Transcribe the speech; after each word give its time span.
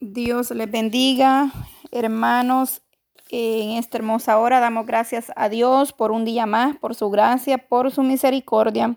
Dios 0.00 0.50
les 0.50 0.70
bendiga, 0.70 1.52
hermanos. 1.92 2.82
En 3.30 3.70
esta 3.70 3.96
hermosa 3.98 4.38
hora 4.38 4.60
damos 4.60 4.86
gracias 4.86 5.32
a 5.34 5.48
Dios 5.48 5.92
por 5.92 6.12
un 6.12 6.24
día 6.24 6.46
más, 6.46 6.76
por 6.76 6.94
su 6.94 7.10
gracia, 7.10 7.58
por 7.58 7.90
su 7.90 8.02
misericordia. 8.02 8.96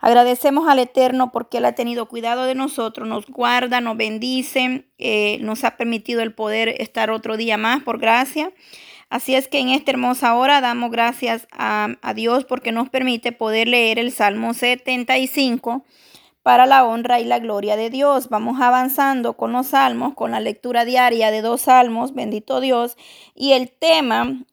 Agradecemos 0.00 0.68
al 0.68 0.78
Eterno 0.78 1.30
porque 1.30 1.58
Él 1.58 1.66
ha 1.66 1.72
tenido 1.72 2.08
cuidado 2.08 2.44
de 2.44 2.54
nosotros, 2.54 3.06
nos 3.06 3.26
guarda, 3.26 3.80
nos 3.80 3.96
bendice, 3.96 4.88
eh, 4.98 5.38
nos 5.40 5.62
ha 5.64 5.76
permitido 5.76 6.22
el 6.22 6.34
poder 6.34 6.80
estar 6.80 7.10
otro 7.10 7.36
día 7.36 7.56
más 7.56 7.82
por 7.82 7.98
gracia. 7.98 8.52
Así 9.08 9.34
es 9.34 9.46
que 9.46 9.60
en 9.60 9.68
esta 9.68 9.92
hermosa 9.92 10.34
hora 10.34 10.60
damos 10.60 10.90
gracias 10.90 11.46
a, 11.52 11.88
a 12.02 12.14
Dios 12.14 12.44
porque 12.44 12.72
nos 12.72 12.88
permite 12.88 13.32
poder 13.32 13.68
leer 13.68 13.98
el 13.98 14.10
Salmo 14.10 14.52
75 14.52 15.84
para 16.46 16.66
la 16.66 16.84
honra 16.84 17.18
y 17.18 17.24
la 17.24 17.40
gloria 17.40 17.74
de 17.74 17.90
Dios. 17.90 18.28
Vamos 18.28 18.60
avanzando 18.60 19.36
con 19.36 19.50
los 19.50 19.66
salmos, 19.66 20.14
con 20.14 20.30
la 20.30 20.38
lectura 20.38 20.84
diaria 20.84 21.32
de 21.32 21.42
dos 21.42 21.62
salmos, 21.62 22.14
bendito 22.14 22.60
Dios. 22.60 22.96
Y 23.34 23.54
el 23.54 23.68
tema 23.72 24.44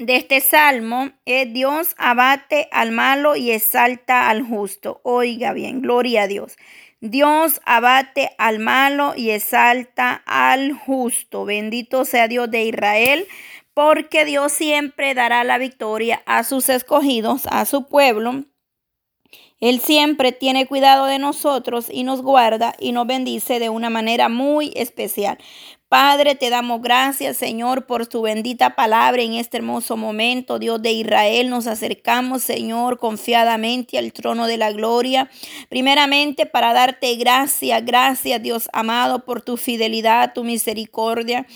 de 0.00 0.16
este 0.16 0.40
salmo 0.40 1.10
es 1.24 1.52
Dios 1.52 1.94
abate 1.98 2.68
al 2.72 2.90
malo 2.90 3.36
y 3.36 3.52
exalta 3.52 4.28
al 4.28 4.42
justo. 4.42 5.00
Oiga 5.04 5.52
bien, 5.52 5.82
gloria 5.82 6.22
a 6.22 6.26
Dios. 6.26 6.56
Dios 7.00 7.60
abate 7.64 8.32
al 8.36 8.58
malo 8.58 9.14
y 9.16 9.30
exalta 9.30 10.20
al 10.26 10.72
justo. 10.72 11.44
Bendito 11.44 12.04
sea 12.06 12.26
Dios 12.26 12.50
de 12.50 12.64
Israel, 12.64 13.28
porque 13.72 14.24
Dios 14.24 14.50
siempre 14.50 15.14
dará 15.14 15.44
la 15.44 15.58
victoria 15.58 16.24
a 16.26 16.42
sus 16.42 16.68
escogidos, 16.68 17.46
a 17.46 17.66
su 17.66 17.86
pueblo 17.86 18.46
él 19.64 19.80
siempre 19.80 20.32
tiene 20.32 20.66
cuidado 20.66 21.06
de 21.06 21.18
nosotros 21.18 21.86
y 21.90 22.04
nos 22.04 22.20
guarda 22.20 22.74
y 22.78 22.92
nos 22.92 23.06
bendice 23.06 23.58
de 23.58 23.70
una 23.70 23.88
manera 23.88 24.28
muy 24.28 24.72
especial. 24.76 25.38
Padre, 25.88 26.34
te 26.34 26.50
damos 26.50 26.82
gracias, 26.82 27.38
Señor, 27.38 27.86
por 27.86 28.06
tu 28.06 28.20
bendita 28.20 28.74
palabra 28.74 29.22
en 29.22 29.34
este 29.34 29.56
hermoso 29.56 29.96
momento. 29.96 30.58
Dios 30.58 30.82
de 30.82 30.92
Israel, 30.92 31.48
nos 31.48 31.66
acercamos, 31.66 32.42
Señor, 32.42 32.98
confiadamente 32.98 33.96
al 33.96 34.12
trono 34.12 34.46
de 34.46 34.58
la 34.58 34.70
gloria. 34.72 35.30
Primeramente, 35.70 36.44
para 36.44 36.74
darte 36.74 37.14
gracias, 37.14 37.82
gracias, 37.86 38.42
Dios 38.42 38.68
amado, 38.72 39.24
por 39.24 39.40
tu 39.40 39.56
fidelidad, 39.56 40.34
tu 40.34 40.44
misericordia. 40.44 41.46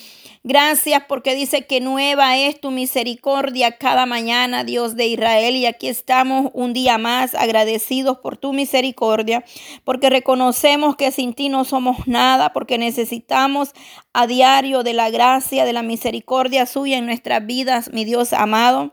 Gracias 0.44 1.02
porque 1.08 1.34
dice 1.34 1.66
que 1.66 1.80
nueva 1.80 2.36
es 2.36 2.60
tu 2.60 2.70
misericordia 2.70 3.72
cada 3.72 4.06
mañana, 4.06 4.64
Dios 4.64 4.94
de 4.96 5.06
Israel. 5.06 5.56
Y 5.56 5.66
aquí 5.66 5.88
estamos 5.88 6.50
un 6.54 6.72
día 6.72 6.96
más 6.98 7.34
agradecidos 7.34 8.18
por 8.18 8.36
tu 8.36 8.52
misericordia, 8.52 9.44
porque 9.84 10.10
reconocemos 10.10 10.96
que 10.96 11.10
sin 11.10 11.34
ti 11.34 11.48
no 11.48 11.64
somos 11.64 12.06
nada, 12.06 12.52
porque 12.52 12.78
necesitamos 12.78 13.72
a 14.12 14.26
diario 14.26 14.82
de 14.82 14.94
la 14.94 15.10
gracia, 15.10 15.64
de 15.64 15.72
la 15.72 15.82
misericordia 15.82 16.66
suya 16.66 16.98
en 16.98 17.06
nuestras 17.06 17.44
vidas, 17.44 17.90
mi 17.92 18.04
Dios 18.04 18.32
amado. 18.32 18.92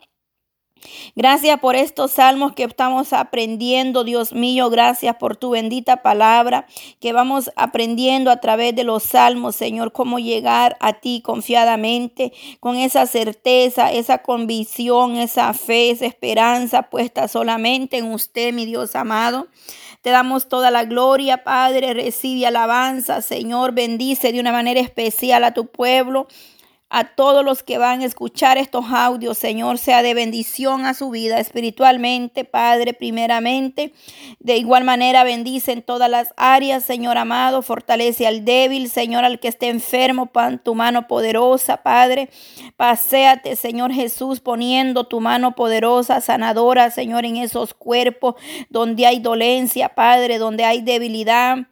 Gracias 1.16 1.60
por 1.60 1.76
estos 1.76 2.12
salmos 2.12 2.54
que 2.54 2.64
estamos 2.64 3.14
aprendiendo, 3.14 4.04
Dios 4.04 4.34
mío. 4.34 4.70
Gracias 4.70 5.16
por 5.16 5.36
tu 5.36 5.52
bendita 5.52 6.02
palabra 6.02 6.68
que 7.00 7.14
vamos 7.14 7.52
aprendiendo 7.56 8.32
a 8.32 8.42
través 8.42 8.76
de 8.76 8.84
los 8.84 9.04
salmos, 9.04 9.56
Señor, 9.56 9.92
cómo 9.92 10.20
llegar 10.20 10.78
a 10.80 10.94
ti 10.94 11.22
confiadamente, 11.24 12.34
con 12.60 12.78
esa 12.78 13.06
certeza, 13.06 13.92
esa 13.92 14.20
convicción, 14.20 15.16
esa 15.18 15.54
fe, 15.54 15.92
esa 15.92 16.06
esperanza 16.06 16.84
puesta 16.84 17.28
solamente 17.28 17.98
en 17.98 18.12
usted, 18.12 18.54
mi 18.54 18.66
Dios 18.66 18.96
amado. 18.96 19.48
Te 20.06 20.12
damos 20.12 20.48
toda 20.48 20.70
la 20.70 20.86
gloria, 20.86 21.44
Padre. 21.44 21.96
Recibe 21.96 22.46
alabanza, 22.46 23.24
Señor. 23.24 23.74
Bendice 23.74 24.32
de 24.32 24.40
una 24.40 24.52
manera 24.52 24.80
especial 24.80 25.44
a 25.44 25.56
tu 25.56 25.66
pueblo 25.66 26.28
a 26.90 27.04
todos 27.16 27.44
los 27.44 27.64
que 27.64 27.78
van 27.78 28.02
a 28.02 28.06
escuchar 28.06 28.58
estos 28.58 28.86
audios, 28.92 29.38
Señor, 29.38 29.80
sea 29.80 30.04
de 30.04 30.14
bendición 30.14 30.86
a 30.86 30.94
su 30.94 31.10
vida 31.10 31.40
espiritualmente, 31.40 32.46
Padre, 32.46 32.94
primeramente. 32.94 33.92
De 34.40 34.58
igual 34.58 34.84
manera, 34.84 35.24
bendice 35.24 35.72
en 35.72 35.82
todas 35.82 36.10
las 36.10 36.34
áreas, 36.38 36.84
Señor 36.86 37.18
amado, 37.18 37.64
fortalece 37.64 38.28
al 38.28 38.46
débil, 38.46 38.90
Señor, 38.90 39.26
al 39.26 39.40
que 39.40 39.48
esté 39.48 39.70
enfermo, 39.70 40.28
pan 40.28 40.62
tu 40.64 40.76
mano 40.76 41.08
poderosa, 41.08 41.78
Padre. 41.78 42.30
Paseate, 42.78 43.56
Señor 43.56 43.92
Jesús, 43.92 44.40
poniendo 44.40 45.06
tu 45.06 45.20
mano 45.22 45.56
poderosa, 45.56 46.22
sanadora, 46.22 46.92
Señor, 46.92 47.26
en 47.26 47.38
esos 47.38 47.74
cuerpos 47.74 48.36
donde 48.70 49.08
hay 49.08 49.20
dolencia, 49.20 49.90
Padre, 49.90 50.38
donde 50.38 50.66
hay 50.66 50.82
debilidad. 50.82 51.68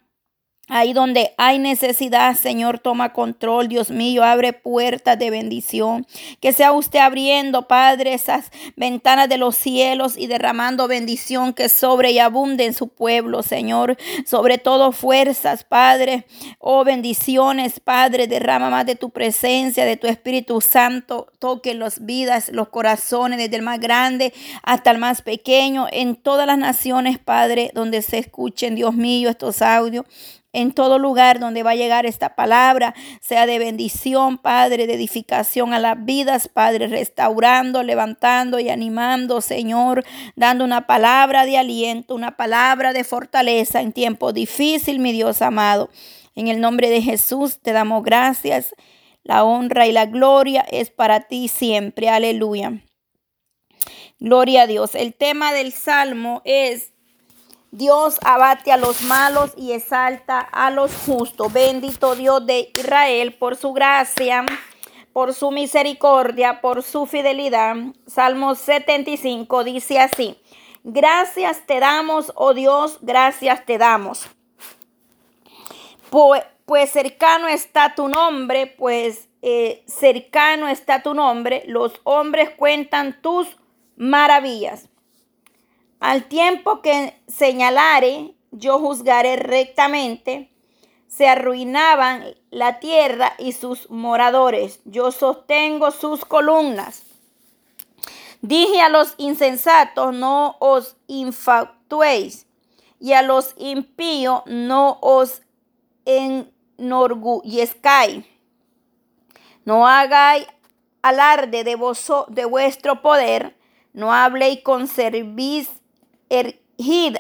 Ahí 0.70 0.94
donde 0.94 1.34
hay 1.38 1.60
necesidad, 1.60 2.36
Señor, 2.36 2.80
toma 2.80 3.12
control, 3.12 3.68
Dios 3.68 3.90
mío, 3.90 4.24
abre 4.24 4.54
puertas 4.54 5.20
de 5.20 5.30
bendición. 5.30 6.08
Que 6.40 6.54
sea 6.54 6.72
usted 6.72 7.00
abriendo, 7.00 7.68
Padre, 7.68 8.14
esas 8.14 8.50
ventanas 8.78 9.28
de 9.28 9.38
los 9.38 9.58
cielos 9.58 10.18
y 10.18 10.28
derramando 10.28 10.88
bendición 10.88 11.52
que 11.52 11.68
sobre 11.68 12.12
y 12.12 12.20
abunde 12.20 12.64
en 12.64 12.74
su 12.74 12.88
pueblo, 12.88 13.44
Señor. 13.44 13.98
Sobre 14.26 14.58
todo 14.58 14.94
fuerzas, 14.94 15.66
Padre. 15.66 16.28
Oh, 16.60 16.86
bendiciones, 16.86 17.82
Padre, 17.82 18.28
derrama 18.28 18.70
más 18.70 18.86
de 18.86 18.96
tu 18.96 19.10
presencia, 19.10 19.84
de 19.84 19.98
tu 19.98 20.08
Espíritu 20.08 20.62
Santo. 20.62 21.28
Toque 21.40 21.74
las 21.74 22.06
vidas, 22.06 22.48
los 22.54 22.70
corazones, 22.70 23.38
desde 23.38 23.58
el 23.58 23.64
más 23.64 23.82
grande 23.82 24.34
hasta 24.64 24.92
el 24.92 24.98
más 24.98 25.24
pequeño, 25.24 25.88
en 25.92 26.16
todas 26.16 26.48
las 26.48 26.58
naciones, 26.58 27.20
Padre, 27.20 27.72
donde 27.74 28.02
se 28.02 28.20
escuchen, 28.20 28.76
Dios 28.76 28.94
mío, 28.96 29.30
estos 29.30 29.62
audios 29.62 30.06
en 30.54 30.72
todo 30.72 31.00
lugar 31.00 31.40
donde 31.40 31.64
va 31.64 31.72
a 31.72 31.76
llegar 31.76 32.06
esta 32.06 32.36
palabra, 32.36 32.94
sea 33.20 33.46
de 33.46 33.60
bendición, 33.60 34.38
Padre, 34.38 34.88
de 34.88 34.94
edificación 34.94 35.74
a 35.74 35.80
las 35.80 36.06
vidas, 36.06 36.48
Padre, 36.48 36.88
restaurando, 36.88 37.84
levantando 37.84 38.60
y 38.60 38.70
animando, 38.70 39.42
Señor, 39.42 40.06
dando 40.36 40.64
una 40.64 40.86
palabra 40.86 41.46
de 41.46 41.58
aliento, 41.58 42.14
una 42.14 42.38
palabra 42.38 42.94
de 42.94 43.04
fortaleza 43.04 43.82
en 43.82 43.92
tiempo 43.92 44.32
difícil, 44.32 45.00
mi 45.00 45.12
Dios 45.12 45.42
amado. 45.42 45.90
En 46.36 46.48
el 46.48 46.62
nombre 46.62 46.90
de 46.90 47.02
Jesús 47.02 47.60
te 47.60 47.74
damos 47.74 48.04
gracias. 48.04 48.74
La 49.24 49.44
honra 49.44 49.88
y 49.88 49.92
la 49.92 50.06
gloria 50.06 50.62
es 50.70 50.90
para 50.90 51.22
ti 51.22 51.48
siempre. 51.48 52.10
Aleluya. 52.10 52.84
Gloria 54.20 54.64
a 54.64 54.68
Dios. 54.68 54.96
El 54.96 55.14
tema 55.14 55.54
del 55.54 55.72
salmo 55.72 56.42
es 56.46 56.93
Dios 57.74 58.20
abate 58.24 58.72
a 58.72 58.78
los 58.78 59.02
malos 59.02 59.52
y 59.58 59.72
exalta 59.72 60.40
a 60.40 60.70
los 60.70 60.94
justos. 60.94 61.52
Bendito 61.52 62.14
Dios 62.14 62.46
de 62.46 62.72
Israel 62.78 63.34
por 63.34 63.56
su 63.56 63.74
gracia, 63.74 64.46
por 65.12 65.34
su 65.34 65.50
misericordia, 65.50 66.62
por 66.62 66.84
su 66.84 67.08
fidelidad. 67.08 67.76
Salmo 68.06 68.54
75 68.54 69.64
dice 69.64 70.00
así. 70.00 70.38
Gracias 70.84 71.66
te 71.66 71.80
damos, 71.80 72.32
oh 72.36 72.54
Dios, 72.54 73.00
gracias 73.02 73.66
te 73.66 73.80
damos. 73.80 74.28
Pues, 76.12 76.92
cercano 76.92 77.48
está 77.48 77.96
tu 77.96 78.08
nombre, 78.08 78.68
pues 78.68 79.30
eh, 79.42 79.84
cercano 79.88 80.68
está 80.68 81.02
tu 81.02 81.16
nombre. 81.16 81.64
Los 81.66 82.00
hombres 82.04 82.52
cuentan 82.52 83.20
tus 83.20 83.48
maravillas. 83.96 84.90
Al 86.04 86.26
tiempo 86.26 86.82
que 86.82 87.18
señalare, 87.30 88.36
yo 88.52 88.78
juzgaré 88.78 89.38
rectamente. 89.38 90.52
Se 91.08 91.30
arruinaban 91.30 92.26
la 92.52 92.82
tierra 92.82 93.32
y 93.40 93.54
sus 93.54 93.90
moradores. 93.90 94.82
Yo 94.84 95.14
sostengo 95.14 95.92
sus 95.92 96.26
columnas. 96.26 97.06
Dije 98.42 98.82
a 98.82 98.90
los 98.90 99.14
insensatos, 99.18 100.14
no 100.14 100.58
os 100.60 100.98
infatuéis, 101.08 102.48
y 103.00 103.14
a 103.14 103.22
los 103.22 103.56
impíos, 103.58 104.42
no 104.46 104.98
os 105.00 105.42
enorgullezcáis. 106.04 108.26
No 109.64 109.88
hagáis 109.88 110.48
alarde 111.02 111.64
de, 111.64 111.78
de 112.28 112.46
vuestro 112.46 113.02
poder, 113.02 113.58
no 113.94 114.14
habléis 114.14 114.62
con 114.64 114.90
servicio 114.90 115.82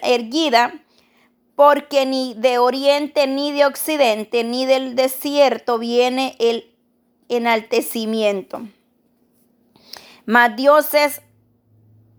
erguida, 0.02 0.74
porque 1.56 2.06
ni 2.06 2.34
de 2.34 2.58
oriente 2.58 3.28
ni 3.28 3.52
de 3.52 3.66
occidente 3.66 4.44
ni 4.44 4.66
del 4.66 4.96
desierto 4.96 5.78
viene 5.78 6.36
el 6.40 6.76
enaltecimiento. 7.30 8.62
Mas 10.26 10.56
Dios 10.56 10.94
es 10.94 11.22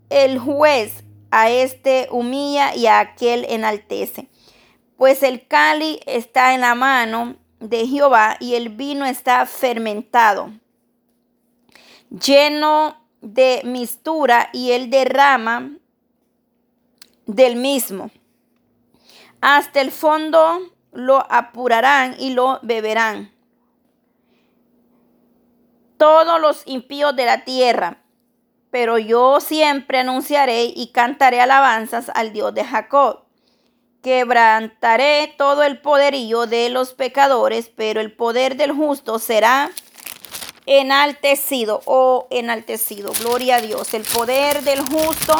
el 0.09 0.39
juez, 0.39 1.05
a 1.35 1.49
este 1.49 2.07
humilla 2.11 2.73
y 2.75 2.87
a 2.87 2.99
aquel 2.99 3.45
enaltece. 3.49 4.29
Pues 4.95 5.21
el 5.21 5.45
cali 5.47 5.99
está 6.05 6.53
en 6.53 6.61
la 6.61 6.75
mano 6.75 7.35
de 7.59 7.85
Jehová 7.87 8.37
y 8.39 8.55
el 8.55 8.69
vino 8.69 9.05
está 9.05 9.45
fermentado, 9.45 10.53
lleno 12.09 12.95
de 13.19 13.61
mistura 13.65 14.49
y 14.53 14.71
él 14.71 14.89
derrama 14.89 15.71
del 17.25 17.55
mismo. 17.55 18.11
Hasta 19.41 19.81
el 19.81 19.91
fondo 19.91 20.59
lo 20.91 21.25
apurarán 21.31 22.15
y 22.19 22.31
lo 22.31 22.59
beberán. 22.61 23.31
Todos 25.97 26.41
los 26.41 26.63
impíos 26.65 27.15
de 27.15 27.25
la 27.25 27.45
tierra, 27.45 28.01
pero 28.71 28.97
yo 28.97 29.39
siempre 29.39 29.99
anunciaré 29.99 30.65
y 30.65 30.91
cantaré 30.91 31.41
alabanzas 31.41 32.09
al 32.13 32.33
Dios 32.33 32.53
de 32.53 32.65
Jacob. 32.65 33.23
Quebrantaré 34.01 35.33
todo 35.37 35.63
el 35.63 35.79
poderío 35.79 36.45
de 36.45 36.69
los 36.69 36.93
pecadores, 36.93 37.69
pero 37.75 38.01
el 38.01 38.11
poder 38.11 38.55
del 38.57 38.71
justo 38.71 39.19
será 39.19 39.71
enaltecido 40.65 41.81
o 41.85 42.27
enaltecido. 42.29 43.13
Gloria 43.19 43.57
a 43.57 43.61
Dios. 43.61 43.93
El 43.93 44.03
poder 44.03 44.63
del 44.63 44.81
justo 44.81 45.35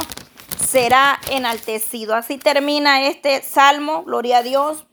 será 0.59 1.19
enaltecido. 1.29 2.15
Así 2.15 2.37
termina 2.37 3.03
este 3.03 3.41
salmo. 3.41 4.03
Gloria 4.03 4.39
a 4.39 4.43
Dios. 4.43 4.85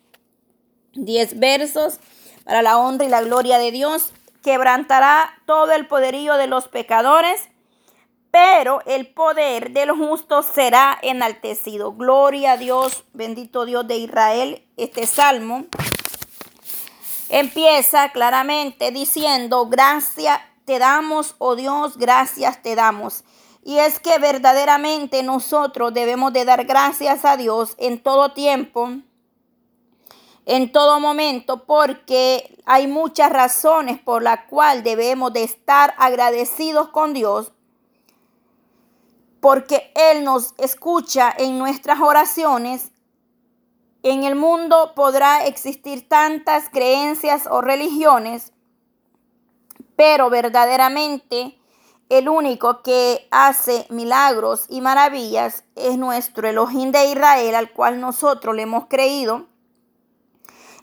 Diez 0.94 1.38
versos 1.38 1.98
para 2.44 2.62
la 2.62 2.78
honra 2.78 3.06
y 3.06 3.08
la 3.08 3.22
gloria 3.22 3.58
de 3.58 3.70
Dios. 3.70 4.12
Quebrantará 4.42 5.38
todo 5.46 5.72
el 5.72 5.86
poderío 5.86 6.34
de 6.34 6.48
los 6.48 6.68
pecadores, 6.68 7.48
pero 8.30 8.80
el 8.86 9.06
poder 9.06 9.70
del 9.70 9.92
justo 9.92 10.42
será 10.42 10.98
enaltecido. 11.02 11.92
Gloria 11.92 12.52
a 12.52 12.56
Dios, 12.56 13.04
bendito 13.12 13.64
Dios 13.64 13.86
de 13.86 13.98
Israel. 13.98 14.66
Este 14.76 15.06
salmo 15.06 15.66
empieza 17.28 18.10
claramente 18.10 18.90
diciendo, 18.90 19.66
gracias 19.66 20.40
te 20.64 20.78
damos, 20.78 21.34
oh 21.38 21.56
Dios, 21.56 21.96
gracias 21.96 22.62
te 22.62 22.74
damos. 22.74 23.24
Y 23.64 23.78
es 23.78 24.00
que 24.00 24.18
verdaderamente 24.18 25.22
nosotros 25.22 25.94
debemos 25.94 26.32
de 26.32 26.44
dar 26.44 26.64
gracias 26.64 27.24
a 27.24 27.36
Dios 27.36 27.76
en 27.78 28.02
todo 28.02 28.32
tiempo, 28.32 28.90
en 30.46 30.72
todo 30.72 30.98
momento, 30.98 31.64
porque 31.64 32.58
hay 32.64 32.88
muchas 32.88 33.30
razones 33.30 34.00
por 34.00 34.22
las 34.22 34.46
cuales 34.46 34.82
debemos 34.82 35.32
de 35.32 35.44
estar 35.44 35.94
agradecidos 35.96 36.88
con 36.88 37.12
Dios, 37.12 37.52
porque 39.40 39.92
Él 39.94 40.24
nos 40.24 40.54
escucha 40.58 41.32
en 41.36 41.58
nuestras 41.58 42.00
oraciones. 42.00 42.90
En 44.02 44.24
el 44.24 44.34
mundo 44.34 44.92
podrá 44.96 45.46
existir 45.46 46.08
tantas 46.08 46.68
creencias 46.68 47.46
o 47.48 47.60
religiones, 47.60 48.52
pero 49.94 50.30
verdaderamente 50.30 51.61
el 52.18 52.28
único 52.28 52.82
que 52.82 53.26
hace 53.30 53.86
milagros 53.88 54.66
y 54.68 54.80
maravillas 54.80 55.64
es 55.76 55.96
nuestro 55.96 56.48
Elohim 56.48 56.92
de 56.92 57.06
Israel, 57.06 57.54
al 57.54 57.72
cual 57.72 58.00
nosotros 58.00 58.54
le 58.54 58.62
hemos 58.62 58.86
creído 58.86 59.46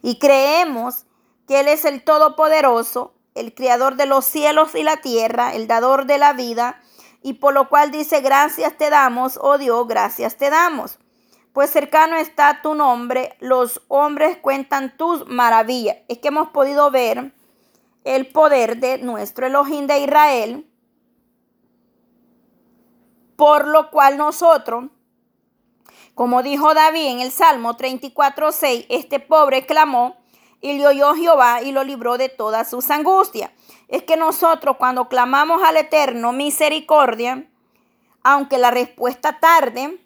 y 0.01 0.17
creemos 0.17 1.05
que 1.47 1.59
Él 1.59 1.67
es 1.67 1.85
el 1.85 2.03
Todopoderoso, 2.03 3.13
el 3.35 3.53
Creador 3.53 3.95
de 3.95 4.05
los 4.05 4.25
cielos 4.25 4.73
y 4.75 4.83
la 4.83 4.97
tierra, 4.97 5.53
el 5.53 5.67
dador 5.67 6.05
de 6.05 6.17
la 6.17 6.33
vida, 6.33 6.81
y 7.21 7.33
por 7.33 7.53
lo 7.53 7.69
cual 7.69 7.91
dice, 7.91 8.21
gracias 8.21 8.77
te 8.77 8.89
damos, 8.89 9.37
oh 9.41 9.57
Dios, 9.57 9.87
gracias 9.87 10.35
te 10.37 10.49
damos 10.49 10.99
pues 11.53 11.71
cercano 11.71 12.15
está 12.15 12.61
tu 12.61 12.75
nombre, 12.75 13.35
los 13.39 13.81
hombres 13.87 14.37
cuentan 14.37 14.95
tus 14.95 15.27
maravillas. 15.27 15.97
Es 16.07 16.19
que 16.19 16.29
hemos 16.29 16.49
podido 16.51 16.91
ver 16.91 17.33
el 18.03 18.27
poder 18.27 18.77
de 18.77 18.99
nuestro 18.99 19.47
Elohim 19.47 19.87
de 19.87 19.99
Israel, 19.99 20.68
por 23.39 23.69
lo 23.69 23.89
cual 23.89 24.17
nosotros, 24.17 24.87
como 26.13 26.43
dijo 26.43 26.73
David 26.73 27.05
en 27.05 27.19
el 27.21 27.31
Salmo 27.31 27.77
34.6, 27.77 28.85
este 28.89 29.21
pobre 29.21 29.65
clamó 29.65 30.17
y 30.59 30.73
le 30.73 30.85
oyó 30.85 31.15
Jehová 31.15 31.61
y 31.61 31.71
lo 31.71 31.85
libró 31.85 32.17
de 32.17 32.27
todas 32.27 32.69
sus 32.69 32.91
angustias. 32.91 33.51
Es 33.87 34.03
que 34.03 34.17
nosotros 34.17 34.75
cuando 34.75 35.07
clamamos 35.07 35.63
al 35.63 35.77
Eterno 35.77 36.33
misericordia, 36.33 37.49
aunque 38.23 38.57
la 38.57 38.71
respuesta 38.71 39.39
tarde, 39.39 39.97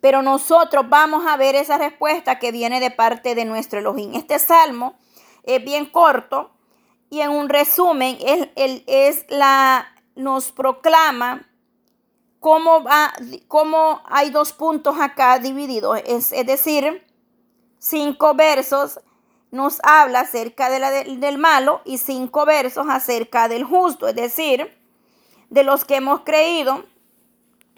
pero 0.00 0.22
nosotros 0.22 0.88
vamos 0.88 1.26
a 1.26 1.36
ver 1.36 1.54
esa 1.54 1.76
respuesta 1.76 2.38
que 2.38 2.50
viene 2.50 2.80
de 2.80 2.90
parte 2.90 3.34
de 3.34 3.44
nuestro 3.44 3.78
Elohim. 3.78 4.14
Este 4.14 4.38
salmo 4.38 4.94
es 5.42 5.62
bien 5.62 5.84
corto 5.84 6.50
y 7.10 7.20
en 7.20 7.28
un 7.28 7.50
resumen 7.50 8.16
él, 8.24 8.84
es 8.86 9.26
la, 9.28 9.86
nos 10.14 10.50
proclama 10.50 11.46
cómo, 12.42 12.82
va, 12.82 13.14
cómo 13.46 14.02
hay 14.04 14.30
dos 14.30 14.52
puntos 14.52 14.96
acá 15.00 15.38
divididos. 15.38 16.02
Es, 16.04 16.30
decir, 16.44 17.06
cinco 17.78 18.34
versos 18.34 19.00
nos 19.52 19.78
habla 19.84 20.20
acerca 20.20 20.68
del 20.68 21.38
malo 21.38 21.82
y 21.84 21.98
cinco 21.98 22.44
versos 22.44 22.86
acerca 22.90 23.48
del 23.48 23.62
justo, 23.62 24.08
es 24.08 24.16
decir, 24.16 24.76
de 25.50 25.62
los 25.62 25.84
que 25.84 25.96
hemos 25.96 26.22
creído 26.22 26.84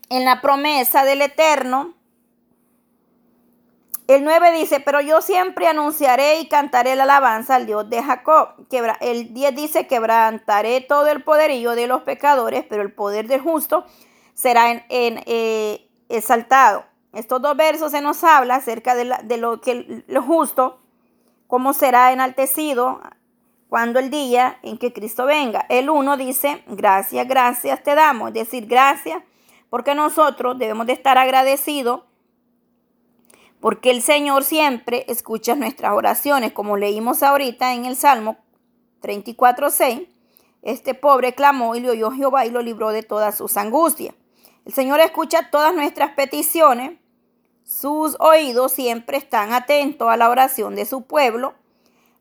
en 0.09 0.25
la 0.25 0.41
promesa 0.41 1.05
del 1.05 1.21
Eterno 1.21 1.95
el 4.07 4.23
9 4.23 4.53
dice, 4.53 4.81
pero 4.81 5.01
yo 5.01 5.23
siempre 5.23 5.67
anunciaré 5.67 6.39
y 6.39 6.47
cantaré 6.47 6.95
la 6.95 7.05
alabanza 7.05 7.55
al 7.55 7.65
Dios 7.65 7.89
de 7.89 8.03
Jacob. 8.03 8.51
El 9.01 9.33
10 9.33 9.57
dice, 9.57 9.87
quebrantaré 9.87 10.83
todo 10.83 11.09
el 11.09 11.23
poderío 11.23 11.75
de 11.75 11.87
los 11.87 12.03
pecadores, 12.03 12.67
pero 12.69 12.83
el 12.83 12.93
poder 12.93 13.29
del 13.29 13.41
justo 13.41 13.87
será 14.35 14.71
en, 14.71 15.23
eh, 15.27 15.89
exaltado. 16.09 16.85
Estos 17.13 17.41
dos 17.41 17.57
versos 17.57 17.93
se 17.93 18.01
nos 18.01 18.23
habla 18.25 18.57
acerca 18.57 18.95
de, 18.95 19.15
de 19.25 19.37
lo 19.37 19.61
que 19.61 20.05
lo 20.07 20.23
justo, 20.23 20.81
cómo 21.47 21.73
será 21.73 22.13
enaltecido 22.13 23.01
cuando 23.69 23.99
el 23.99 24.11
día 24.11 24.59
en 24.63 24.79
que 24.79 24.93
Cristo 24.93 25.27
venga. 25.27 25.65
El 25.69 25.91
1 25.91 26.17
dice, 26.17 26.63
gracias, 26.67 27.27
gracias 27.27 27.83
te 27.83 27.95
damos, 27.95 28.29
es 28.29 28.35
decir, 28.35 28.67
gracias, 28.67 29.23
porque 29.71 29.95
nosotros 29.95 30.59
debemos 30.59 30.87
de 30.87 30.93
estar 30.93 31.19
agradecidos 31.19 32.03
porque 33.65 33.91
el 33.91 34.03
Señor 34.03 34.45
siempre 34.45 35.07
escucha 35.09 35.55
nuestras 35.55 35.93
oraciones, 35.93 36.53
como 36.53 36.77
leímos 36.77 37.23
ahorita 37.23 37.73
en 37.73 37.87
el 37.87 37.97
Salmo 37.97 38.37
34.6. 39.01 40.07
Este 40.61 40.93
pobre 40.93 41.35
clamó 41.35 41.75
y 41.75 41.81
le 41.81 41.89
oyó 41.89 42.11
Jehová 42.11 42.45
y 42.45 42.51
lo 42.51 42.61
libró 42.61 42.91
de 42.91 43.03
todas 43.03 43.39
sus 43.39 43.57
angustias. 43.57 44.15
El 44.65 44.73
Señor 44.73 45.01
escucha 45.01 45.51
todas 45.51 45.75
nuestras 45.75 46.13
peticiones. 46.13 46.99
Sus 47.65 48.17
oídos 48.21 48.73
siempre 48.73 49.17
están 49.17 49.53
atentos 49.53 50.09
a 50.09 50.17
la 50.17 50.31
oración 50.31 50.75
de 50.75 50.87
su 50.87 51.03
pueblo 51.03 51.55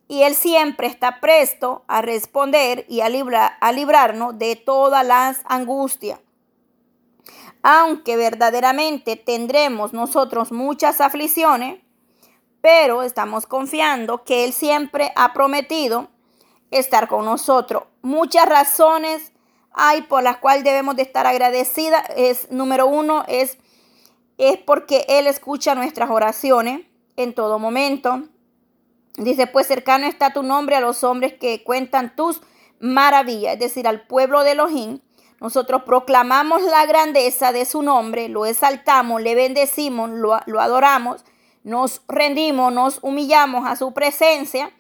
y 0.08 0.24
Él 0.24 0.36
siempre 0.36 0.88
está 0.88 1.20
presto 1.20 1.84
a 1.88 2.02
responder 2.02 2.86
y 2.88 3.02
a, 3.02 3.08
a 3.08 3.72
librarnos 3.72 4.38
de 4.38 4.56
todas 4.56 5.06
las 5.06 5.42
angustias 5.46 6.20
aunque 7.64 8.18
verdaderamente 8.18 9.16
tendremos 9.16 9.94
nosotros 9.94 10.52
muchas 10.52 11.00
aflicciones, 11.00 11.82
pero 12.62 13.04
estamos 13.04 13.46
confiando 13.46 14.26
que 14.26 14.44
Él 14.44 14.54
siempre 14.54 15.14
ha 15.16 15.34
prometido 15.34 16.10
estar 16.72 17.08
con 17.08 17.24
nosotros. 17.24 17.84
Muchas 18.02 18.48
razones 18.48 19.32
hay 19.74 20.04
por 20.04 20.24
las 20.24 20.38
cuales 20.38 20.64
debemos 20.64 20.96
de 20.96 21.04
estar 21.04 21.28
agradecidas. 21.28 22.04
Es, 22.16 22.52
número 22.52 22.88
uno 22.88 23.24
es, 23.28 23.58
es 24.38 24.58
porque 24.58 25.06
Él 25.08 25.28
escucha 25.28 25.76
nuestras 25.76 26.10
oraciones 26.10 26.82
en 27.16 27.34
todo 27.34 27.60
momento. 27.60 28.24
Dice, 29.16 29.48
pues 29.48 29.68
cercano 29.68 30.08
está 30.08 30.34
tu 30.34 30.44
nombre 30.44 30.76
a 30.76 30.82
los 30.82 31.04
hombres 31.04 31.34
que 31.34 31.64
cuentan 31.64 32.16
tus 32.16 32.42
maravillas, 32.80 33.54
es 33.54 33.60
decir, 33.60 33.88
al 33.88 34.08
pueblo 34.08 34.44
de 34.44 34.52
Elohim 34.52 35.00
nosotros 35.44 35.84
proclamamos 35.84 36.62
la 36.62 36.86
grandeza 36.86 37.52
de 37.52 37.66
su 37.66 37.82
nombre, 37.82 38.30
lo 38.30 38.46
exaltamos, 38.46 39.22
le 39.22 39.36
bendecimos, 39.36 40.10
lo, 40.10 40.36
adoramos, 40.62 41.26
nos 41.66 42.02
rendimos, 42.08 42.72
nos 42.72 43.00
humillamos 43.02 43.68
a 43.68 43.76
su 43.76 43.94
presencia. 43.94 44.72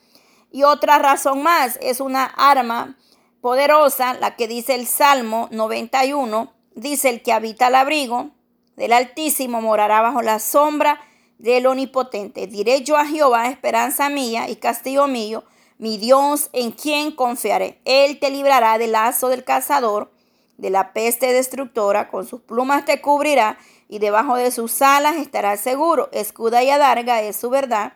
Y 0.51 0.63
otra 0.63 0.99
razón 0.99 1.43
más, 1.43 1.77
es 1.81 1.99
una 1.99 2.23
arma 2.23 2.95
poderosa, 3.43 4.13
la 4.13 4.37
que 4.37 4.47
dice 4.47 4.73
el 4.73 4.87
Salmo 4.87 5.49
91, 5.51 6.53
dice 6.75 7.09
el 7.09 7.21
que 7.21 7.33
habita 7.33 7.67
al 7.67 7.75
abrigo 7.75 8.29
del 8.77 8.93
Altísimo 8.93 9.61
morará 9.61 10.01
bajo 10.01 10.21
la 10.21 10.39
sombra 10.39 11.01
del 11.39 11.65
Omnipotente. 11.65 12.47
Diré 12.47 12.83
yo 12.83 12.95
a 12.95 13.05
Jehová, 13.05 13.49
esperanza 13.49 14.07
mía 14.07 14.49
y 14.49 14.55
castigo 14.55 15.07
mío, 15.07 15.43
mi 15.77 15.97
Dios 15.97 16.51
en 16.53 16.71
quien 16.71 17.11
confiaré. 17.11 17.81
Él 17.83 18.17
te 18.17 18.29
librará 18.29 18.77
del 18.77 18.93
lazo 18.93 19.27
del 19.27 19.43
cazador 19.43 20.09
de 20.57 20.69
la 20.69 20.93
peste 20.93 21.33
destructora, 21.33 22.07
con 22.07 22.25
sus 22.25 22.39
plumas 22.39 22.85
te 22.85 23.01
cubrirá 23.01 23.57
y 23.89 23.99
debajo 23.99 24.37
de 24.37 24.51
sus 24.51 24.81
alas 24.81 25.17
estarás 25.17 25.59
seguro. 25.59 26.07
Escuda 26.13 26.63
y 26.63 26.69
adarga 26.69 27.21
es 27.21 27.35
su 27.35 27.49
verdad. 27.49 27.91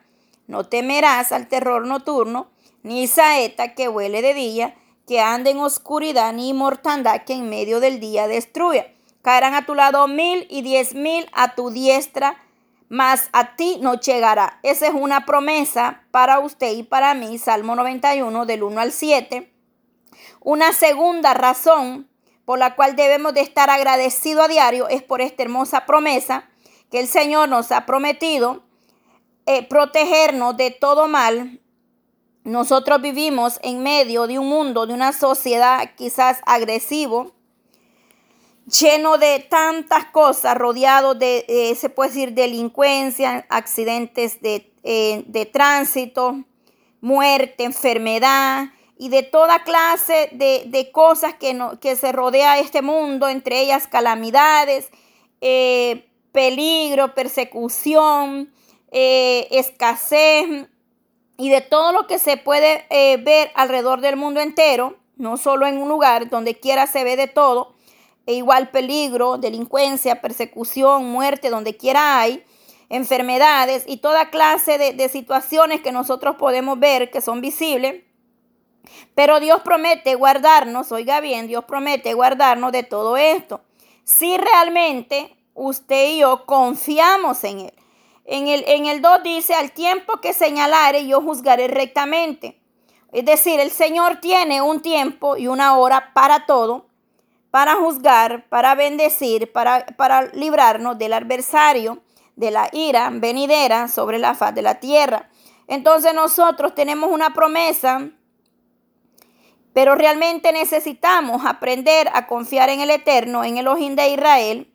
No 0.46 0.66
temerás 0.66 1.32
al 1.32 1.48
terror 1.48 1.88
nocturno, 1.88 2.50
ni 2.84 3.08
saeta 3.08 3.76
que 3.76 3.88
huele 3.88 4.22
de 4.22 4.34
día, 4.34 4.76
que 5.08 5.22
ande 5.22 5.52
en 5.52 5.60
oscuridad, 5.60 6.34
ni 6.34 6.54
mortandad 6.54 7.24
que 7.24 7.34
en 7.34 7.50
medio 7.50 7.80
del 7.80 8.00
día 8.00 8.28
destruya. 8.28 8.94
Caerán 9.22 9.56
a 9.56 9.66
tu 9.66 9.74
lado 9.74 10.08
mil 10.08 10.46
y 10.50 10.62
diez 10.62 10.94
mil 10.94 11.28
a 11.32 11.56
tu 11.56 11.70
diestra, 11.70 12.38
mas 12.90 13.30
a 13.32 13.56
ti 13.56 13.78
no 13.82 14.00
llegará. 14.00 14.60
Esa 14.64 14.88
es 14.88 14.94
una 14.94 15.26
promesa 15.26 16.04
para 16.12 16.40
usted 16.40 16.74
y 16.74 16.84
para 16.84 17.14
mí, 17.14 17.38
Salmo 17.38 17.76
91 17.76 18.46
del 18.46 18.64
1 18.64 18.82
al 18.82 18.92
7. 18.92 19.52
Una 20.42 20.74
segunda 20.74 21.34
razón 21.34 22.10
por 22.46 22.60
la 22.60 22.76
cual 22.76 22.96
debemos 22.96 23.34
de 23.34 23.42
estar 23.42 23.70
agradecidos 23.70 24.46
a 24.46 24.48
diario 24.48 24.88
es 24.88 25.04
por 25.04 25.22
esta 25.22 25.44
hermosa 25.44 25.86
promesa 25.86 26.50
que 26.92 27.00
el 27.00 27.08
Señor 27.08 27.50
nos 27.50 27.72
ha 27.72 27.86
prometido 27.86 28.64
eh, 29.46 29.68
protegernos 29.68 30.56
de 30.58 30.72
todo 30.72 31.08
mal. 31.08 31.62
Nosotros 32.48 33.02
vivimos 33.02 33.60
en 33.62 33.84
medio 33.84 34.26
de 34.26 34.40
un 34.40 34.48
mundo, 34.48 34.86
de 34.86 34.94
una 34.94 35.12
sociedad 35.12 35.92
quizás 35.98 36.40
agresivo, 36.46 37.34
lleno 38.66 39.18
de 39.18 39.46
tantas 39.50 40.06
cosas, 40.06 40.58
rodeado 40.58 41.14
de, 41.14 41.44
eh, 41.50 41.76
se 41.76 41.90
puede 41.90 42.12
decir, 42.12 42.32
delincuencia, 42.32 43.46
accidentes 43.50 44.42
de, 44.42 44.72
eh, 44.84 45.26
de 45.28 45.46
tránsito, 45.46 46.46
muerte, 47.02 47.66
enfermedad 47.66 48.70
y 48.98 49.10
de 49.10 49.24
toda 49.24 49.66
clase 49.66 50.30
de, 50.32 50.64
de 50.68 50.90
cosas 50.94 51.34
que, 51.34 51.54
no, 51.54 51.82
que 51.82 51.98
se 51.98 52.14
rodea 52.14 52.60
este 52.60 52.82
mundo, 52.82 53.28
entre 53.28 53.60
ellas 53.60 53.88
calamidades, 53.88 54.90
eh, 55.42 56.10
peligro, 56.32 57.14
persecución, 57.14 58.54
escasez 58.90 60.70
y 61.38 61.50
de 61.50 61.62
todo 61.62 61.92
lo 61.92 62.08
que 62.08 62.20
se 62.20 62.38
puede 62.38 62.86
ver 63.24 63.52
alrededor 63.56 64.02
del 64.02 64.16
mundo 64.16 64.42
entero, 64.42 64.98
no 65.16 65.38
solo 65.38 65.68
en 65.68 65.78
un 65.78 65.90
lugar, 65.90 66.30
donde 66.30 66.60
quiera 66.60 66.88
se 66.88 67.04
ve 67.04 67.16
de 67.16 67.28
todo 67.28 67.76
e 68.26 68.34
igual 68.34 68.70
peligro, 68.72 69.38
delincuencia, 69.38 70.22
persecución, 70.22 71.06
muerte, 71.10 71.50
donde 71.50 71.78
quiera 71.78 72.20
hay, 72.20 72.44
enfermedades 72.90 73.84
y 73.88 73.98
toda 73.98 74.30
clase 74.30 74.78
de 74.78 75.10
situaciones 75.10 75.82
que 75.82 75.92
nosotros 75.92 76.36
podemos 76.36 76.78
ver 76.80 77.10
que 77.10 77.22
son 77.22 77.40
visibles. 77.42 78.04
Pero 79.16 79.40
Dios 79.40 79.62
promete 79.62 80.16
guardarnos, 80.16 80.92
oiga 80.92 81.20
bien, 81.20 81.48
Dios 81.48 81.66
promete 81.66 82.14
guardarnos 82.14 82.72
de 82.72 82.84
todo 82.84 83.18
esto. 83.18 83.62
Si 84.04 84.38
realmente 84.38 85.36
usted 85.54 86.10
y 86.10 86.20
yo 86.20 86.46
confiamos 86.46 87.44
en 87.44 87.60
Él. 87.62 87.74
En 88.28 88.48
el, 88.48 88.64
en 88.68 88.86
el 88.86 89.02
2 89.02 89.24
dice, 89.24 89.56
al 89.56 89.72
tiempo 89.72 90.22
que 90.22 90.34
señalare 90.34 91.08
yo 91.08 91.22
juzgaré 91.22 91.68
rectamente. 91.68 92.62
Es 93.12 93.26
decir, 93.26 93.60
el 93.60 93.72
Señor 93.72 94.20
tiene 94.22 94.62
un 94.62 94.82
tiempo 94.82 95.38
y 95.38 95.48
una 95.48 95.78
hora 95.78 96.12
para 96.14 96.46
todo 96.46 96.88
para 97.52 97.76
juzgar, 97.76 98.48
para 98.50 98.76
bendecir, 98.76 99.52
para, 99.52 99.86
para 99.86 100.28
librarnos 100.34 100.98
del 100.98 101.14
adversario, 101.14 102.04
de 102.36 102.52
la 102.52 102.70
ira 102.72 103.10
venidera 103.12 103.88
sobre 103.88 104.20
la 104.20 104.36
faz 104.36 104.54
de 104.54 104.62
la 104.62 104.80
tierra. 104.80 105.30
Entonces 105.68 106.14
nosotros 106.14 106.76
tenemos 106.76 107.10
una 107.12 107.34
promesa, 107.34 108.10
pero 109.74 109.96
realmente 109.96 110.52
necesitamos 110.52 111.46
aprender 111.46 112.10
a 112.14 112.28
confiar 112.28 112.70
en 112.70 112.82
el 112.82 112.92
Eterno, 112.92 113.44
en 113.44 113.58
el 113.58 113.68
Ojín 113.68 113.96
de 113.96 114.10
Israel, 114.10 114.72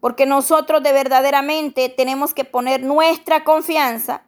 porque 0.00 0.26
nosotros 0.26 0.82
de 0.82 0.92
verdaderamente 0.92 1.88
tenemos 1.88 2.34
que 2.34 2.44
poner 2.44 2.82
nuestra 2.82 3.44
confianza 3.44 4.22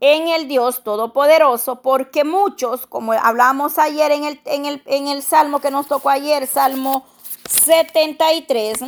en 0.00 0.28
el 0.28 0.48
Dios 0.48 0.82
Todopoderoso, 0.82 1.82
porque 1.82 2.24
muchos, 2.24 2.86
como 2.86 3.12
hablamos 3.12 3.78
ayer 3.78 4.10
en 4.12 4.24
el, 4.24 4.40
en 4.46 4.64
el, 4.66 4.82
en 4.86 5.08
el 5.08 5.22
Salmo 5.22 5.60
que 5.60 5.70
nos 5.70 5.86
tocó 5.86 6.08
ayer, 6.10 6.46
Salmo 6.46 7.06
73, 7.48 8.80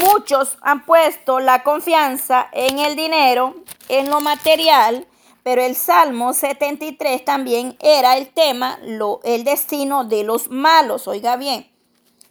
muchos 0.00 0.56
han 0.62 0.84
puesto 0.84 1.38
la 1.38 1.62
confianza 1.62 2.48
en 2.52 2.78
el 2.78 2.96
dinero, 2.96 3.54
en 3.88 4.08
lo 4.10 4.20
material, 4.20 5.06
pero 5.42 5.62
el 5.62 5.76
Salmo 5.76 6.32
73 6.32 7.24
también 7.24 7.76
era 7.80 8.16
el 8.16 8.28
tema, 8.28 8.78
lo, 8.82 9.20
el 9.22 9.44
destino 9.44 10.04
de 10.04 10.24
los 10.24 10.50
malos, 10.50 11.06
oiga 11.06 11.36
bien. 11.36 11.75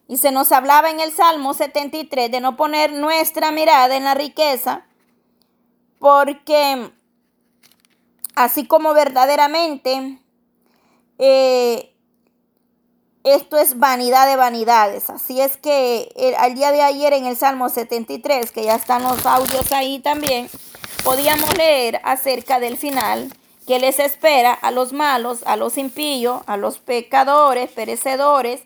Y 0.07 0.17
se 0.17 0.31
nos 0.31 0.51
hablaba 0.51 0.91
en 0.91 0.99
el 0.99 1.11
Salmo 1.11 1.53
73 1.53 2.31
de 2.31 2.41
no 2.41 2.55
poner 2.55 2.93
nuestra 2.93 3.51
mirada 3.51 3.95
en 3.95 4.03
la 4.03 4.13
riqueza, 4.13 4.85
porque 5.99 6.91
así 8.35 8.67
como 8.67 8.93
verdaderamente 8.93 10.19
eh, 11.17 11.95
esto 13.23 13.57
es 13.57 13.79
vanidad 13.79 14.27
de 14.27 14.35
vanidades. 14.35 15.09
Así 15.09 15.41
es 15.41 15.57
que 15.57 16.11
el, 16.15 16.35
al 16.35 16.53
día 16.53 16.71
de 16.71 16.83
ayer 16.83 17.13
en 17.13 17.25
el 17.25 17.35
Salmo 17.35 17.69
73, 17.69 18.51
que 18.51 18.63
ya 18.63 18.75
están 18.75 19.03
los 19.03 19.25
audios 19.25 19.71
ahí 19.71 19.99
también, 19.99 20.49
podíamos 21.03 21.57
leer 21.57 21.99
acerca 22.03 22.59
del 22.59 22.77
final 22.77 23.33
que 23.65 23.79
les 23.79 23.99
espera 23.99 24.53
a 24.53 24.69
los 24.69 24.93
malos, 24.93 25.41
a 25.45 25.55
los 25.55 25.77
impíos, 25.77 26.43
a 26.45 26.55
los 26.55 26.77
pecadores, 26.77 27.71
perecedores. 27.71 28.61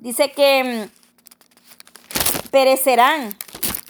Dice 0.00 0.32
que 0.32 0.88
mm, 0.88 2.50
perecerán 2.50 3.36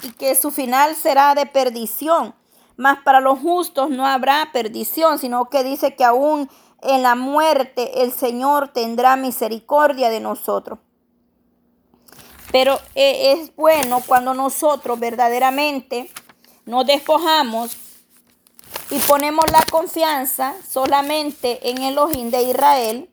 y 0.03 0.11
que 0.13 0.35
su 0.35 0.51
final 0.51 0.97
será 0.97 1.35
de 1.35 1.47
perdición. 1.47 2.35
Mas 2.77 2.99
para 3.03 3.21
los 3.21 3.39
justos 3.39 3.91
no 3.91 4.07
habrá 4.07 4.51
perdición, 4.53 5.19
sino 5.19 5.47
que 5.47 5.63
dice 5.63 5.95
que 5.95 6.05
aún 6.05 6.51
en 6.83 7.03
la 7.03 7.15
muerte 7.15 8.03
el 8.03 8.13
Señor 8.13 8.69
tendrá 8.69 9.15
misericordia 9.17 10.11
de 10.11 10.19
nosotros. 10.19 10.81
Pero 12.51 12.81
eh, 12.97 13.33
es 13.33 13.55
bueno 13.55 14.03
cuando 14.05 14.35
nosotros 14.35 14.99
verdaderamente 14.99 16.11
nos 16.67 16.87
despojamos 16.87 17.77
y 18.91 18.99
ponemos 19.01 19.45
la 19.53 19.65
confianza 19.71 20.55
solamente 20.69 21.71
en 21.71 21.83
el 21.83 21.99
ojín 21.99 22.33
de 22.33 22.43
Israel. 22.43 23.11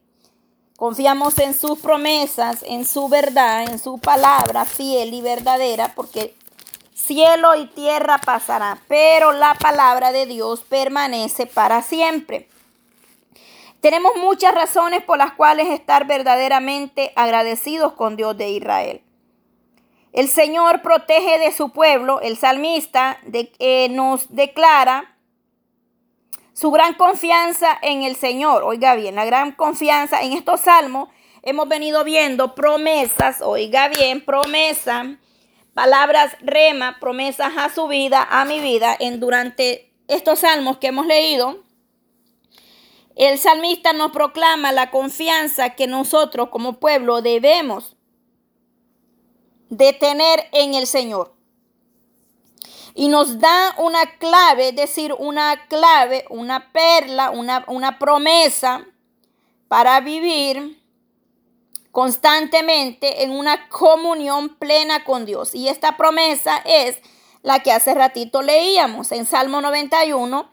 Confiamos 0.78 1.38
en 1.40 1.54
sus 1.54 1.80
promesas, 1.80 2.64
en 2.66 2.86
su 2.86 3.10
verdad, 3.10 3.64
en 3.64 3.80
su 3.80 3.98
palabra 3.98 4.64
fiel 4.64 5.14
y 5.14 5.22
verdadera, 5.22 5.94
porque 5.96 6.34
Cielo 6.94 7.56
y 7.56 7.68
tierra 7.68 8.18
pasará, 8.18 8.80
pero 8.88 9.32
la 9.32 9.54
palabra 9.54 10.12
de 10.12 10.26
Dios 10.26 10.62
permanece 10.62 11.46
para 11.46 11.82
siempre. 11.82 12.48
Tenemos 13.82 14.18
muchas 14.18 14.54
razones 14.54 15.04
por 15.04 15.18
las 15.18 15.34
cuales 15.34 15.68
estar 15.70 16.06
verdaderamente 16.06 17.14
agradecidos 17.16 17.94
con 17.94 18.16
Dios 18.16 18.38
de 18.38 18.50
Israel. 18.50 19.02
El 20.12 20.28
Señor 20.28 20.82
protege 20.82 21.40
de 21.40 21.52
su 21.52 21.70
pueblo, 21.70 22.20
el 22.22 22.38
salmista 22.38 23.20
de, 23.26 23.52
eh, 23.60 23.90
nos 23.90 24.34
declara 24.36 25.17
su 26.58 26.72
gran 26.72 26.96
confianza 26.96 27.78
en 27.84 28.02
el 28.02 28.16
Señor. 28.16 28.64
Oiga 28.64 28.96
bien, 28.96 29.14
la 29.14 29.26
gran 29.26 29.52
confianza 29.52 30.24
en 30.24 30.34
estos 30.34 30.62
salmos 30.62 31.10
hemos 31.44 31.70
venido 31.70 32.04
viendo 32.04 32.56
promesas, 32.56 33.42
oiga 33.42 33.90
bien, 33.90 34.26
promesa 34.26 35.18
palabras 35.76 36.36
rema, 36.42 36.98
promesas 37.00 37.54
a 37.56 37.70
su 37.70 37.88
vida, 37.88 38.28
a 38.28 38.46
mi 38.46 38.60
vida, 38.60 38.98
en 39.00 39.20
durante 39.20 39.94
estos 40.08 40.40
salmos 40.40 40.78
que 40.78 40.88
hemos 40.88 41.06
leído. 41.06 41.64
El 43.16 43.38
salmista 43.38 43.94
nos 43.94 44.12
proclama 44.12 44.72
la 44.72 44.90
confianza 44.90 45.76
que 45.76 45.86
nosotros 45.86 46.50
como 46.50 46.80
pueblo 46.80 47.22
debemos 47.22 47.96
de 49.70 49.94
tener 49.94 50.48
en 50.54 50.74
el 50.74 50.88
Señor. 50.88 51.37
Y 53.00 53.10
nos 53.10 53.38
da 53.38 53.76
una 53.78 54.18
clave, 54.18 54.70
es 54.70 54.76
decir, 54.76 55.14
una 55.20 55.68
clave, 55.68 56.26
una 56.32 56.72
perla, 56.72 57.30
una, 57.30 57.64
una 57.68 58.00
promesa 58.00 58.88
para 59.68 60.00
vivir 60.00 60.82
constantemente 61.92 63.24
en 63.24 63.30
una 63.34 63.70
comunión 63.70 64.50
plena 64.50 65.04
con 65.04 65.28
Dios. 65.28 65.54
Y 65.54 65.68
esta 65.68 65.96
promesa 65.96 66.58
es 66.66 66.98
la 67.44 67.60
que 67.60 67.72
hace 67.72 67.94
ratito 67.94 68.42
leíamos 68.42 69.12
en 69.12 69.28
Salmo 69.28 69.62
91. 69.62 70.50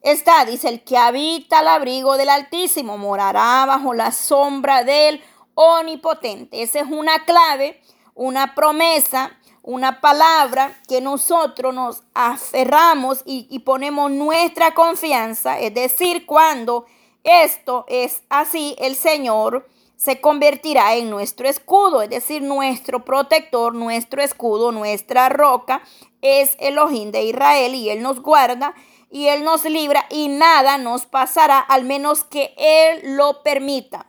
Está, 0.00 0.44
dice, 0.44 0.68
el 0.68 0.84
que 0.84 0.96
habita 0.96 1.58
al 1.58 1.66
abrigo 1.66 2.16
del 2.16 2.28
Altísimo 2.28 2.96
morará 2.96 3.66
bajo 3.66 3.92
la 3.92 4.12
sombra 4.12 4.84
del 4.84 5.20
Omnipotente. 5.54 6.62
Esa 6.62 6.78
es 6.78 6.86
una 6.88 7.24
clave, 7.24 7.82
una 8.14 8.54
promesa, 8.54 9.37
una 9.68 10.00
palabra 10.00 10.80
que 10.88 11.02
nosotros 11.02 11.74
nos 11.74 12.02
aferramos 12.14 13.20
y, 13.26 13.58
ponemos 13.58 14.10
nuestra 14.10 14.72
confianza. 14.72 15.60
Es 15.60 15.74
decir, 15.74 16.24
cuando 16.24 16.86
esto 17.22 17.84
es 17.86 18.22
así, 18.30 18.74
el 18.78 18.96
Señor 18.96 19.68
se 19.94 20.22
convertirá 20.22 20.94
en 20.94 21.10
nuestro 21.10 21.46
escudo, 21.46 22.00
es 22.00 22.08
decir, 22.08 22.40
nuestro 22.40 23.04
protector, 23.04 23.74
nuestro 23.74 24.22
escudo, 24.22 24.72
nuestra 24.72 25.28
roca 25.28 25.82
es 26.22 26.56
el 26.60 26.78
ojín 26.78 27.12
de 27.12 27.24
Israel 27.24 27.74
y 27.74 27.90
Él 27.90 28.00
nos 28.00 28.22
guarda 28.22 28.74
y 29.10 29.26
Él 29.26 29.44
nos 29.44 29.66
libra 29.66 30.06
y 30.08 30.28
nada 30.28 30.78
nos 30.78 31.04
pasará 31.04 31.58
al 31.58 31.84
menos 31.84 32.24
que 32.24 32.54
Él 32.56 33.16
lo 33.18 33.42
permita. 33.42 34.06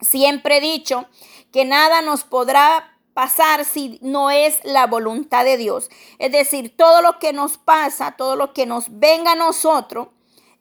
Siempre 0.00 0.56
he 0.56 0.60
dicho 0.60 1.06
que 1.52 1.64
nada 1.64 2.02
nos 2.02 2.24
podrá 2.24 2.95
pasar 3.16 3.64
si 3.64 3.98
no 4.02 4.30
es 4.30 4.58
la 4.62 4.86
voluntad 4.86 5.42
de 5.42 5.56
Dios. 5.56 5.88
Es 6.18 6.32
decir, 6.32 6.76
todo 6.76 7.00
lo 7.00 7.18
que 7.18 7.32
nos 7.32 7.56
pasa, 7.56 8.14
todo 8.18 8.36
lo 8.36 8.52
que 8.52 8.66
nos 8.66 8.98
venga 8.98 9.32
a 9.32 9.36
nosotros, 9.36 10.08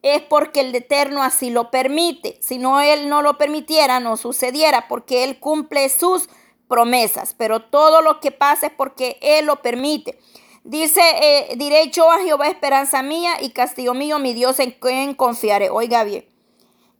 es 0.02 0.22
porque 0.22 0.62
el 0.62 0.74
Eterno 0.74 1.22
así 1.22 1.50
lo 1.50 1.70
permite. 1.70 2.40
Si 2.42 2.58
no 2.58 2.80
Él 2.80 3.10
no 3.10 3.22
lo 3.22 3.38
permitiera, 3.38 4.00
no 4.00 4.16
sucediera, 4.16 4.88
porque 4.88 5.26
Él 5.26 5.38
cumple 5.38 5.90
sus 5.90 6.30
promesas. 6.70 7.36
Pero 7.38 7.60
todo 7.60 8.02
lo 8.02 8.22
que 8.22 8.32
pasa 8.32 8.68
es 8.68 8.72
porque 8.72 9.18
Él 9.22 9.48
lo 9.48 9.62
permite. 9.62 10.18
Dice, 10.64 11.02
eh, 11.22 11.56
diré 11.58 11.90
yo 11.90 12.10
a 12.10 12.20
Jehová 12.20 12.48
esperanza 12.48 13.04
mía 13.04 13.34
y 13.42 13.50
castillo 13.50 13.94
mío, 13.94 14.18
mi 14.18 14.34
Dios 14.34 14.60
en 14.62 14.72
quien 14.72 15.14
confiaré. 15.14 15.70
Oiga 15.70 16.06
bien, 16.06 16.26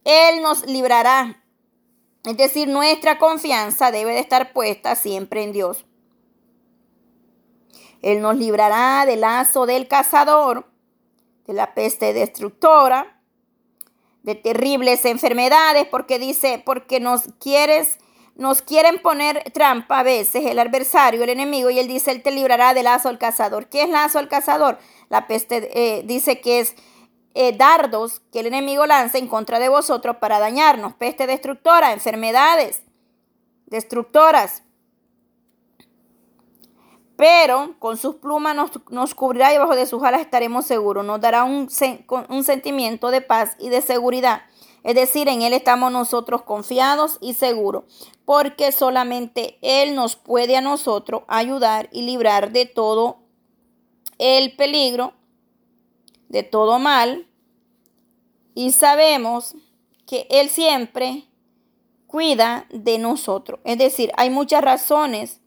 Él 0.04 0.42
nos 0.42 0.66
librará. 0.66 1.45
Es 2.26 2.38
decir, 2.38 2.68
nuestra 2.68 3.20
confianza 3.20 3.92
debe 3.92 4.14
de 4.14 4.20
estar 4.20 4.52
puesta 4.52 4.96
siempre 4.96 5.44
en 5.44 5.52
Dios. 5.52 5.86
Él 8.02 8.22
nos 8.22 8.36
librará 8.36 9.06
del 9.06 9.22
lazo 9.22 9.66
del 9.66 9.88
cazador 9.88 10.68
de 11.46 11.54
la 11.54 11.74
peste 11.74 12.14
destructora, 12.14 13.22
de 14.24 14.34
terribles 14.34 15.06
enfermedades, 15.06 15.86
porque 15.86 16.18
dice, 16.18 16.62
porque 16.66 17.00
nos 17.00 17.24
quieres, 17.40 18.00
nos 18.36 18.64
quieren 18.64 19.00
poner 19.00 19.52
trampa 19.52 20.00
a 20.00 20.04
veces 20.04 20.46
el 20.46 20.58
adversario, 20.58 21.24
el 21.24 21.30
enemigo, 21.30 21.70
y 21.70 21.78
él 21.78 21.88
dice, 21.88 22.10
él 22.10 22.24
te 22.24 22.32
librará 22.32 22.74
del 22.74 22.86
lazo 22.86 23.10
al 23.10 23.20
cazador. 23.20 23.68
¿Qué 23.70 23.84
es 23.84 23.90
lazo 23.90 24.18
al 24.18 24.28
cazador? 24.28 24.80
La 25.10 25.28
peste 25.28 25.70
eh, 25.74 26.02
dice 26.04 26.42
que 26.42 26.60
es 26.60 26.76
eh, 27.36 27.56
dardos 27.56 28.22
que 28.32 28.40
el 28.40 28.48
enemigo 28.48 28.88
lanza 28.88 29.20
en 29.20 29.28
contra 29.28 29.60
de 29.60 29.70
vosotros 29.70 30.18
para 30.18 30.40
dañarnos, 30.40 30.96
peste 30.96 31.28
destructora, 31.28 31.94
enfermedades 31.94 32.82
destructoras 33.68 34.64
pero 37.16 37.76
con 37.80 37.98
sus 37.98 38.16
plumas 38.16 38.56
nos, 38.90 39.16
cubrirá 39.16 39.54
y 39.54 39.58
bajo 39.58 39.76
de 39.76 39.86
sus 39.86 40.04
alas 40.04 40.22
estaremos 40.22 40.66
seguros. 40.66 41.06
Nos 41.06 41.22
dará 41.22 41.44
un, 41.44 41.70
un 42.30 42.44
sentimiento 42.44 43.10
de 43.10 43.22
paz 43.22 43.56
y 43.60 43.70
de 43.70 43.82
seguridad. 43.82 44.42
Es 44.84 44.96
decir, 44.96 45.28
en 45.30 45.42
Él 45.42 45.54
estamos 45.54 45.92
nosotros 45.92 46.44
confiados 46.44 47.18
y 47.22 47.34
seguros, 47.34 47.86
porque 48.26 48.72
solamente 48.72 49.58
Él 49.62 49.96
nos 49.96 50.16
puede 50.16 50.58
a 50.58 50.62
nosotros 50.62 51.24
ayudar 51.28 51.90
y 51.92 52.04
librar 52.04 52.52
de 52.52 52.66
todo 52.66 53.18
el 54.20 54.56
peligro, 54.56 55.14
de 56.36 56.44
todo 56.44 56.80
mal. 56.80 57.30
Y 58.56 58.74
sabemos 58.74 59.56
que 60.06 60.28
Él 60.30 60.50
siempre 60.50 61.30
cuida 62.08 62.68
de 62.72 62.98
nosotros. 62.98 63.62
Es 63.64 63.78
decir, 63.78 64.12
hay 64.18 64.30
muchas 64.30 64.62
razones 64.62 65.40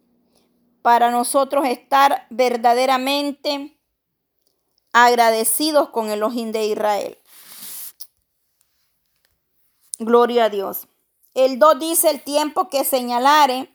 para 0.81 1.11
nosotros 1.11 1.67
estar 1.67 2.27
verdaderamente 2.31 3.79
agradecidos 4.95 5.91
con 5.91 6.09
el 6.09 6.23
ojín 6.23 6.53
de 6.53 6.65
Israel. 6.65 7.19
Gloria 9.99 10.47
a 10.47 10.49
Dios. 10.49 10.89
El 11.35 11.59
2 11.59 11.81
dice 11.81 12.09
el 12.09 12.23
tiempo 12.23 12.71
que 12.71 12.83
señalare, 12.85 13.69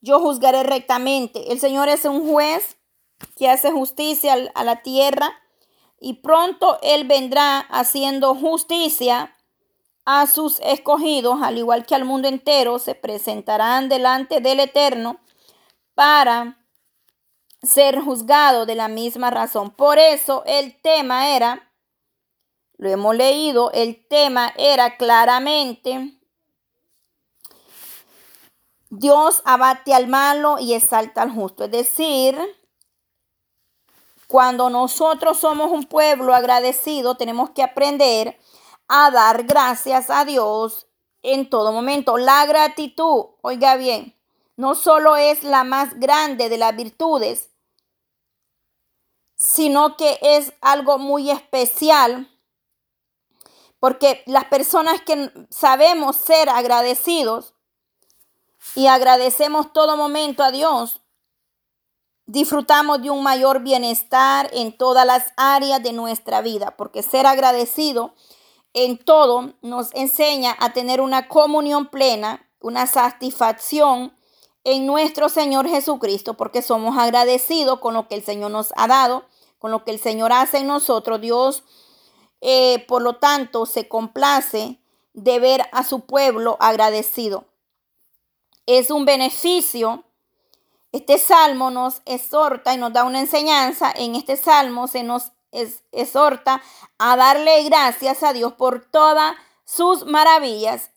yo 0.00 0.18
juzgaré 0.18 0.64
rectamente. 0.64 1.52
El 1.52 1.60
Señor 1.60 1.88
es 1.88 2.04
un 2.06 2.28
juez 2.28 2.76
que 3.36 3.48
hace 3.48 3.70
justicia 3.70 4.34
a 4.52 4.64
la 4.64 4.82
tierra 4.82 5.32
y 6.00 6.14
pronto 6.14 6.78
Él 6.82 7.06
vendrá 7.06 7.58
haciendo 7.58 8.34
justicia 8.34 9.36
a 10.06 10.26
sus 10.26 10.58
escogidos, 10.60 11.42
al 11.42 11.58
igual 11.58 11.84
que 11.84 11.94
al 11.94 12.04
mundo 12.04 12.26
entero, 12.26 12.78
se 12.78 12.94
presentarán 12.94 13.88
delante 13.88 14.40
del 14.40 14.60
Eterno 14.60 15.20
para 15.94 16.58
ser 17.62 18.00
juzgado 18.00 18.64
de 18.64 18.74
la 18.74 18.88
misma 18.88 19.30
razón. 19.30 19.70
Por 19.70 19.98
eso 19.98 20.42
el 20.46 20.80
tema 20.80 21.36
era, 21.36 21.70
lo 22.78 22.88
hemos 22.88 23.14
leído, 23.14 23.70
el 23.72 24.08
tema 24.08 24.52
era 24.56 24.96
claramente, 24.96 26.16
Dios 28.88 29.42
abate 29.44 29.94
al 29.94 30.08
malo 30.08 30.58
y 30.58 30.74
exalta 30.74 31.22
al 31.22 31.30
justo. 31.30 31.64
Es 31.64 31.70
decir, 31.70 32.36
cuando 34.30 34.70
nosotros 34.70 35.38
somos 35.38 35.72
un 35.72 35.86
pueblo 35.86 36.36
agradecido, 36.36 37.16
tenemos 37.16 37.50
que 37.50 37.64
aprender 37.64 38.38
a 38.86 39.10
dar 39.10 39.42
gracias 39.42 40.08
a 40.08 40.24
Dios 40.24 40.86
en 41.20 41.50
todo 41.50 41.72
momento. 41.72 42.16
La 42.16 42.46
gratitud, 42.46 43.24
oiga 43.42 43.74
bien, 43.74 44.16
no 44.54 44.76
solo 44.76 45.16
es 45.16 45.42
la 45.42 45.64
más 45.64 45.98
grande 45.98 46.48
de 46.48 46.58
las 46.58 46.76
virtudes, 46.76 47.50
sino 49.34 49.96
que 49.96 50.16
es 50.22 50.52
algo 50.60 50.98
muy 50.98 51.32
especial, 51.32 52.30
porque 53.80 54.22
las 54.26 54.44
personas 54.44 55.02
que 55.02 55.32
sabemos 55.50 56.14
ser 56.14 56.50
agradecidos 56.50 57.54
y 58.76 58.86
agradecemos 58.86 59.72
todo 59.72 59.96
momento 59.96 60.44
a 60.44 60.52
Dios, 60.52 60.99
disfrutamos 62.30 63.02
de 63.02 63.10
un 63.10 63.24
mayor 63.24 63.60
bienestar 63.60 64.48
en 64.52 64.76
todas 64.76 65.04
las 65.04 65.32
áreas 65.36 65.82
de 65.82 65.92
nuestra 65.92 66.40
vida, 66.42 66.76
porque 66.76 67.02
ser 67.02 67.26
agradecido 67.26 68.14
en 68.72 68.98
todo 68.98 69.54
nos 69.62 69.92
enseña 69.94 70.56
a 70.60 70.72
tener 70.72 71.00
una 71.00 71.26
comunión 71.26 71.88
plena, 71.88 72.48
una 72.60 72.86
satisfacción 72.86 74.14
en 74.62 74.86
nuestro 74.86 75.28
Señor 75.28 75.68
Jesucristo 75.68 76.34
porque 76.34 76.62
somos 76.62 76.96
agradecidos 76.96 77.80
con 77.80 77.94
lo 77.94 78.06
que 78.06 78.14
el 78.14 78.22
Señor 78.22 78.52
nos 78.52 78.72
ha 78.76 78.86
dado, 78.86 79.24
con 79.58 79.72
lo 79.72 79.84
que 79.84 79.90
el 79.90 79.98
Señor 79.98 80.32
hace 80.32 80.58
en 80.58 80.68
nosotros. 80.68 81.20
Dios, 81.20 81.64
eh, 82.40 82.84
por 82.86 83.02
lo 83.02 83.16
tanto, 83.16 83.66
se 83.66 83.88
complace 83.88 84.78
de 85.14 85.40
ver 85.40 85.62
a 85.72 85.82
su 85.82 86.00
pueblo 86.02 86.56
agradecido. 86.60 87.46
Es 88.66 88.92
un 88.92 89.04
beneficio. 89.04 90.04
Este 90.92 91.18
salmo 91.18 91.70
nos 91.70 92.02
exhorta 92.04 92.74
y 92.74 92.76
nos 92.76 92.92
da 92.92 93.04
una 93.04 93.20
enseñanza. 93.20 93.92
En 93.94 94.16
este 94.16 94.36
salmo 94.36 94.88
se 94.88 95.04
nos 95.04 95.32
exhorta 95.92 96.62
a 96.98 97.16
darle 97.16 97.62
gracias 97.64 98.22
a 98.22 98.32
Dios 98.32 98.54
por 98.54 98.84
todas 98.84 99.36
sus 99.64 100.04
maravillas. 100.06 100.90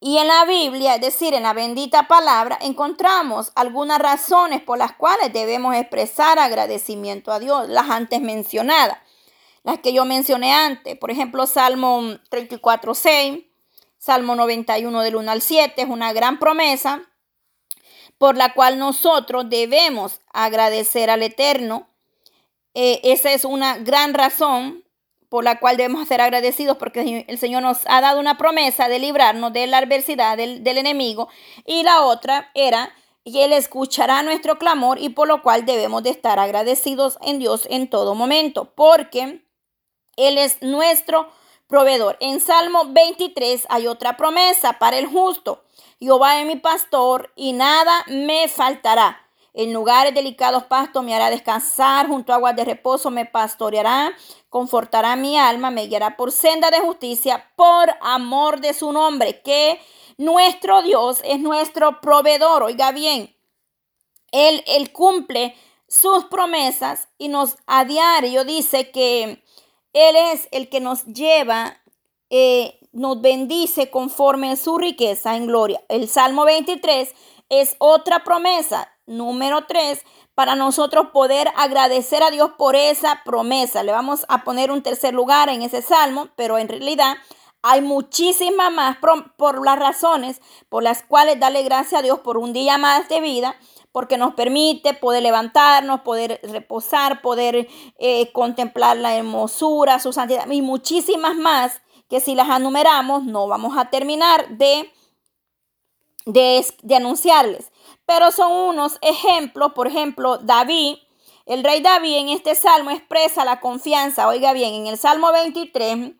Y 0.00 0.18
en 0.18 0.28
la 0.28 0.44
Biblia, 0.44 0.94
es 0.94 1.00
decir, 1.00 1.34
en 1.34 1.42
la 1.42 1.54
bendita 1.54 2.06
palabra, 2.06 2.56
encontramos 2.60 3.50
algunas 3.56 3.98
razones 3.98 4.62
por 4.62 4.78
las 4.78 4.92
cuales 4.92 5.32
debemos 5.32 5.74
expresar 5.74 6.38
agradecimiento 6.38 7.32
a 7.32 7.40
Dios, 7.40 7.68
las 7.68 7.90
antes 7.90 8.20
mencionadas, 8.20 8.98
las 9.64 9.80
que 9.80 9.92
yo 9.92 10.04
mencioné 10.04 10.52
antes, 10.52 10.96
por 10.96 11.10
ejemplo, 11.10 11.46
Salmo 11.46 12.00
34, 12.30 12.94
6, 12.94 13.44
Salmo 13.98 14.36
91 14.36 15.00
del 15.00 15.16
1 15.16 15.32
al 15.32 15.42
7, 15.42 15.82
es 15.82 15.88
una 15.88 16.12
gran 16.12 16.38
promesa 16.38 17.02
por 18.18 18.36
la 18.36 18.52
cual 18.52 18.78
nosotros 18.78 19.48
debemos 19.48 20.20
agradecer 20.32 21.08
al 21.08 21.22
Eterno. 21.22 21.88
Eh, 22.74 23.00
esa 23.04 23.32
es 23.32 23.44
una 23.44 23.78
gran 23.78 24.12
razón 24.14 24.84
por 25.28 25.44
la 25.44 25.58
cual 25.60 25.76
debemos 25.76 26.08
ser 26.08 26.20
agradecidos 26.20 26.76
porque 26.78 27.24
el 27.26 27.38
Señor 27.38 27.62
nos 27.62 27.80
ha 27.86 28.00
dado 28.00 28.18
una 28.18 28.38
promesa 28.38 28.88
de 28.88 28.98
librarnos 28.98 29.52
de 29.52 29.66
la 29.66 29.78
adversidad 29.78 30.36
del, 30.36 30.66
enemigo 30.66 31.28
y 31.66 31.82
la 31.82 32.02
otra 32.02 32.50
era 32.54 32.94
que 33.24 33.44
Él 33.44 33.52
escuchará 33.52 34.22
nuestro 34.22 34.58
clamor 34.58 34.98
y 34.98 35.10
por 35.10 35.28
lo 35.28 35.42
cual 35.42 35.66
debemos 35.66 36.02
de 36.02 36.10
estar 36.10 36.38
agradecidos 36.38 37.18
en 37.20 37.38
Dios 37.38 37.66
en 37.68 37.90
todo 37.90 38.14
momento 38.14 38.72
porque 38.74 39.44
Él 40.16 40.38
es 40.38 40.62
nuestro 40.62 41.28
proveedor. 41.66 42.16
En 42.20 42.40
Salmo 42.40 42.86
23 42.86 43.66
hay 43.68 43.86
otra 43.86 44.16
promesa 44.16 44.78
para 44.78 44.96
el 44.98 45.06
justo. 45.06 45.62
Jehová 46.00 46.40
es 46.40 46.46
mi 46.46 46.56
pastor 46.56 47.32
y 47.34 47.52
nada 47.52 48.04
me 48.08 48.48
faltará. 48.48 49.24
En 49.52 49.72
lugares 49.72 50.14
delicados 50.14 50.64
pastos 50.64 51.02
me 51.02 51.14
hará 51.14 51.30
descansar, 51.30 52.06
junto 52.06 52.32
a 52.32 52.36
aguas 52.36 52.54
de 52.54 52.64
reposo 52.64 53.10
me 53.10 53.26
pastoreará, 53.26 54.12
confortará 54.48 55.16
mi 55.16 55.36
alma, 55.36 55.72
me 55.72 55.88
guiará 55.88 56.16
por 56.16 56.30
senda 56.30 56.70
de 56.70 56.78
justicia, 56.78 57.50
por 57.56 57.90
amor 58.00 58.60
de 58.60 58.72
su 58.72 58.92
nombre, 58.92 59.42
que 59.42 59.80
nuestro 60.16 60.82
Dios 60.82 61.20
es 61.24 61.40
nuestro 61.40 62.00
proveedor. 62.00 62.62
Oiga 62.62 62.92
bien, 62.92 63.34
Él, 64.30 64.62
él 64.68 64.92
cumple 64.92 65.56
sus 65.88 66.26
promesas 66.26 67.08
y 67.18 67.26
nos 67.26 67.56
a 67.66 67.84
diario 67.84 68.44
dice 68.44 68.92
que 68.92 69.42
Él 69.92 70.16
es 70.32 70.46
el 70.52 70.68
que 70.68 70.78
nos 70.78 71.04
lleva, 71.06 71.82
eh, 72.30 72.77
nos 72.92 73.20
bendice 73.20 73.90
conforme 73.90 74.50
a 74.50 74.56
su 74.56 74.78
riqueza 74.78 75.36
en 75.36 75.46
gloria. 75.46 75.82
El 75.88 76.08
Salmo 76.08 76.44
23 76.44 77.14
es 77.48 77.76
otra 77.78 78.24
promesa 78.24 78.88
número 79.08 79.64
tres, 79.66 80.04
para 80.34 80.54
nosotros 80.54 81.08
poder 81.12 81.48
agradecer 81.56 82.22
a 82.22 82.30
Dios 82.30 82.52
por 82.56 82.76
esa 82.76 83.22
promesa. 83.24 83.82
Le 83.82 83.90
vamos 83.90 84.24
a 84.28 84.44
poner 84.44 84.70
un 84.70 84.82
tercer 84.82 85.12
lugar 85.12 85.48
en 85.48 85.62
ese 85.62 85.82
salmo, 85.82 86.28
pero 86.36 86.58
en 86.58 86.68
realidad 86.68 87.16
Hay 87.60 87.80
muchísimas 87.80 88.72
más 88.72 88.98
por, 89.36 89.64
las 89.64 89.76
razones 89.76 90.40
por 90.68 90.84
las 90.84 91.02
cuales 91.02 91.40
darle 91.40 91.64
gracias 91.64 91.98
a 91.98 92.02
Dios 92.02 92.20
por 92.20 92.38
un 92.38 92.52
día 92.52 92.78
más 92.78 93.08
de 93.08 93.20
vida, 93.20 93.56
porque 93.90 94.16
nos 94.16 94.34
permite 94.34 94.94
poder 94.94 95.24
levantarnos, 95.24 96.02
poder 96.02 96.40
reposar, 96.44 97.20
poder 97.20 97.66
eh, 97.98 98.30
contemplar 98.32 98.96
la 98.96 99.16
hermosura, 99.16 99.98
su 99.98 100.12
santidad 100.12 100.48
y 100.48 100.62
muchísimas 100.62 101.34
más 101.34 101.80
que 102.08 102.20
si 102.20 102.34
las 102.34 102.48
enumeramos 102.48 103.24
no 103.24 103.46
vamos 103.48 103.76
a 103.76 103.90
terminar 103.90 104.48
de, 104.56 104.92
de, 106.26 106.64
de 106.82 106.96
anunciarles. 106.96 107.70
Pero 108.06 108.30
son 108.30 108.52
unos 108.52 108.98
ejemplos, 109.02 109.72
por 109.72 109.86
ejemplo, 109.86 110.38
David, 110.38 110.96
el 111.46 111.64
rey 111.64 111.80
David 111.80 112.16
en 112.16 112.28
este 112.30 112.54
salmo 112.54 112.90
expresa 112.90 113.44
la 113.44 113.60
confianza, 113.60 114.28
oiga 114.28 114.52
bien, 114.52 114.74
en 114.74 114.86
el 114.86 114.98
Salmo 114.98 115.32
23, 115.32 116.12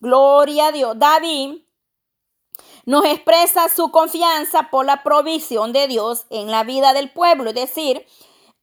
Gloria 0.00 0.68
a 0.68 0.72
Dios. 0.72 0.98
David 0.98 1.58
nos 2.86 3.04
expresa 3.04 3.68
su 3.68 3.90
confianza 3.90 4.70
por 4.70 4.86
la 4.86 5.02
provisión 5.02 5.72
de 5.72 5.86
Dios 5.86 6.24
en 6.30 6.50
la 6.50 6.64
vida 6.64 6.94
del 6.94 7.10
pueblo. 7.10 7.50
Es 7.50 7.54
decir, 7.54 8.06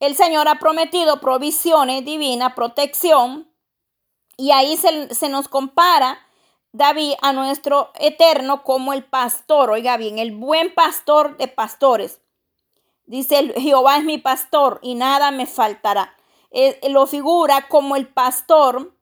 el 0.00 0.16
Señor 0.16 0.48
ha 0.48 0.58
prometido 0.58 1.20
provisiones 1.20 2.04
divinas, 2.04 2.54
protección. 2.54 3.47
Y 4.38 4.52
ahí 4.52 4.78
se, 4.78 5.28
nos 5.28 5.48
compara 5.48 6.18
David 6.72 7.12
a 7.20 7.34
nuestro 7.34 7.90
eterno 7.98 8.62
como 8.62 8.94
el 8.94 9.04
pastor. 9.04 9.70
Oiga 9.70 9.98
bien, 9.98 10.18
el 10.18 10.34
buen 10.34 10.72
pastor 10.72 11.36
de 11.36 11.48
pastores. 11.48 12.20
Dice, 13.04 13.52
Jehová 13.58 13.98
es 13.98 14.04
mi 14.04 14.16
pastor 14.16 14.78
y 14.80 14.94
nada 14.94 15.30
me 15.30 15.44
faltará. 15.44 16.14
Eh, 16.50 16.80
lo 16.88 17.06
figura 17.06 17.68
como 17.68 17.96
el 17.96 18.08
pastor, 18.08 18.94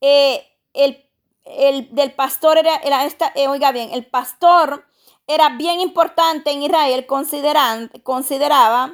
eh, 0.00 0.48
el 0.72 1.04
el 1.44 1.94
del 1.94 2.12
pastor 2.12 2.58
era, 2.58 3.04
esta, 3.04 3.32
eh, 3.34 3.48
oiga 3.48 3.72
bien, 3.72 3.90
el 3.92 4.06
pastor 4.06 4.86
era 5.26 5.50
bien 5.50 5.80
importante 5.80 6.50
en 6.50 6.62
Israel, 6.62 7.06
consideraba, 7.06 8.92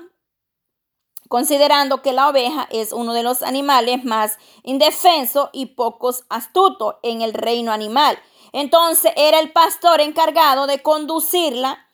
considerando 1.29 2.03
que 2.03 2.13
la 2.13 2.29
oveja 2.29 2.67
es 2.71 2.93
uno 2.93 3.13
de 3.13 3.23
los 3.23 3.43
animales 3.43 4.05
más 4.05 4.39
indefensos 4.63 5.51
y 5.53 5.67
pocos 5.67 6.25
astutos 6.29 6.97
en 7.03 7.23
el 7.23 7.35
reino 7.35 7.73
animal. 7.73 8.19
Entonces 8.53 9.13
era 9.17 9.39
el 9.39 9.53
pastor 9.53 10.01
encargado 10.01 10.67
de 10.67 10.83
conducirla 10.83 11.87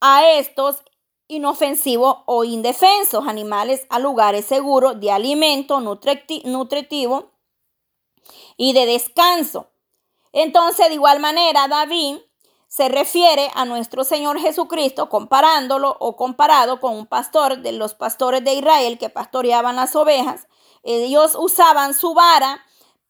a 0.00 0.28
estos 0.30 0.76
inofensivos 1.26 2.18
o 2.26 2.44
indefensos 2.44 3.26
animales 3.26 3.86
a 3.90 3.98
lugares 3.98 4.46
seguros 4.46 4.98
de 5.00 5.10
alimento 5.10 5.80
nutritivo 5.80 7.32
y 8.56 8.72
de 8.72 8.86
descanso. 8.86 9.68
Entonces, 10.32 10.88
de 10.88 10.94
igual 10.94 11.20
manera, 11.20 11.68
David 11.68 12.18
se 12.68 12.90
refiere 12.90 13.50
a 13.54 13.64
nuestro 13.64 14.04
Señor 14.04 14.38
Jesucristo 14.38 15.08
comparándolo 15.08 15.96
o 16.00 16.16
comparado 16.16 16.80
con 16.80 16.94
un 16.94 17.06
pastor 17.06 17.58
de 17.58 17.72
los 17.72 17.94
pastores 17.94 18.44
de 18.44 18.54
Israel 18.54 18.98
que 18.98 19.08
pastoreaban 19.08 19.74
las 19.74 19.96
ovejas. 19.96 20.46
Ellos 20.82 21.34
usaban 21.34 21.94
su 21.94 22.12
vara 22.12 22.62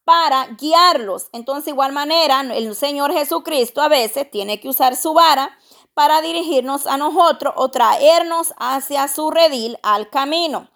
para 0.05 0.47
guiarlos. 0.59 1.29
Entonces, 1.33 1.67
de 1.67 1.73
igual 1.73 1.93
manera, 1.93 2.41
el 2.41 2.75
Señor 2.77 3.13
Jesucristo 3.13 3.83
a 3.83 3.89
veces 3.89 4.31
tiene 4.31 4.61
que 4.61 4.69
usar 4.69 4.95
su 4.95 5.13
vara 5.13 5.59
para 5.93 6.23
dirigirnos 6.23 6.87
a 6.87 6.97
nosotros 6.97 7.53
o 7.57 7.71
traernos 7.71 8.55
hacia 8.59 9.09
su 9.09 9.31
redil 9.31 9.77
al 9.83 10.09
camino. 10.09 10.71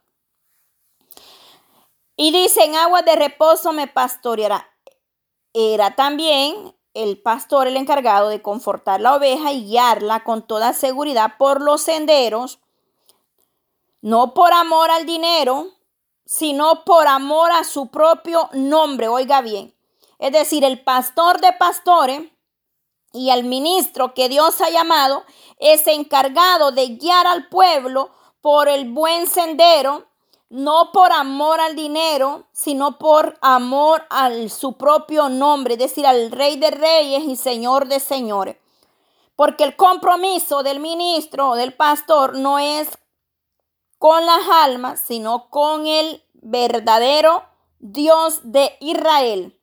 Y 2.17 2.33
dice, 2.33 2.65
en 2.65 2.75
agua 2.75 3.03
de 3.03 3.15
reposo 3.15 3.73
me 3.73 3.87
pastoreará. 3.87 4.69
Era 5.55 5.95
también 5.95 6.75
el 6.95 7.21
pastor 7.21 7.67
el 7.67 7.77
encargado 7.77 8.29
de 8.29 8.43
confortar 8.43 9.01
la 9.01 9.15
oveja 9.15 9.53
y 9.53 9.65
guiarla 9.65 10.25
con 10.25 10.43
toda 10.43 10.73
seguridad 10.73 11.35
por 11.39 11.61
los 11.61 11.83
senderos, 11.83 12.59
no 14.01 14.35
por 14.35 14.53
amor 14.53 14.91
al 14.91 15.07
dinero, 15.07 15.69
sino 16.27 16.85
por 16.85 17.07
amor 17.07 17.51
a 17.53 17.65
su 17.65 17.89
propio 17.89 18.49
nombre. 18.53 19.09
Oiga 19.09 19.41
bien. 19.41 19.75
Es 20.19 20.33
decir, 20.33 20.65
el 20.65 20.83
pastor 20.83 21.41
de 21.41 21.53
pastores 21.53 22.23
y 23.13 23.31
el 23.31 23.45
ministro 23.45 24.15
que 24.15 24.29
Dios 24.29 24.61
ha 24.61 24.71
llamado 24.71 25.25
es 25.59 25.87
encargado 25.87 26.73
de 26.73 26.89
guiar 26.97 27.27
al 27.27 27.49
pueblo 27.49 28.11
por 28.41 28.69
el 28.69 28.91
buen 28.91 29.27
sendero 29.27 30.07
no 30.53 30.93
por 30.93 31.11
amor 31.13 31.61
al 31.63 31.75
dinero, 31.75 32.47
sino 32.53 32.99
por 32.99 33.39
amor 33.41 34.05
a 34.11 34.31
su 34.51 34.75
propio 34.75 35.31
nombre, 35.31 35.75
es 35.75 35.81
decir, 35.81 36.07
al 36.07 36.31
Rey 36.31 36.57
de 36.57 36.71
Reyes 36.71 37.25
y 37.25 37.37
Señor 37.37 37.89
de 37.89 37.99
Señores. 38.01 38.59
Porque 39.35 39.65
el 39.65 39.77
compromiso 39.77 40.63
del 40.63 40.79
ministro 40.79 41.51
o 41.51 41.55
del 41.55 41.73
pastor 41.73 42.37
no 42.37 42.59
es 42.59 42.99
con 43.97 44.27
las 44.27 44.47
almas, 44.51 45.01
sino 45.01 45.49
con 45.49 45.87
el 45.87 46.23
verdadero 46.35 47.45
Dios 47.79 48.41
de 48.43 48.77
Israel. 48.81 49.59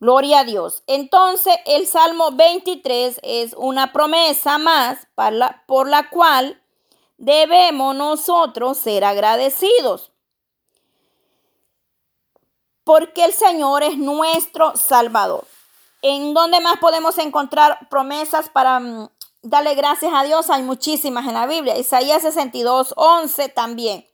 Gloria 0.00 0.40
a 0.40 0.44
Dios. 0.44 0.84
Entonces 0.86 1.54
el 1.66 1.86
Salmo 1.86 2.30
23 2.32 3.20
es 3.22 3.54
una 3.58 3.92
promesa 3.92 4.56
más 4.56 5.06
por 5.66 5.86
la 5.86 6.08
cual 6.08 6.62
debemos 7.18 7.94
nosotros 7.94 8.78
ser 8.78 9.04
agradecidos. 9.04 10.12
Porque 12.84 13.24
el 13.24 13.32
Señor 13.32 13.82
es 13.82 13.98
nuestro 13.98 14.76
Salvador. 14.76 15.44
¿En 16.02 16.34
dónde 16.34 16.60
más 16.60 16.78
podemos 16.78 17.18
encontrar 17.18 17.88
promesas 17.88 18.48
para 18.48 18.78
mm, 18.78 19.08
darle 19.42 19.74
gracias 19.74 20.12
a 20.14 20.22
Dios? 20.22 20.50
Hay 20.50 20.62
muchísimas 20.62 21.26
en 21.26 21.34
la 21.34 21.46
Biblia. 21.46 21.76
Isaías 21.76 22.22
62, 22.22 22.94
11 22.96 23.48
también. 23.48 24.06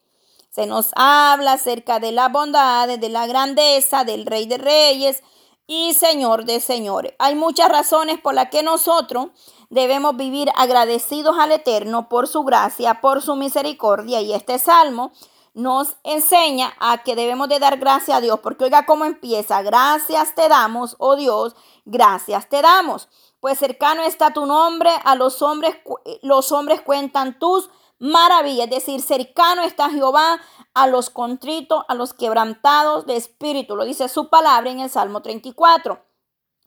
Se 0.50 0.66
nos 0.66 0.90
habla 0.94 1.54
acerca 1.54 1.98
de 1.98 2.12
la 2.12 2.28
bondad, 2.28 2.98
de 2.98 3.08
la 3.08 3.26
grandeza 3.26 4.04
del 4.04 4.26
Rey 4.26 4.46
de 4.46 4.58
Reyes 4.58 5.22
y 5.66 5.94
Señor 5.94 6.44
de 6.44 6.60
Señores. 6.60 7.14
Hay 7.18 7.34
muchas 7.34 7.68
razones 7.70 8.20
por 8.20 8.34
las 8.34 8.50
que 8.50 8.62
nosotros 8.62 9.28
debemos 9.72 10.14
vivir 10.18 10.50
agradecidos 10.54 11.38
al 11.38 11.50
Eterno 11.50 12.11
por 12.11 12.28
su 12.28 12.44
gracia, 12.44 13.00
por 13.00 13.22
su 13.22 13.37
misericordia. 13.37 14.20
Y 14.20 14.35
este 14.35 14.58
salmo 14.58 15.12
nos 15.54 15.96
enseña 16.04 16.74
a 16.78 17.02
que 17.02 17.16
debemos 17.16 17.48
de 17.48 17.58
dar 17.58 17.78
gracias 17.78 18.18
a 18.18 18.20
Dios, 18.20 18.40
porque 18.40 18.64
oiga 18.64 18.85
cómo 18.85 19.06
empieza, 19.06 19.62
gracias 19.62 20.35
te 20.35 20.48
damos, 20.48 20.96
oh 20.98 21.16
Dios, 21.16 21.56
gracias 21.87 22.50
te 22.50 22.61
damos. 22.61 23.08
Pues 23.40 23.58
cercano 23.58 24.02
está 24.02 24.35
tu 24.35 24.44
nombre, 24.44 24.90
a 25.04 25.14
los 25.14 25.40
hombres, 25.40 25.76
los 26.20 26.52
hombres 26.52 26.82
cuentan 26.82 27.38
tus 27.38 27.70
maravillas, 27.98 28.66
es 28.66 28.70
decir, 28.70 29.00
cercano 29.00 29.62
está 29.62 29.88
Jehová 29.88 30.38
a 30.74 30.87
los 30.87 31.08
contritos, 31.08 31.82
a 31.88 31.94
los 31.94 32.12
quebrantados 32.12 33.06
de 33.06 33.16
espíritu, 33.16 33.74
lo 33.74 33.85
dice 33.85 34.08
su 34.11 34.28
palabra 34.28 34.70
en 34.70 34.80
el 34.80 34.90
Salmo 34.90 35.22
34. 35.22 36.12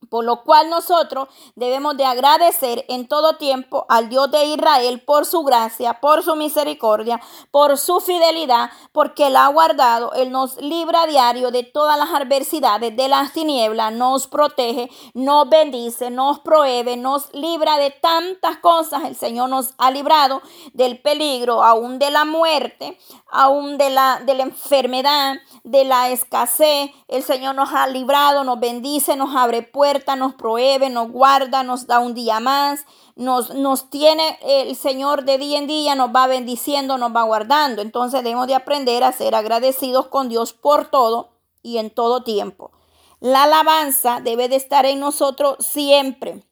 Por 0.10 0.26
lo 0.26 0.44
cual 0.44 0.70
nosotros 0.70 1.28
debemos 1.56 1.98
de 1.98 2.06
agradecer 2.06 2.86
en 2.88 3.08
todo 3.08 3.38
tiempo 3.38 3.86
al 3.90 4.10
Dios 4.10 4.32
de 4.32 4.46
Israel 4.46 5.02
por 5.02 5.26
su 5.26 5.44
gracia, 5.44 6.00
por 6.00 6.24
su 6.24 6.36
misericordia, 6.36 7.22
por 7.52 7.78
su 7.78 8.00
fidelidad, 8.00 8.70
porque 8.92 9.28
Él 9.28 9.36
ha 9.36 9.48
guardado, 9.48 10.14
Él 10.14 10.32
nos 10.32 10.58
libra 10.62 11.04
a 11.04 11.08
diario 11.08 11.52
de 11.52 11.64
todas 11.64 11.98
las 11.98 12.10
adversidades, 12.10 12.96
de 12.96 13.08
las 13.08 13.34
tinieblas, 13.34 13.94
nos 13.94 14.28
protege, 14.28 14.90
nos 15.14 15.50
bendice, 15.50 16.10
nos 16.10 16.40
prohíbe, 16.40 16.98
nos 16.98 17.34
libra 17.34 17.78
de 17.78 17.92
tantas 17.92 18.58
cosas. 18.58 19.04
El 19.04 19.16
Señor 19.16 19.50
nos 19.50 19.74
ha 19.78 19.92
librado 19.92 20.42
del 20.74 21.00
peligro, 21.02 21.64
aún 21.64 22.00
de 22.00 22.12
la 22.12 22.26
muerte, 22.26 22.98
aún 23.30 23.78
de 23.78 23.90
la, 23.90 24.22
de 24.26 24.36
la 24.36 24.44
enfermedad, 24.44 25.36
de 25.64 25.84
la 25.84 26.10
escasez. 26.10 26.92
El 27.08 27.24
Señor 27.24 27.56
nos 27.56 27.74
ha 27.74 27.88
librado, 27.88 28.44
nos 28.44 28.60
bendice, 28.60 29.16
nos 29.16 29.36
abre 29.36 29.62
puertas 29.62 29.95
nos 30.18 30.36
provee, 30.36 30.90
nos 30.90 31.12
guarda, 31.12 31.64
nos 31.64 31.88
da 31.88 32.00
un 32.00 32.14
día 32.14 32.40
más, 32.40 32.86
nos, 33.16 33.54
nos 33.54 33.90
tiene 33.90 34.38
el 34.42 34.76
Señor 34.76 35.26
de 35.26 35.38
día 35.38 35.58
en 35.58 35.68
día, 35.68 35.96
nos 35.96 36.10
va 36.10 36.28
bendiciendo, 36.28 36.98
nos 36.98 37.16
va 37.16 37.24
guardando. 37.24 37.82
Entonces 37.82 38.24
debemos 38.24 38.48
de 38.48 38.56
aprender 38.56 39.04
a 39.04 39.12
ser 39.12 39.36
agradecidos 39.36 40.08
con 40.08 40.30
Dios 40.30 40.54
por 40.54 40.90
todo 40.90 41.30
y 41.62 41.78
en 41.78 41.90
todo 41.90 42.24
tiempo. 42.24 42.72
La 43.20 43.44
alabanza 43.44 44.20
debe 44.22 44.50
de 44.50 44.58
estar 44.58 44.86
en 44.86 45.00
nosotros 45.00 45.58
siempre. 45.60 46.44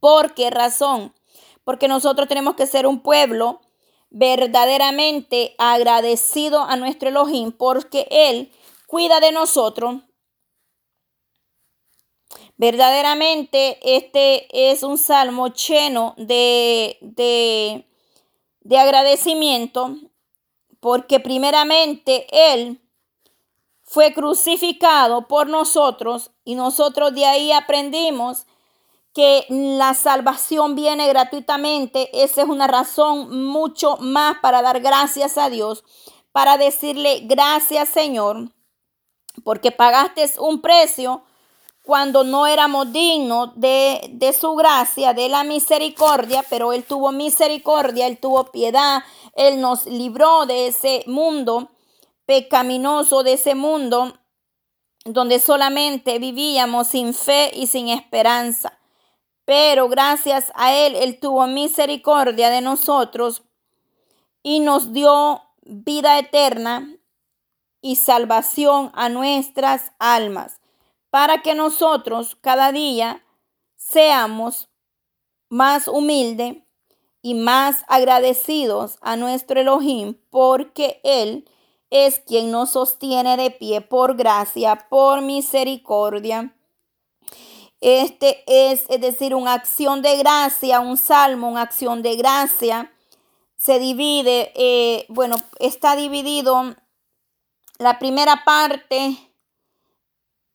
¿Por 0.00 0.34
qué 0.34 0.50
razón? 0.50 1.14
Porque 1.64 1.88
nosotros 1.88 2.26
tenemos 2.28 2.54
que 2.54 2.66
ser 2.66 2.86
un 2.86 3.00
pueblo 3.00 3.60
verdaderamente 4.10 5.54
agradecido 5.58 6.62
a 6.62 6.76
nuestro 6.76 7.08
Elohim 7.08 7.52
porque 7.52 8.06
Él 8.10 8.52
cuida 8.86 9.20
de 9.20 9.32
nosotros, 9.32 10.02
Verdaderamente 12.56 13.78
este 13.82 14.70
es 14.70 14.82
un 14.82 14.96
salmo 14.96 15.48
lleno 15.48 16.14
de, 16.16 16.96
de, 17.00 18.78
agradecimiento 18.78 19.96
porque 20.78 21.18
primeramente 21.18 22.26
Él 22.30 22.80
fue 23.82 24.12
crucificado 24.14 25.26
por 25.26 25.48
nosotros 25.48 26.30
y 26.44 26.54
nosotros 26.54 27.12
de 27.14 27.26
ahí 27.26 27.52
aprendimos 27.52 28.46
que 29.12 29.44
la 29.48 29.94
salvación 29.94 30.76
viene 30.76 31.08
gratuitamente. 31.08 32.22
Esa 32.22 32.42
es 32.42 32.48
una 32.48 32.66
razón 32.66 33.44
mucho 33.44 33.96
más 33.96 34.36
para 34.40 34.62
dar 34.62 34.80
gracias 34.80 35.36
a 35.36 35.50
Dios, 35.50 35.82
para 36.30 36.58
decirle 36.58 37.22
gracias 37.24 37.88
Señor, 37.88 38.52
porque 39.42 39.72
pagaste 39.72 40.30
un 40.38 40.62
precio 40.62 41.24
cuando 41.82 42.22
no 42.22 42.46
éramos 42.46 42.92
dignos 42.92 43.50
de, 43.56 44.08
de, 44.12 44.32
su 44.32 44.54
gracia, 44.54 45.14
de 45.14 45.28
la 45.28 45.42
misericordia, 45.42 46.44
pero 46.48 46.72
Él 46.72 46.84
tuvo 46.84 47.10
misericordia, 47.10 48.06
Él 48.06 48.18
tuvo 48.18 48.52
piedad, 48.52 49.02
Él 49.34 49.60
nos 49.60 49.86
libró 49.86 50.46
de 50.46 50.68
ese 50.68 51.02
mundo 51.08 51.72
pecaminoso, 52.24 53.24
de 53.24 53.32
ese 53.32 53.56
mundo 53.56 54.16
donde 55.04 55.40
solamente 55.40 56.20
vivíamos 56.20 56.86
sin 56.86 57.12
fe 57.14 57.50
y 57.52 57.66
sin 57.66 57.88
esperanza. 57.88 58.78
Pero 59.44 59.88
gracias 59.88 60.52
a 60.54 60.72
Él, 60.72 60.94
Él 60.94 61.18
tuvo 61.18 61.48
misericordia 61.48 62.48
de 62.50 62.60
nosotros 62.60 63.42
y 64.44 64.60
nos 64.60 64.92
dio 64.92 65.42
vida 65.62 66.20
eterna 66.20 66.96
y 67.80 67.96
salvación 67.96 68.92
a 68.94 69.08
nuestras 69.08 69.90
almas 69.98 70.61
para 71.12 71.42
que 71.42 71.54
nosotros 71.54 72.38
cada 72.40 72.72
día 72.72 73.22
seamos 73.76 74.70
más 75.50 75.86
humildes 75.86 76.56
y 77.20 77.34
más 77.34 77.84
agradecidos 77.86 78.96
a 79.02 79.16
nuestro 79.16 79.60
Elohim, 79.60 80.16
porque 80.30 81.02
Él 81.04 81.46
es 81.90 82.20
quien 82.20 82.50
nos 82.50 82.70
sostiene 82.70 83.36
de 83.36 83.50
pie 83.50 83.82
por 83.82 84.16
gracia, 84.16 84.86
por 84.88 85.20
misericordia. 85.20 86.56
Este 87.82 88.42
es, 88.46 88.86
es 88.88 89.00
decir, 89.02 89.34
una 89.34 89.52
acción 89.52 90.00
de 90.00 90.16
gracia, 90.16 90.80
un 90.80 90.96
salmo, 90.96 91.50
una 91.50 91.60
acción 91.60 92.00
de 92.00 92.16
gracia. 92.16 92.90
Se 93.56 93.78
divide, 93.78 94.50
eh, 94.54 95.04
bueno, 95.10 95.36
está 95.58 95.94
dividido 95.94 96.74
la 97.76 97.98
primera 97.98 98.44
parte 98.46 99.31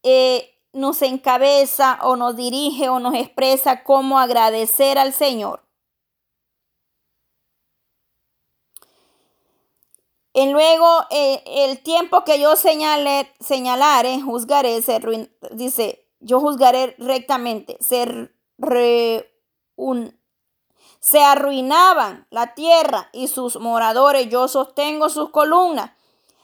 eh, 0.03 0.57
nos 0.73 1.01
encabeza 1.01 1.99
o 2.03 2.15
nos 2.15 2.35
dirige 2.35 2.89
o 2.89 2.99
nos 2.99 3.15
expresa 3.15 3.83
cómo 3.83 4.19
agradecer 4.19 4.97
al 4.97 5.13
Señor. 5.13 5.67
Y 10.33 10.51
luego 10.51 10.85
eh, 11.09 11.41
el 11.47 11.81
tiempo 11.81 12.23
que 12.23 12.39
yo 12.39 12.55
señale, 12.55 13.33
señalare, 13.39 14.21
juzgaré, 14.21 14.83
se 14.83 15.01
dice, 15.49 16.07
yo 16.19 16.39
juzgaré 16.39 16.95
rectamente, 16.99 17.75
se, 17.79 18.29
se 20.99 21.23
arruinaban 21.23 22.27
la 22.29 22.53
tierra 22.53 23.09
y 23.13 23.29
sus 23.29 23.59
moradores, 23.59 24.29
yo 24.29 24.47
sostengo 24.47 25.09
sus 25.09 25.31
columnas 25.31 25.96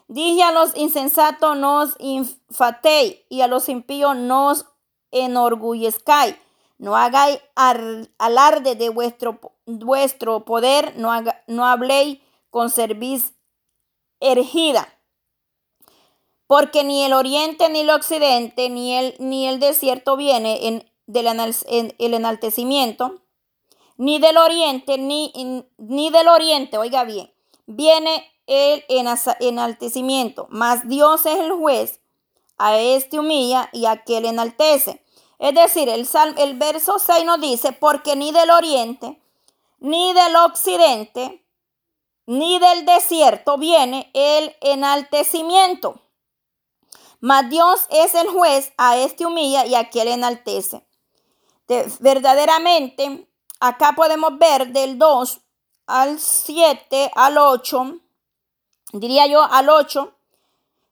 Dije 0.07 0.43
a 0.43 0.51
los 0.51 0.75
insensatos, 0.75 1.57
nos 1.57 1.95
infatéis, 1.99 3.17
y 3.29 3.41
a 3.41 3.47
los 3.47 3.69
impíos, 3.69 4.15
nos 4.15 4.65
enorgullezcáis. 5.11 6.35
No 6.77 6.95
hagáis 6.95 7.39
alarde 7.55 8.75
de 8.75 8.89
vuestro, 8.89 9.39
vuestro 9.65 10.43
poder, 10.43 10.93
no, 10.97 11.11
no 11.47 11.65
habléis 11.65 12.19
con 12.49 12.69
cerviz 12.69 13.33
ergida. 14.19 14.87
Porque 16.47 16.83
ni 16.83 17.03
el 17.03 17.13
oriente 17.13 17.69
ni 17.69 17.81
el 17.81 17.89
occidente 17.89 18.69
ni 18.69 18.95
el, 18.95 19.15
ni 19.19 19.47
el 19.47 19.59
desierto 19.59 20.17
viene 20.17 20.67
en, 20.67 20.91
del 21.07 21.27
en 21.27 21.95
el 21.97 22.13
enaltecimiento, 22.13 23.21
ni 23.97 24.19
del 24.19 24.37
oriente, 24.37 24.97
ni, 24.97 25.31
ni 25.77 26.09
del 26.09 26.27
oriente, 26.27 26.77
oiga 26.77 27.03
bien, 27.03 27.31
viene 27.65 28.32
el 28.47 28.83
enaltecimiento, 29.39 30.47
mas 30.49 30.87
Dios 30.87 31.25
es 31.25 31.39
el 31.39 31.51
juez, 31.51 31.99
a 32.57 32.77
este 32.77 33.19
humilla 33.19 33.69
y 33.73 33.85
a 33.85 33.91
aquel 33.91 34.25
enaltece. 34.25 35.03
Es 35.39 35.55
decir, 35.55 35.89
el, 35.89 36.07
el 36.37 36.57
verso 36.57 36.99
6 36.99 37.25
nos 37.25 37.41
dice, 37.41 37.73
porque 37.73 38.15
ni 38.15 38.31
del 38.31 38.49
oriente, 38.49 39.19
ni 39.79 40.13
del 40.13 40.35
occidente, 40.37 41.43
ni 42.25 42.59
del 42.59 42.85
desierto 42.85 43.57
viene 43.57 44.09
el 44.13 44.55
enaltecimiento. 44.61 45.99
Mas 47.19 47.49
Dios 47.49 47.87
es 47.89 48.15
el 48.15 48.27
juez, 48.27 48.71
a 48.77 48.97
este 48.97 49.25
humilla 49.25 49.65
y 49.65 49.75
a 49.75 49.79
aquel 49.79 50.07
enaltece. 50.07 50.85
verdaderamente, 51.99 53.27
acá 53.59 53.93
podemos 53.95 54.37
ver 54.37 54.67
del 54.71 54.97
2 54.97 55.39
al 55.87 56.19
7 56.19 57.11
al 57.15 57.37
8 57.37 57.99
diría 58.93 59.27
yo, 59.27 59.43
al 59.43 59.69
8, 59.69 60.13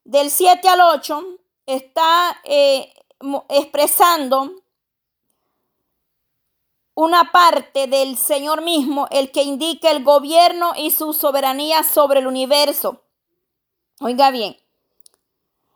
del 0.04 0.30
7 0.30 0.68
al 0.68 0.82
8, 0.82 1.24
está 1.66 2.42
eh, 2.44 2.94
expresando 3.50 4.52
una 6.96 7.32
parte 7.32 7.88
del 7.88 8.18
Señor 8.18 8.62
mismo, 8.62 9.08
el 9.12 9.32
que 9.32 9.44
indica 9.44 9.90
el 9.92 10.04
gobierno 10.04 10.74
y 10.76 10.92
su 10.92 11.14
soberanía 11.14 11.84
sobre 11.84 12.20
el 12.20 12.28
universo. 12.28 13.04
Oiga 14.02 14.32
bien, 14.32 14.58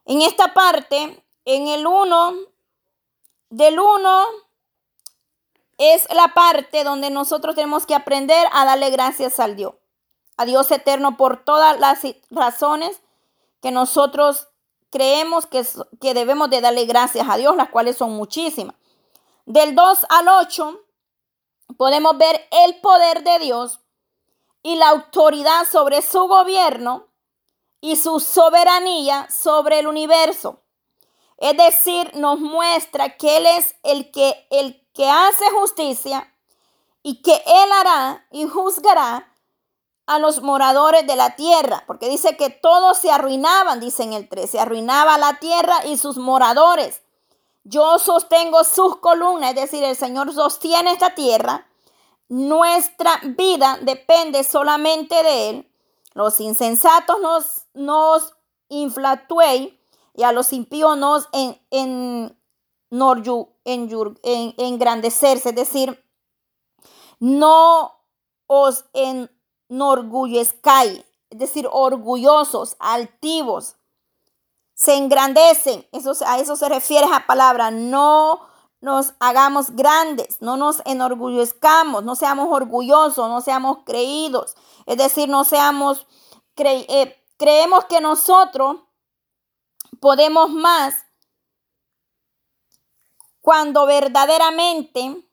en 0.05 0.21
esta 0.21 0.53
parte, 0.53 1.23
en 1.45 1.67
el 1.67 1.88
1, 1.88 2.35
del 3.49 3.79
1 3.79 4.25
es 5.77 6.07
la 6.13 6.33
parte 6.33 6.83
donde 6.83 7.09
nosotros 7.09 7.55
tenemos 7.55 7.85
que 7.85 7.95
aprender 7.95 8.47
a 8.51 8.65
darle 8.65 8.89
gracias 8.89 9.39
al 9.39 9.55
Dios 9.55 9.75
a 10.38 10.45
Dios 10.45 10.71
eterno 10.71 11.17
por 11.17 11.43
todas 11.43 11.80
las 11.80 12.02
razones 12.30 13.02
que 13.62 13.71
nosotros 13.71 14.50
creemos 14.91 15.45
que, 15.45 15.65
que 16.00 16.13
debemos 16.13 16.50
de 16.50 16.62
darle 16.62 16.86
gracias 16.86 17.28
a 17.30 17.38
Dios, 17.38 17.56
las 17.56 17.69
cuales 17.69 17.98
son 17.98 18.12
muchísimas. 18.12 18.76
Del 19.45 19.76
2 19.76 20.06
al 20.10 20.28
8 20.28 20.80
podemos 21.78 22.17
ver 22.17 22.48
el 22.52 22.80
poder 22.82 23.24
de 23.24 23.39
Dios 23.39 23.80
y 24.63 24.76
la 24.76 24.89
autoridad 24.89 25.67
sobre 25.71 26.02
su 26.02 26.28
gobierno 26.28 27.08
y 27.82 27.98
su 27.98 28.19
soberanía 28.19 29.28
sobre 29.30 29.80
el 29.80 29.88
universo. 29.88 30.62
Es 31.38 31.56
decir, 31.58 32.15
nos 32.15 32.39
muestra 32.39 33.17
que 33.17 33.38
Él 33.38 33.45
es 33.45 33.76
el 33.84 34.10
que, 34.12 34.48
el 34.50 34.88
que 34.93 35.08
hace 35.08 35.45
justicia 35.52 36.34
y 37.04 37.21
que 37.21 37.36
Él 37.45 37.71
hará 37.74 38.26
y 38.32 38.45
juzgará 38.45 39.35
a 40.07 40.19
los 40.19 40.41
moradores 40.41 41.07
de 41.07 41.15
la 41.15 41.35
tierra, 41.35 41.83
porque 41.87 42.09
dice 42.09 42.37
que 42.37 42.49
todos 42.49 42.97
se 42.97 43.11
arruinaban, 43.11 43.79
dice 43.79 44.03
en 44.03 44.13
el 44.13 44.29
3, 44.29 44.49
se 44.49 44.59
arruinaba 44.59 45.17
la 45.17 45.39
tierra 45.39 45.85
y 45.85 45.97
sus 45.97 46.17
moradores. 46.17 47.01
Yo 47.63 47.97
sostengo 47.97 48.63
sus 48.63 48.97
columnas, 48.97 49.51
es 49.51 49.55
decir, 49.55 49.83
el 49.83 49.95
Señor 49.95 50.31
sostiene 50.33 50.91
esta 50.91 51.15
tierra. 51.15 51.67
Nuestra 52.29 53.19
vida 53.23 53.79
depende 53.81 54.43
solamente 54.43 55.23
de 55.23 55.49
Él. 55.49 55.71
Los 56.13 56.39
insensatos 56.39 57.19
nos, 57.21 57.65
nos 57.73 58.35
y 58.69 60.23
a 60.23 60.31
los 60.31 60.53
impíos 60.53 60.97
nos 60.97 61.27
en, 61.33 61.59
en, 61.71 62.37
en, 63.65 63.89
en, 64.23 64.53
engrandecerse, 64.57 65.49
es 65.49 65.55
decir, 65.55 66.03
no 67.19 67.99
os 68.47 68.85
en, 68.93 69.29
norgullezcai, 69.69 71.06
es 71.30 71.38
decir, 71.38 71.67
orgullosos, 71.71 72.75
altivos, 72.80 73.75
se 74.73 74.95
engrandecen. 74.95 75.88
Eso, 75.91 76.13
a 76.25 76.39
eso 76.39 76.56
se 76.56 76.69
refiere 76.69 77.06
esa 77.06 77.25
palabra. 77.25 77.71
No 77.71 78.41
nos 78.82 79.13
hagamos 79.19 79.71
grandes, 79.71 80.41
no 80.41 80.58
nos 80.58 80.82
enorgullezcamos, 80.86 82.04
no 82.04 82.15
seamos 82.15 82.49
orgullosos, 82.51 83.28
no 83.28 83.41
seamos 83.41 83.80
creídos. 83.86 84.56
Es 84.86 84.97
decir, 84.97 85.30
no 85.30 85.43
seamos, 85.43 86.06
eh, 86.58 87.23
creemos 87.38 87.86
que 87.86 88.01
nosotros 88.01 88.78
podemos 89.99 90.51
más 90.51 90.95
cuando 93.41 93.86
verdaderamente 93.86 95.23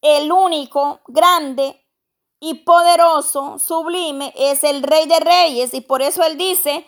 el 0.00 0.30
único 0.30 1.00
grande 1.08 1.84
y 2.40 2.54
poderoso, 2.54 3.58
sublime, 3.58 4.32
es 4.36 4.64
el 4.64 4.82
Rey 4.82 5.06
de 5.06 5.20
Reyes. 5.20 5.74
Y 5.74 5.80
por 5.80 6.02
eso 6.02 6.22
Él 6.22 6.38
dice, 6.38 6.86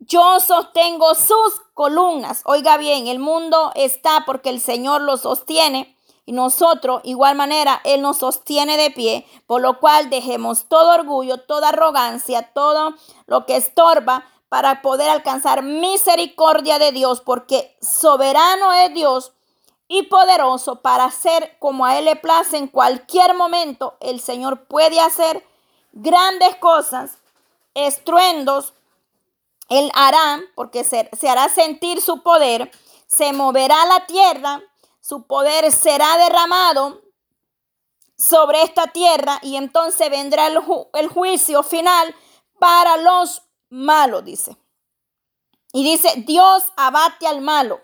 yo 0.00 0.40
sostengo 0.40 1.14
sus 1.14 1.60
columnas. 1.74 2.42
Oiga 2.44 2.76
bien, 2.76 3.08
el 3.08 3.18
mundo 3.18 3.72
está 3.74 4.24
porque 4.26 4.50
el 4.50 4.60
Señor 4.60 5.00
lo 5.00 5.16
sostiene. 5.16 5.96
Y 6.26 6.32
nosotros, 6.32 7.02
igual 7.04 7.36
manera, 7.36 7.80
Él 7.84 8.00
nos 8.00 8.18
sostiene 8.18 8.76
de 8.78 8.90
pie, 8.90 9.26
por 9.46 9.60
lo 9.60 9.78
cual 9.78 10.08
dejemos 10.08 10.68
todo 10.68 10.94
orgullo, 10.94 11.38
toda 11.38 11.68
arrogancia, 11.68 12.52
todo 12.54 12.94
lo 13.26 13.44
que 13.44 13.56
estorba 13.56 14.24
para 14.48 14.80
poder 14.80 15.10
alcanzar 15.10 15.62
misericordia 15.62 16.78
de 16.78 16.92
Dios, 16.92 17.20
porque 17.20 17.76
soberano 17.82 18.72
es 18.72 18.94
Dios 18.94 19.32
y 19.88 20.04
poderoso 20.04 20.80
para 20.80 21.04
hacer 21.04 21.56
como 21.58 21.84
a 21.84 21.98
Él 21.98 22.06
le 22.06 22.16
place 22.16 22.56
en 22.56 22.68
cualquier 22.68 23.34
momento. 23.34 23.96
El 24.00 24.20
Señor 24.20 24.66
puede 24.66 25.00
hacer 25.00 25.46
grandes 25.92 26.56
cosas, 26.56 27.18
estruendos. 27.74 28.74
Él 29.68 29.90
hará, 29.94 30.40
porque 30.54 30.84
se, 30.84 31.08
hará 31.28 31.48
sentir 31.48 32.00
su 32.00 32.22
poder, 32.22 32.70
se 33.06 33.32
moverá 33.32 33.84
la 33.86 34.06
tierra, 34.06 34.62
su 35.00 35.26
poder 35.26 35.70
será 35.70 36.16
derramado 36.18 37.02
sobre 38.16 38.62
esta 38.62 38.86
tierra 38.88 39.38
y 39.42 39.56
entonces 39.56 40.08
vendrá 40.10 40.46
el, 40.46 40.58
el 40.94 41.08
juicio 41.08 41.62
final 41.62 42.14
para 42.58 42.96
los 42.98 43.42
malos, 43.68 44.24
dice. 44.24 44.56
Y 45.72 45.82
dice, 45.82 46.22
Dios 46.24 46.72
abate 46.76 47.26
al 47.26 47.40
malo. 47.40 47.80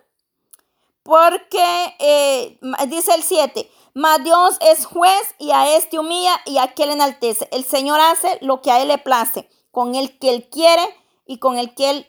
Porque, 1.02 1.96
eh, 1.98 2.58
dice 2.88 3.14
el 3.14 3.22
7, 3.22 3.70
mas 3.94 4.22
Dios 4.22 4.56
es 4.60 4.86
juez 4.86 5.34
y 5.38 5.50
a 5.50 5.76
este 5.76 5.98
humilla 5.98 6.40
y 6.46 6.58
a 6.58 6.64
aquel 6.64 6.90
enaltece. 6.90 7.48
El 7.52 7.64
Señor 7.64 8.00
hace 8.00 8.38
lo 8.42 8.60
que 8.60 8.70
a 8.70 8.80
él 8.80 8.88
le 8.88 8.98
place, 8.98 9.48
con 9.70 9.94
el 9.94 10.18
que 10.18 10.30
él 10.30 10.48
quiere 10.50 10.82
y 11.26 11.38
con 11.38 11.58
el 11.58 11.74
que 11.74 11.90
él 11.90 12.06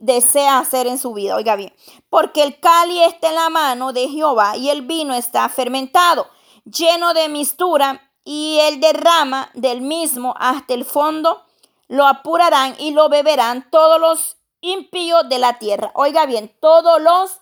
desea 0.00 0.58
hacer 0.58 0.86
en 0.86 0.98
su 0.98 1.14
vida. 1.14 1.36
Oiga 1.36 1.56
bien, 1.56 1.74
porque 2.10 2.42
el 2.42 2.60
cali 2.60 3.00
está 3.00 3.28
en 3.28 3.34
la 3.34 3.50
mano 3.50 3.92
de 3.92 4.08
Jehová 4.08 4.56
y 4.56 4.70
el 4.70 4.82
vino 4.82 5.14
está 5.14 5.48
fermentado, 5.48 6.28
lleno 6.64 7.14
de 7.14 7.28
mistura, 7.28 8.08
y 8.30 8.58
él 8.60 8.78
derrama 8.78 9.50
del 9.54 9.80
mismo 9.80 10.34
hasta 10.38 10.74
el 10.74 10.84
fondo, 10.84 11.46
lo 11.86 12.06
apurarán 12.06 12.76
y 12.78 12.90
lo 12.90 13.08
beberán 13.08 13.70
todos 13.70 13.98
los 13.98 14.36
impíos 14.60 15.26
de 15.30 15.38
la 15.38 15.58
tierra. 15.58 15.92
Oiga 15.94 16.26
bien, 16.26 16.54
todos 16.60 17.00
los 17.00 17.40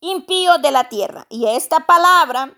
impíos 0.00 0.60
de 0.62 0.70
la 0.70 0.88
tierra. 0.88 1.26
Y 1.28 1.46
esta 1.46 1.86
palabra, 1.86 2.56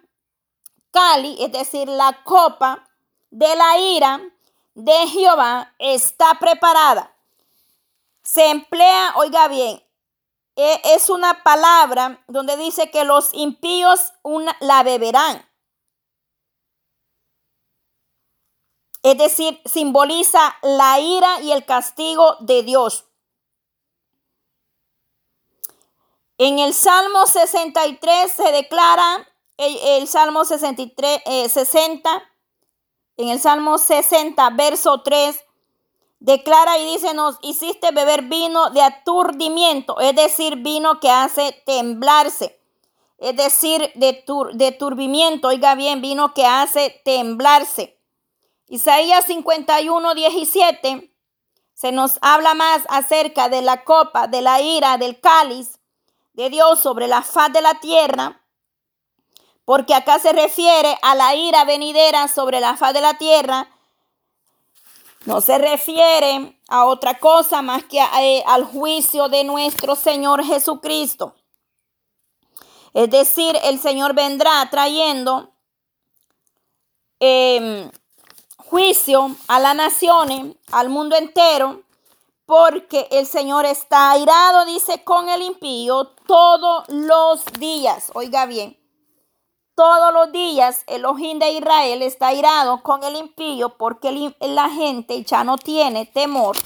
cali, 0.90 1.36
es 1.40 1.52
decir, 1.52 1.88
la 1.88 2.22
copa 2.24 2.88
de 3.30 3.54
la 3.56 3.78
ira 3.78 4.20
de 4.74 5.06
Jehová, 5.08 5.72
está 5.78 6.38
preparada. 6.38 7.14
Se 8.22 8.50
emplea, 8.50 9.14
oiga 9.16 9.48
bien, 9.48 9.82
e, 10.56 10.80
es 10.84 11.08
una 11.08 11.42
palabra 11.42 12.22
donde 12.28 12.56
dice 12.56 12.90
que 12.90 13.04
los 13.04 13.32
impíos 13.32 14.12
la 14.60 14.82
beberán. 14.82 15.46
Es 19.02 19.16
decir, 19.16 19.60
simboliza 19.64 20.56
la 20.62 21.00
ira 21.00 21.40
y 21.40 21.52
el 21.52 21.64
castigo 21.64 22.36
de 22.40 22.62
Dios. 22.62 23.06
En 26.42 26.58
el 26.58 26.72
Salmo 26.72 27.26
63 27.26 28.32
se 28.32 28.50
declara, 28.50 29.28
el, 29.58 30.08
Salmo 30.08 30.46
63, 30.46 31.20
60, 31.52 32.16
eh, 32.16 32.22
en 33.18 33.28
el 33.28 33.38
Salmo 33.38 33.76
60, 33.76 34.48
verso 34.48 35.02
3, 35.02 35.38
declara 36.18 36.78
y 36.78 36.94
dice, 36.94 37.12
nos 37.12 37.36
hiciste 37.42 37.90
beber 37.90 38.22
vino 38.22 38.70
de 38.70 38.80
aturdimiento, 38.80 40.00
es 40.00 40.16
decir, 40.16 40.56
vino 40.56 40.98
que 40.98 41.10
hace 41.10 41.62
temblarse, 41.66 42.58
es 43.18 43.36
decir, 43.36 43.92
de, 43.96 44.24
de 44.54 44.72
turbimiento, 44.72 45.48
oiga 45.48 45.74
bien, 45.74 46.00
vino 46.00 46.32
que 46.32 46.46
hace 46.46 47.02
temblarse. 47.04 48.00
Isaías 48.66 49.26
51, 49.26 50.14
17, 50.14 51.12
se 51.74 51.92
nos 51.92 52.18
habla 52.22 52.54
más 52.54 52.84
acerca 52.88 53.50
de 53.50 53.60
la 53.60 53.84
copa, 53.84 54.26
de 54.26 54.40
la 54.40 54.62
ira, 54.62 54.96
del 54.96 55.20
cáliz, 55.20 55.79
de 56.32 56.50
Dios 56.50 56.80
sobre 56.80 57.08
la 57.08 57.22
faz 57.22 57.52
de 57.52 57.60
la 57.60 57.80
tierra, 57.80 58.42
porque 59.64 59.94
acá 59.94 60.18
se 60.18 60.32
refiere 60.32 60.98
a 61.02 61.14
la 61.14 61.34
ira 61.34 61.64
venidera 61.64 62.28
sobre 62.28 62.60
la 62.60 62.76
faz 62.76 62.94
de 62.94 63.00
la 63.00 63.14
tierra, 63.18 63.68
no 65.26 65.40
se 65.40 65.58
refiere 65.58 66.58
a 66.68 66.86
otra 66.86 67.18
cosa 67.18 67.60
más 67.60 67.84
que 67.84 67.98
eh, 67.98 68.42
al 68.46 68.64
juicio 68.64 69.28
de 69.28 69.44
nuestro 69.44 69.94
Señor 69.94 70.42
Jesucristo. 70.44 71.34
Es 72.94 73.10
decir, 73.10 73.56
el 73.64 73.78
Señor 73.78 74.14
vendrá 74.14 74.66
trayendo 74.70 75.52
em, 77.20 77.90
juicio 78.56 79.36
a 79.46 79.60
las 79.60 79.76
naciones, 79.76 80.56
al 80.72 80.88
mundo 80.88 81.16
entero, 81.16 81.82
porque 82.50 83.06
el 83.12 83.28
Señor 83.28 83.64
está 83.64 84.10
airado, 84.10 84.64
dice, 84.64 85.04
con 85.04 85.28
el 85.28 85.40
impío 85.40 86.06
todos 86.26 86.82
los 86.88 87.44
días. 87.60 88.10
Oiga 88.12 88.44
bien, 88.46 88.76
todos 89.76 90.12
los 90.12 90.32
días 90.32 90.82
el 90.88 91.04
ojín 91.04 91.38
de 91.38 91.52
Israel 91.52 92.02
está 92.02 92.26
airado 92.26 92.82
con 92.82 93.04
el 93.04 93.14
impío 93.14 93.76
porque 93.78 94.34
la 94.40 94.68
gente 94.68 95.22
ya 95.22 95.44
no 95.44 95.58
tiene 95.58 96.06
temor 96.06 96.56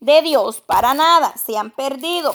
de 0.00 0.22
Dios 0.22 0.62
para 0.62 0.94
nada, 0.94 1.34
se 1.36 1.58
han 1.58 1.72
perdido. 1.72 2.34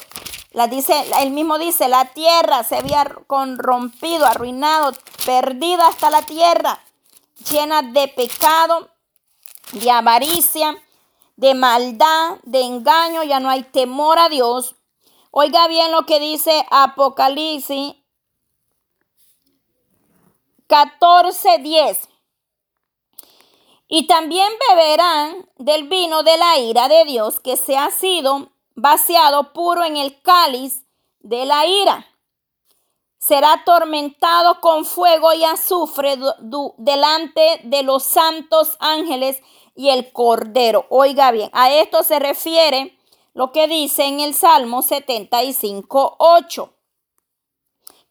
La 0.52 0.68
dice, 0.68 0.94
él 1.20 1.32
mismo 1.32 1.58
dice, 1.58 1.88
la 1.88 2.06
tierra 2.14 2.64
se 2.64 2.76
había 2.76 3.06
corrompido, 3.26 4.28
arruinado, 4.28 4.92
perdida 5.26 5.88
hasta 5.88 6.12
la 6.12 6.22
tierra, 6.22 6.80
llena 7.50 7.82
de 7.82 8.08
pecado, 8.10 8.88
de 9.72 9.90
avaricia, 9.90 10.78
de 11.36 11.54
maldad, 11.54 12.38
de 12.44 12.62
engaño, 12.62 13.24
ya 13.24 13.40
no 13.40 13.50
hay 13.50 13.64
temor 13.64 14.20
a 14.20 14.30
Dios. 14.30 14.76
Oiga 15.32 15.68
bien 15.68 15.92
lo 15.92 16.06
que 16.06 16.20
dice 16.20 16.66
Apocalipsis 16.70 17.96
14:10. 20.68 22.10
Y 23.88 24.08
también 24.08 24.52
beberán 24.70 25.50
del 25.58 25.88
vino 25.88 26.24
de 26.24 26.38
la 26.38 26.58
ira 26.58 26.88
de 26.88 27.06
Dios 27.06 27.40
que 27.40 27.58
se 27.58 27.78
ha 27.78 27.92
sido 27.92 28.52
vaciado 28.76 29.54
puro 29.54 29.84
en 29.84 29.98
el 29.98 30.22
cáliz 30.22 30.84
de 31.20 31.46
la 31.46 31.66
ira. 31.66 32.08
Será 33.20 33.54
atormentado 33.54 34.60
con 34.62 34.86
fuego 34.86 35.32
y 35.34 35.44
azufre 35.44 36.18
delante 36.78 37.62
de 37.64 37.84
los 37.84 38.04
santos 38.04 38.76
ángeles 38.80 39.42
y 39.76 39.90
el 39.90 40.12
Cordero. 40.12 40.86
Oiga 40.90 41.32
bien, 41.32 41.50
a 41.54 41.72
esto 41.72 42.04
se 42.04 42.20
refiere 42.20 42.98
lo 43.34 43.52
que 43.52 43.68
dice 43.68 44.06
en 44.06 44.20
el 44.20 44.34
Salmo 44.34 44.82
75, 44.82 46.16
8. 46.20 46.74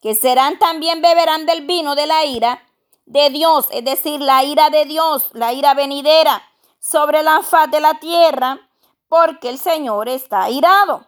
Que 0.01 0.15
serán 0.15 0.59
también 0.59 1.01
beberán 1.01 1.45
del 1.45 1.65
vino 1.65 1.95
de 1.95 2.05
la 2.07 2.25
ira 2.25 2.67
de 3.05 3.29
Dios, 3.29 3.67
es 3.71 3.83
decir, 3.83 4.21
la 4.21 4.43
ira 4.43 4.69
de 4.69 4.85
Dios, 4.85 5.29
la 5.33 5.53
ira 5.53 5.73
venidera 5.73 6.43
sobre 6.79 7.23
la 7.23 7.41
faz 7.41 7.71
de 7.71 7.79
la 7.79 7.99
tierra, 7.99 8.69
porque 9.07 9.49
el 9.49 9.59
Señor 9.59 10.09
está 10.09 10.49
irado. 10.49 11.07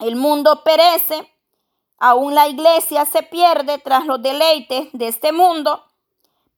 El 0.00 0.16
mundo 0.16 0.64
perece, 0.64 1.32
aún 1.98 2.34
la 2.34 2.48
iglesia 2.48 3.04
se 3.04 3.22
pierde 3.22 3.78
tras 3.78 4.06
los 4.06 4.20
deleites 4.20 4.88
de 4.92 5.08
este 5.08 5.32
mundo 5.32 5.84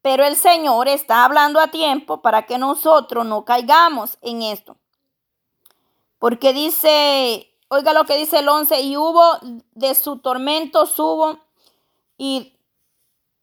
pero 0.06 0.24
el 0.24 0.36
Señor 0.36 0.86
está 0.86 1.24
hablando 1.24 1.58
a 1.58 1.66
tiempo 1.66 2.22
para 2.22 2.46
que 2.46 2.58
nosotros 2.58 3.26
no 3.26 3.44
caigamos 3.44 4.18
en 4.22 4.40
esto. 4.40 4.76
Porque 6.20 6.52
dice, 6.52 7.52
oiga 7.66 7.92
lo 7.92 8.04
que 8.04 8.16
dice 8.16 8.38
el 8.38 8.48
11, 8.48 8.82
y 8.82 8.96
hubo 8.96 9.20
de 9.72 9.96
su 9.96 10.18
tormento, 10.18 10.86
subo 10.86 11.40
y 12.16 12.56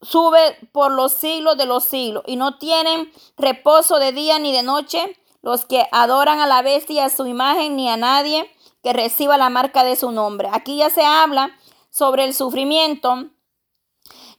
sube 0.01 0.57
por 0.71 0.93
los 0.93 1.11
siglos 1.11 1.57
de 1.57 1.65
los 1.65 1.83
siglos. 1.83 2.23
Y 2.27 2.37
no 2.37 2.57
tienen 2.57 3.11
reposo 3.35 3.99
de 3.99 4.13
día 4.13 4.39
ni 4.39 4.53
de 4.53 4.63
noche 4.63 5.19
los 5.41 5.65
que 5.65 5.85
adoran 5.91 6.39
a 6.39 6.47
la 6.47 6.61
bestia, 6.61 7.03
a 7.03 7.09
su 7.09 7.27
imagen, 7.27 7.75
ni 7.75 7.89
a 7.89 7.97
nadie 7.97 8.49
que 8.81 8.93
reciba 8.93 9.37
la 9.37 9.49
marca 9.49 9.83
de 9.83 9.97
su 9.97 10.13
nombre. 10.13 10.47
Aquí 10.53 10.77
ya 10.77 10.89
se 10.89 11.03
habla 11.03 11.59
sobre 11.89 12.23
el 12.23 12.33
sufrimiento 12.33 13.31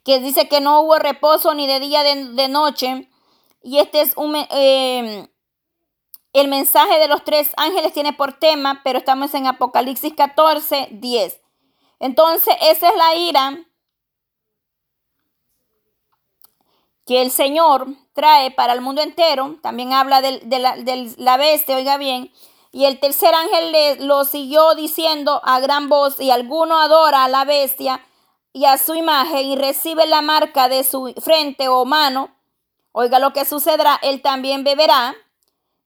que 0.04 0.20
dice 0.20 0.48
que 0.48 0.60
no 0.60 0.82
hubo 0.82 0.98
reposo 0.98 1.54
ni 1.54 1.66
de 1.66 1.80
día 1.80 2.02
ni 2.14 2.34
de, 2.36 2.48
noche. 2.48 3.08
Y 3.62 3.78
este 3.78 4.02
es 4.02 4.16
un... 4.16 4.36
Eh, 4.36 5.28
el 6.34 6.48
mensaje 6.48 6.98
de 6.98 7.08
los 7.08 7.24
tres 7.24 7.50
ángeles 7.56 7.92
tiene 7.92 8.12
por 8.12 8.34
tema, 8.34 8.82
pero 8.84 8.98
estamos 8.98 9.32
en 9.34 9.46
Apocalipsis 9.46 10.12
14, 10.14 10.88
10. 10.90 11.40
Entonces, 12.00 12.54
esa 12.60 12.88
es 12.88 12.96
la 12.96 13.14
ira 13.14 13.64
que 17.06 17.22
el 17.22 17.30
Señor 17.30 17.86
trae 18.14 18.50
para 18.50 18.72
el 18.72 18.80
mundo 18.80 19.00
entero. 19.00 19.56
También 19.62 19.92
habla 19.92 20.20
de, 20.20 20.40
la, 20.58 20.76
la, 21.16 21.36
bestia, 21.36 21.76
oiga 21.76 21.98
bien. 21.98 22.32
Y 22.72 22.86
el 22.86 22.98
tercer 22.98 23.32
ángel 23.32 23.72
le, 23.72 23.96
lo 24.04 24.24
siguió 24.24 24.74
diciendo 24.74 25.40
a 25.44 25.60
gran 25.60 25.88
voz, 25.88 26.18
y 26.18 26.30
alguno 26.30 26.80
adora 26.80 27.24
a 27.24 27.28
la 27.28 27.44
bestia 27.44 28.04
y 28.54 28.66
a 28.66 28.78
su 28.78 28.94
imagen 28.94 29.46
y 29.46 29.56
recibe 29.56 30.06
la 30.06 30.22
marca 30.22 30.68
de 30.68 30.84
su 30.84 31.12
frente 31.20 31.68
o 31.68 31.84
mano, 31.84 32.30
oiga 32.92 33.18
lo 33.18 33.32
que 33.32 33.44
sucederá, 33.44 33.98
él 34.00 34.22
también 34.22 34.62
beberá 34.62 35.16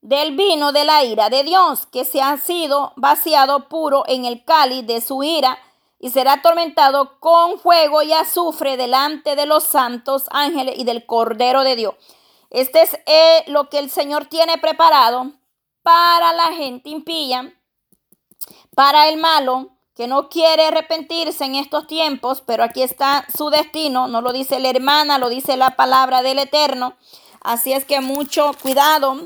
del 0.03 0.37
vino 0.37 0.71
de 0.71 0.85
la 0.85 1.03
ira 1.03 1.31
de 1.31 1.45
Dios, 1.45 1.87
que 1.87 2.05
se 2.05 2.21
ha 2.21 2.37
sido 2.37 2.93
vaciado 2.97 3.71
puro 3.71 4.05
en 4.07 4.27
el 4.27 4.45
cáliz 4.45 4.87
de 4.87 5.01
su 5.01 5.23
ira, 5.23 5.59
y 5.99 6.11
será 6.11 6.35
atormentado 6.35 7.19
con 7.21 7.59
fuego 7.59 8.03
y 8.03 8.13
azufre 8.13 8.77
delante 8.77 9.35
de 9.35 9.47
los 9.47 9.65
santos 9.65 10.27
ángeles 10.31 10.75
y 10.79 10.85
del 10.85 11.07
Cordero 11.07 11.65
de 11.65 11.75
Dios. 11.75 11.95
Este 12.51 12.83
es 12.83 12.99
eh, 13.07 13.45
lo 13.47 13.71
que 13.71 13.79
el 13.79 13.91
Señor 13.91 14.27
tiene 14.27 14.59
preparado 14.59 15.33
para 15.83 16.35
la 16.35 16.53
gente 16.53 16.91
impía, 16.91 17.53
para 18.77 19.09
el 19.09 19.17
malo, 19.17 19.78
que 19.99 20.07
no 20.07 20.29
quiere 20.29 20.65
arrepentirse 20.65 21.45
en 21.45 21.57
estos 21.57 21.89
tiempos, 21.89 22.41
pero 22.47 22.63
aquí 22.63 22.83
está 22.83 23.27
su 23.37 23.51
destino, 23.51 24.07
no 24.07 24.21
lo 24.21 24.33
dice 24.33 24.61
la 24.61 24.69
hermana, 24.69 25.19
lo 25.19 25.29
dice 25.29 25.57
la 25.57 25.75
palabra 25.75 26.23
del 26.23 26.39
Eterno. 26.39 26.95
Así 27.41 27.73
es 27.73 27.85
que 27.85 28.01
mucho 28.01 28.53
cuidado, 28.63 29.17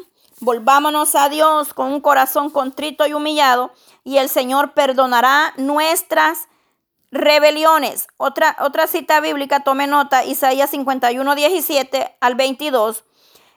volvámonos 0.41 1.15
a 1.15 1.29
Dios 1.29 1.75
con 1.75 1.93
un 1.93 2.01
corazón 2.01 2.49
contrito 2.49 3.07
y 3.07 3.13
humillado 3.13 3.75
y 4.03 4.17
el 4.17 4.31
Señor 4.31 4.73
perdonará 4.73 5.53
nuestras 5.59 6.49
rebeliones. 7.11 8.07
Otra, 8.17 8.57
otra 8.61 8.87
cita 8.87 9.21
bíblica, 9.21 9.61
tome 9.61 9.87
nota, 9.87 10.25
Isaías 10.25 10.71
51, 10.71 11.35
17 11.35 12.17
al 12.19 12.35
22. 12.35 13.05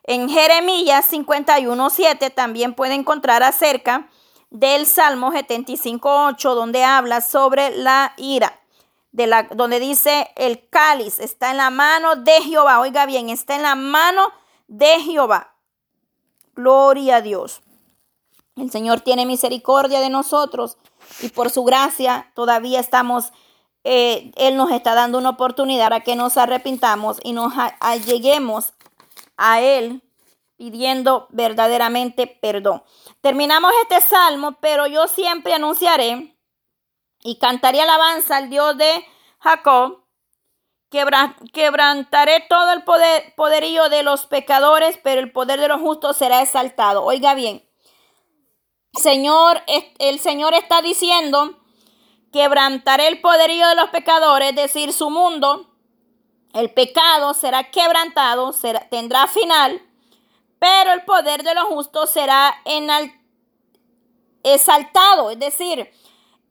En 0.04 0.28
Jeremías 0.28 1.06
51, 1.06 1.90
7 1.90 2.30
también 2.32 2.74
puede 2.74 2.96
encontrar 2.96 3.42
acerca 3.42 4.10
del 4.50 4.86
Salmo 4.86 5.32
75.8, 5.32 6.54
donde 6.54 6.84
habla 6.84 7.22
sobre 7.22 7.76
la 7.78 8.14
ira, 8.18 8.62
de 9.12 9.28
la, 9.28 9.44
donde 9.44 9.80
dice 9.80 10.30
el 10.36 10.68
cáliz 10.70 11.20
está 11.20 11.52
en 11.52 11.58
la 11.58 11.70
mano 11.70 12.16
de 12.16 12.42
Jehová. 12.42 12.80
Oiga 12.80 13.06
bien, 13.06 13.30
está 13.30 13.56
en 13.56 13.64
la 13.64 13.76
mano 13.76 14.32
de 14.68 15.00
Jehová. 15.02 15.56
Gloria 16.54 17.18
a 17.18 17.22
Dios. 17.22 17.62
El 18.56 18.72
Señor 18.72 19.02
tiene 19.02 19.26
misericordia 19.26 20.00
de 20.00 20.10
nosotros 20.10 20.78
y 21.22 21.30
por 21.30 21.50
su 21.50 21.64
gracia 21.64 22.32
todavía 22.36 22.80
estamos, 22.80 23.32
eh, 23.84 24.32
Él 24.36 24.56
nos 24.56 24.72
está 24.72 24.96
dando 24.96 25.18
una 25.18 25.32
oportunidad 25.32 25.90
para 25.90 26.04
que 26.04 26.16
nos 26.16 26.38
arrepintamos 26.38 27.20
y 27.24 27.34
nos 27.34 27.54
alleguemos 27.80 28.74
a 29.38 29.62
Él 29.62 30.02
pidiendo 30.58 31.28
verdaderamente 31.32 32.28
perdón. 32.28 32.84
Terminamos 33.26 33.72
este 33.82 34.02
salmo, 34.02 34.52
pero 34.62 34.86
yo 34.86 35.08
siempre 35.08 35.56
anunciaré 35.56 36.38
y 37.24 37.40
cantaré 37.40 37.82
alabanza 37.82 38.38
al 38.38 38.52
Dios 38.52 38.78
de 38.78 39.04
Jacob. 39.40 40.06
quebrantaré 41.52 42.46
todo 42.48 42.72
el 42.74 42.84
poder, 42.84 43.34
poderío 43.36 43.90
de 43.90 44.04
los 44.04 44.28
pecadores, 44.28 45.00
pero 45.04 45.22
el 45.22 45.32
poder 45.32 45.60
de 45.60 45.68
los 45.68 45.82
justos 45.82 46.18
será 46.18 46.44
exaltado. 46.44 47.04
Oiga 47.04 47.34
bien, 47.34 47.68
Señor, 48.94 49.64
el 49.98 50.20
Señor 50.20 50.54
está 50.54 50.84
diciendo, 50.84 51.58
quebrantaré 52.32 53.08
el 53.08 53.22
poderío 53.22 53.68
de 53.70 53.76
los 53.76 53.90
pecadores, 53.90 54.52
es 54.52 54.56
decir, 54.56 54.94
su 54.94 55.10
mundo. 55.10 55.76
El 56.54 56.72
pecado 56.72 57.34
será 57.34 57.72
quebrantado, 57.72 58.54
tendrá 58.92 59.26
final 59.26 59.82
pero 60.60 60.94
el 60.94 61.04
poder 61.04 61.44
de 61.44 61.54
los 61.54 61.66
justos 61.66 62.10
será 62.10 62.56
exaltado. 64.44 65.32
Es 65.32 65.40
decir, 65.40 65.90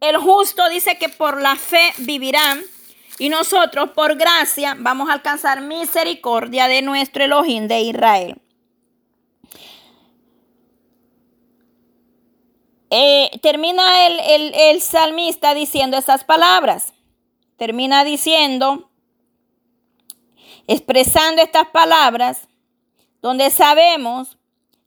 el 0.00 0.18
justo 0.18 0.68
dice 0.68 0.98
que 0.98 1.08
por 1.08 1.40
la 1.40 1.56
fe 1.56 1.92
vivirán 1.98 2.62
y 3.18 3.28
nosotros 3.28 3.90
por 3.90 4.16
gracia 4.16 4.76
vamos 4.78 5.08
a 5.08 5.14
alcanzar 5.14 5.60
misericordia 5.60 6.68
de 6.68 6.82
nuestro 6.82 7.24
Elohim 7.24 7.68
de 7.68 7.80
Israel. 7.80 8.40
Eh, 12.90 13.30
termina 13.42 14.06
el, 14.06 14.54
el 14.54 14.80
salmista 14.80 15.54
diciendo 15.54 15.96
estas 15.96 16.22
palabras. 16.22 16.92
Termina 17.56 18.04
diciendo, 18.04 18.90
expresando 20.66 21.42
estas 21.42 21.68
palabras 21.68 22.48
donde 23.24 23.48
sabemos 23.48 24.36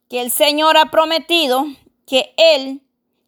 que 0.09 0.21
el 0.21 0.29
Señor 0.29 0.77
ha 0.77 0.91
prometido 0.91 1.65
que 2.05 2.35
Él 2.37 2.83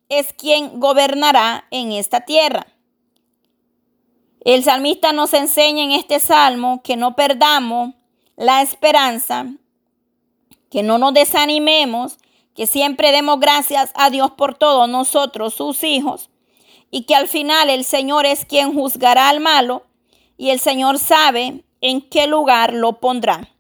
es 0.07 0.33
quien 0.33 0.79
gobernará 0.79 1.65
en 1.71 1.91
esta 1.93 2.21
tierra. 2.21 2.67
El 4.41 4.63
salmista 4.63 5.11
nos 5.11 5.33
enseña 5.33 5.81
en 5.81 5.93
este 5.93 6.19
salmo 6.19 6.83
que 6.83 6.95
no 6.95 7.15
perdamos 7.15 7.95
la 8.35 8.61
esperanza, 8.61 9.47
que 10.69 10.83
no 10.83 10.99
nos 10.99 11.15
desanimemos, 11.15 12.19
que 12.53 12.67
siempre 12.67 13.11
demos 13.11 13.39
gracias 13.39 13.91
a 13.95 14.11
Dios 14.11 14.29
por 14.37 14.59
todos 14.59 14.87
nosotros, 14.87 15.55
sus 15.55 15.83
hijos, 15.83 16.29
y 16.91 17.05
que 17.05 17.15
al 17.15 17.27
final 17.27 17.71
el 17.71 17.83
Señor 17.83 18.27
es 18.27 18.45
quien 18.45 18.75
juzgará 18.75 19.29
al 19.29 19.39
malo 19.39 19.87
y 20.37 20.51
el 20.51 20.59
Señor 20.59 20.99
sabe 20.99 21.63
en 21.81 21.99
qué 21.99 22.27
lugar 22.27 22.73
lo 22.73 22.99
pondrá. 22.99 23.55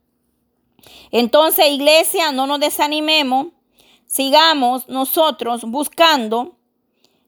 Entonces, 1.11 1.69
iglesia, 1.69 2.31
no 2.31 2.47
nos 2.47 2.59
desanimemos, 2.59 3.47
sigamos 4.05 4.87
nosotros 4.87 5.63
buscando 5.63 6.55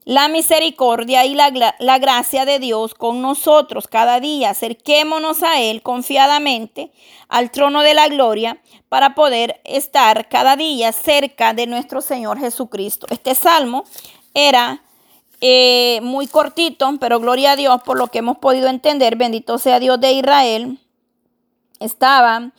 la 0.04 0.28
misericordia 0.28 1.24
y 1.24 1.34
la, 1.34 1.74
la, 1.78 1.98
gracia 1.98 2.44
de 2.44 2.58
Dios 2.58 2.94
con 2.94 3.22
nosotros 3.22 3.86
cada 3.86 4.20
día. 4.20 4.50
Acerquémonos 4.50 5.42
a 5.42 5.60
Él 5.60 5.82
confiadamente 5.82 6.90
al 7.28 7.50
trono 7.50 7.82
de 7.82 7.94
la 7.94 8.08
gloria 8.08 8.58
para 8.88 9.14
poder 9.14 9.60
estar 9.64 10.28
cada 10.28 10.56
día 10.56 10.92
cerca 10.92 11.54
de 11.54 11.66
nuestro 11.66 12.00
Señor 12.00 12.38
Jesucristo. 12.40 13.06
Este 13.10 13.34
salmo 13.34 13.84
era 14.34 14.82
eh, 15.40 16.00
muy 16.02 16.26
cortito, 16.26 16.88
pero 17.00 17.18
gloria 17.18 17.52
a 17.52 17.56
Dios 17.56 17.82
por 17.82 17.98
lo 17.98 18.08
que 18.08 18.18
hemos 18.18 18.38
podido 18.38 18.68
entender. 18.68 19.16
Bendito 19.16 19.58
sea 19.58 19.80
Dios 19.80 20.00
de 20.00 20.12
Israel. 20.12 20.78
Estaba 21.80 22.52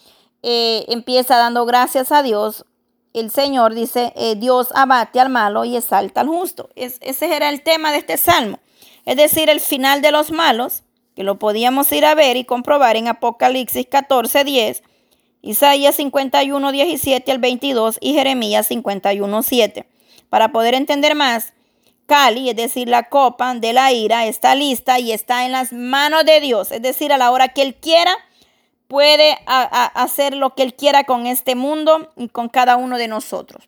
eh, 0.43 0.85
empieza 0.89 1.37
dando 1.37 1.65
gracias 1.65 2.11
a 2.11 2.21
Dios, 2.21 2.65
el 3.13 3.31
Señor 3.31 3.73
dice, 3.73 4.11
eh, 4.15 4.35
Dios 4.35 4.69
abate 4.75 5.19
al 5.19 5.29
malo 5.29 5.65
y 5.65 5.75
exalta 5.75 6.21
al 6.21 6.27
justo. 6.27 6.69
ese 6.75 7.35
era 7.35 7.49
el 7.49 7.63
tema 7.63 7.91
de 7.91 7.99
este 7.99 8.17
salmo. 8.17 8.59
Es 9.05 9.17
decir, 9.17 9.49
el 9.49 9.59
final 9.59 10.01
de 10.01 10.11
los 10.11 10.31
malos, 10.31 10.83
que 11.15 11.23
lo 11.23 11.37
podíamos 11.37 11.91
ir 11.91 12.05
a 12.05 12.15
ver 12.15 12.37
y 12.37 12.45
comprobar 12.45 12.95
en 12.95 13.07
Apocalipsis 13.07 13.87
14, 13.87 14.43
10, 14.43 14.83
Isaías 15.41 15.95
51, 15.95 16.71
17 16.71 17.31
al 17.31 17.37
22 17.37 17.97
y 18.01 18.13
Jeremías 18.13 18.67
51, 18.67 19.43
7. 19.43 19.85
Para 20.29 20.51
poder 20.51 20.73
entender 20.73 21.15
más, 21.15 21.53
Cali, 22.05 22.49
es 22.49 22.55
decir, 22.55 22.87
la 22.87 23.09
copa 23.09 23.53
de 23.53 23.73
la 23.73 23.91
ira, 23.91 24.25
está 24.25 24.55
lista 24.55 24.99
y 24.99 25.11
está 25.11 25.45
en 25.45 25.51
las 25.51 25.71
manos 25.71 26.25
de 26.25 26.39
Dios. 26.39 26.71
Es 26.71 26.81
decir, 26.81 27.13
a 27.13 27.17
la 27.17 27.31
hora 27.31 27.49
que 27.49 27.61
Él 27.61 27.75
quiera, 27.75 28.15
puede 28.93 29.39
hacer 29.47 30.35
lo 30.35 30.53
que 30.53 30.61
Él 30.61 30.75
quiera 30.75 31.03
con 31.03 31.25
este 31.25 31.55
mundo 31.55 32.11
y 32.15 32.27
con 32.27 32.47
cada 32.47 32.75
uno 32.75 32.99
de 32.99 33.07
nosotros. 33.07 33.63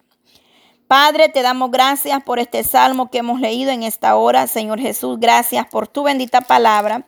Padre, 0.86 1.30
te 1.30 1.41
damos 1.41 1.71
gracias 1.71 2.23
por 2.23 2.38
este 2.38 2.63
salmo 2.63 3.09
que 3.09 3.17
hemos 3.17 3.39
leído 3.39 3.71
en 3.71 3.82
esta 3.82 4.17
hora. 4.17 4.45
Señor 4.45 4.80
Jesús, 4.80 5.19
gracias 5.19 5.65
por 5.65 5.88
tu 5.88 6.03
bendita 6.03 6.41
palabra. 6.41 7.07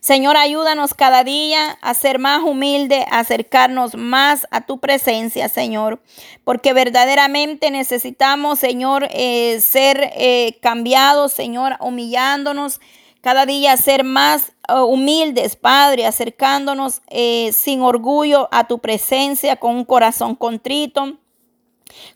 Señor, 0.00 0.36
ayúdanos 0.36 0.94
cada 0.94 1.22
día 1.22 1.78
a 1.80 1.94
ser 1.94 2.18
más 2.18 2.42
humilde, 2.42 3.06
a 3.08 3.20
acercarnos 3.20 3.94
más 3.94 4.48
a 4.50 4.66
tu 4.66 4.80
presencia, 4.80 5.48
Señor, 5.48 6.00
porque 6.42 6.72
verdaderamente 6.72 7.70
necesitamos, 7.70 8.58
Señor, 8.58 9.06
eh, 9.12 9.60
ser 9.60 10.10
eh, 10.16 10.58
cambiados, 10.60 11.32
Señor, 11.32 11.76
humillándonos 11.78 12.80
cada 13.26 13.44
día 13.44 13.76
ser 13.76 14.04
más 14.04 14.52
eh, 14.68 14.74
humildes, 14.74 15.56
Padre, 15.56 16.06
acercándonos 16.06 17.02
eh, 17.08 17.50
sin 17.52 17.82
orgullo 17.82 18.48
a 18.52 18.68
tu 18.68 18.78
presencia, 18.78 19.56
con 19.56 19.74
un 19.74 19.84
corazón 19.84 20.36
contrito, 20.36 21.16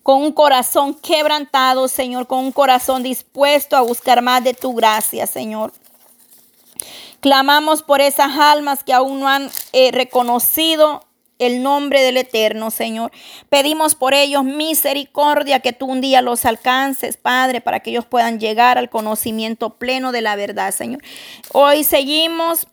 con 0.05 0.23
un 0.23 0.31
corazón 0.31 0.95
quebrantado, 0.95 1.89
Señor, 1.89 2.29
con 2.29 2.39
un 2.39 2.53
corazón 2.53 3.03
dispuesto 3.03 3.77
a 3.77 3.81
buscar 3.81 4.23
más 4.23 4.45
de 4.45 4.55
tu 4.55 4.73
gracia, 4.73 5.27
Señor. 5.27 5.73
Clamamos 7.19 7.83
por 7.83 8.01
esas 8.01 8.39
almas 8.39 8.85
que 8.85 8.93
aún 8.93 9.19
no 9.19 9.27
han 9.27 9.51
eh, 9.73 9.91
reconocido 9.91 11.05
el 11.41 11.63
nombre 11.63 12.03
del 12.03 12.19
Eterno, 12.19 12.71
Señor. 12.71 13.11
Pedimos 13.49 13.97
por 13.97 14.15
ellos 14.15 14.45
misericordia, 14.45 15.61
que 15.61 15.73
tú 15.73 15.87
un 15.87 16.01
día 16.01 16.23
los 16.23 16.45
alcances, 16.45 17.17
Padre, 17.17 17.61
para 17.61 17.81
que 17.81 17.91
ellos 17.91 18.07
puedan 18.07 18.39
llegar 18.39 18.79
al 18.79 18.91
conocimiento 18.91 19.71
pleno 19.79 20.13
de 20.13 20.21
la 20.21 20.37
verdad, 20.37 20.73
Señor. 20.73 21.03
Hoy 21.53 21.83
seguimos 21.83 22.69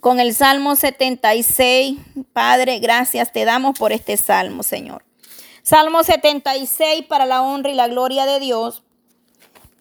con 0.00 0.20
el 0.20 0.34
Salmo 0.34 0.76
76. 0.76 1.98
Padre, 2.32 2.78
gracias 2.80 3.32
te 3.32 3.44
damos 3.44 3.78
por 3.78 3.92
este 3.92 4.16
salmo, 4.16 4.62
Señor. 4.62 5.04
Salmo 5.62 6.02
76 6.02 7.04
para 7.06 7.26
la 7.26 7.42
honra 7.42 7.70
y 7.70 7.74
la 7.74 7.88
gloria 7.88 8.26
de 8.26 8.40
Dios. 8.40 8.82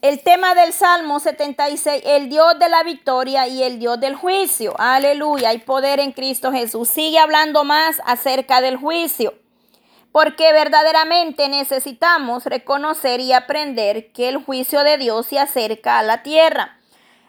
El 0.03 0.21
tema 0.21 0.53
del 0.53 0.73
Salmo 0.73 1.19
76, 1.19 2.03
el 2.05 2.29
Dios 2.29 2.59
de 2.59 2.69
la 2.69 2.83
victoria 2.83 3.47
y 3.47 3.63
el 3.63 3.79
Dios 3.79 3.99
del 3.99 4.13
juicio. 4.13 4.75
Aleluya, 4.77 5.49
hay 5.49 5.57
poder 5.57 5.99
en 5.99 6.11
Cristo 6.11 6.51
Jesús. 6.51 6.87
Sigue 6.87 7.17
hablando 7.17 7.63
más 7.63 7.99
acerca 8.05 8.61
del 8.61 8.77
juicio. 8.77 9.33
porque 10.11 10.51
verdaderamente 10.51 11.47
necesitamos 11.47 12.45
reconocer 12.45 13.19
y 13.19 13.33
aprender 13.33 14.11
que 14.13 14.29
el 14.29 14.37
juicio 14.37 14.83
de 14.83 14.97
Dios 14.97 15.27
se 15.27 15.37
acerca 15.37 15.99
a 15.99 16.03
la 16.03 16.23
tierra. 16.23 16.79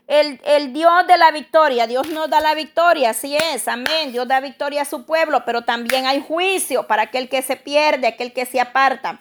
El, 0.07 0.41
el, 0.45 0.73
Dios 0.73 1.07
de 1.07 1.19
la 1.19 1.31
victoria, 1.31 1.87
Dios 1.87 2.09
nos 2.09 2.31
da 2.31 2.41
la 2.41 2.55
victoria, 2.55 3.11
así 3.11 3.37
es, 3.37 3.69
amén. 3.69 4.13
Dios 4.13 4.27
da 4.27 4.41
victoria 4.41 4.83
a 4.83 4.87
su 4.87 5.05
pueblo, 5.05 5.45
pero 5.45 5.63
también 5.63 6.07
hay 6.07 6.25
juicio 6.27 6.87
para 6.87 7.03
aquel 7.03 7.29
que 7.29 7.43
se 7.43 7.57
pierde, 7.57 8.07
aquel 8.07 8.33
que 8.33 8.47
se 8.47 8.59
aparta. 8.59 9.21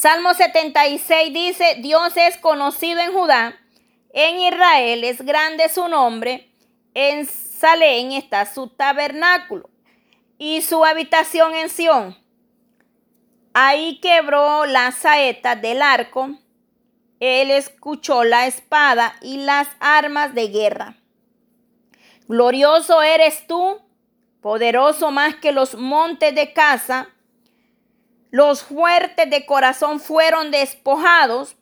Salmo 0.00 0.32
76 0.32 1.30
dice, 1.30 1.76
Dios 1.80 2.16
es 2.16 2.38
conocido 2.38 3.00
en 3.00 3.12
Judá, 3.12 3.60
en 4.14 4.40
Israel 4.40 5.04
es 5.04 5.20
grande 5.20 5.68
su 5.68 5.88
nombre, 5.88 6.50
en 6.94 7.26
Salén 7.26 8.12
está 8.12 8.46
su 8.46 8.68
tabernáculo 8.68 9.68
y 10.38 10.62
su 10.62 10.86
habitación 10.86 11.54
en 11.54 11.68
Sión. 11.68 12.16
Ahí 13.52 14.00
quebró 14.00 14.64
la 14.64 14.90
saeta 14.90 15.54
del 15.54 15.82
arco, 15.82 16.30
él 17.18 17.50
escuchó 17.50 18.24
la 18.24 18.46
espada 18.46 19.16
y 19.20 19.36
las 19.44 19.68
armas 19.80 20.34
de 20.34 20.48
guerra. 20.48 20.96
Glorioso 22.26 23.02
eres 23.02 23.46
tú, 23.46 23.82
poderoso 24.40 25.10
más 25.10 25.34
que 25.34 25.52
los 25.52 25.74
montes 25.74 26.34
de 26.34 26.54
casa. 26.54 27.10
Los 28.30 28.62
fuertes 28.62 29.28
de 29.28 29.44
corazón 29.44 29.98
fueron 29.98 30.50
despojados, 30.50 31.56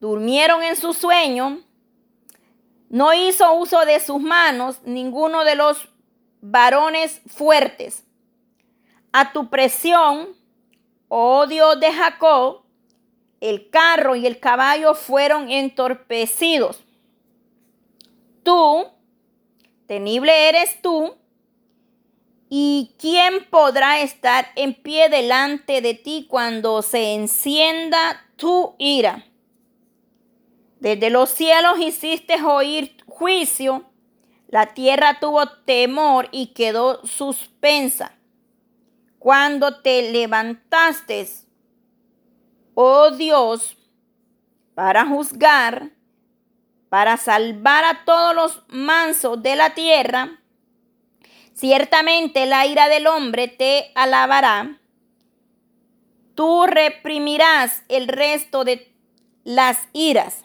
durmieron 0.00 0.62
en 0.62 0.76
su 0.76 0.92
sueño. 0.92 1.60
No 2.88 3.12
hizo 3.12 3.52
uso 3.54 3.84
de 3.84 3.98
sus 3.98 4.20
manos 4.20 4.80
ninguno 4.84 5.44
de 5.44 5.56
los 5.56 5.88
varones 6.40 7.20
fuertes. 7.26 8.04
A 9.12 9.32
tu 9.32 9.50
presión, 9.50 10.28
oh 11.08 11.46
Dios 11.46 11.80
de 11.80 11.92
Jacob, 11.92 12.62
el 13.40 13.68
carro 13.70 14.14
y 14.14 14.26
el 14.26 14.38
caballo 14.38 14.94
fueron 14.94 15.50
entorpecidos. 15.50 16.84
Tú, 18.42 18.86
tenible 19.86 20.48
eres 20.48 20.80
tú, 20.80 21.16
¿y 22.48 22.94
quién 22.98 23.46
podrá 23.50 24.00
estar 24.00 24.46
en 24.56 24.74
pie 24.74 25.08
delante 25.08 25.80
de 25.80 25.94
ti 25.94 26.26
cuando 26.28 26.82
se 26.82 27.14
encienda 27.14 28.24
tu 28.36 28.74
ira? 28.78 29.26
Desde 30.80 31.10
los 31.10 31.30
cielos 31.30 31.78
hiciste 31.80 32.42
oír 32.42 32.96
juicio, 33.06 33.84
la 34.48 34.74
tierra 34.74 35.18
tuvo 35.18 35.48
temor 35.48 36.28
y 36.30 36.48
quedó 36.48 37.04
suspensa. 37.06 38.12
Cuando 39.18 39.80
te 39.80 40.12
levantaste 40.12 41.26
oh 42.74 43.10
Dios, 43.12 43.76
para 44.74 45.06
juzgar, 45.06 45.90
para 46.88 47.16
salvar 47.16 47.84
a 47.84 48.04
todos 48.04 48.34
los 48.34 48.62
mansos 48.68 49.42
de 49.42 49.56
la 49.56 49.74
tierra, 49.74 50.40
ciertamente 51.54 52.46
la 52.46 52.66
ira 52.66 52.88
del 52.88 53.06
hombre 53.06 53.48
te 53.48 53.92
alabará. 53.94 54.78
Tú 56.34 56.66
reprimirás 56.66 57.82
el 57.88 58.08
resto 58.08 58.64
de 58.64 58.92
las 59.44 59.88
iras. 59.92 60.42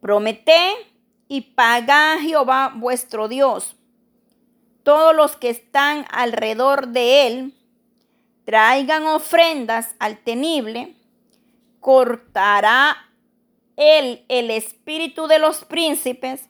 Promete 0.00 0.74
y 1.28 1.40
paga 1.40 2.14
a 2.14 2.18
Jehová 2.18 2.72
vuestro 2.76 3.28
Dios. 3.28 3.76
Todos 4.82 5.16
los 5.16 5.36
que 5.36 5.48
están 5.48 6.04
alrededor 6.10 6.88
de 6.88 7.26
él 7.26 7.54
traigan 8.44 9.04
ofrendas 9.06 9.94
al 9.98 10.18
tenible 10.18 10.94
cortará 11.80 13.10
él 13.76 14.24
el 14.28 14.50
espíritu 14.50 15.26
de 15.26 15.38
los 15.38 15.64
príncipes. 15.64 16.48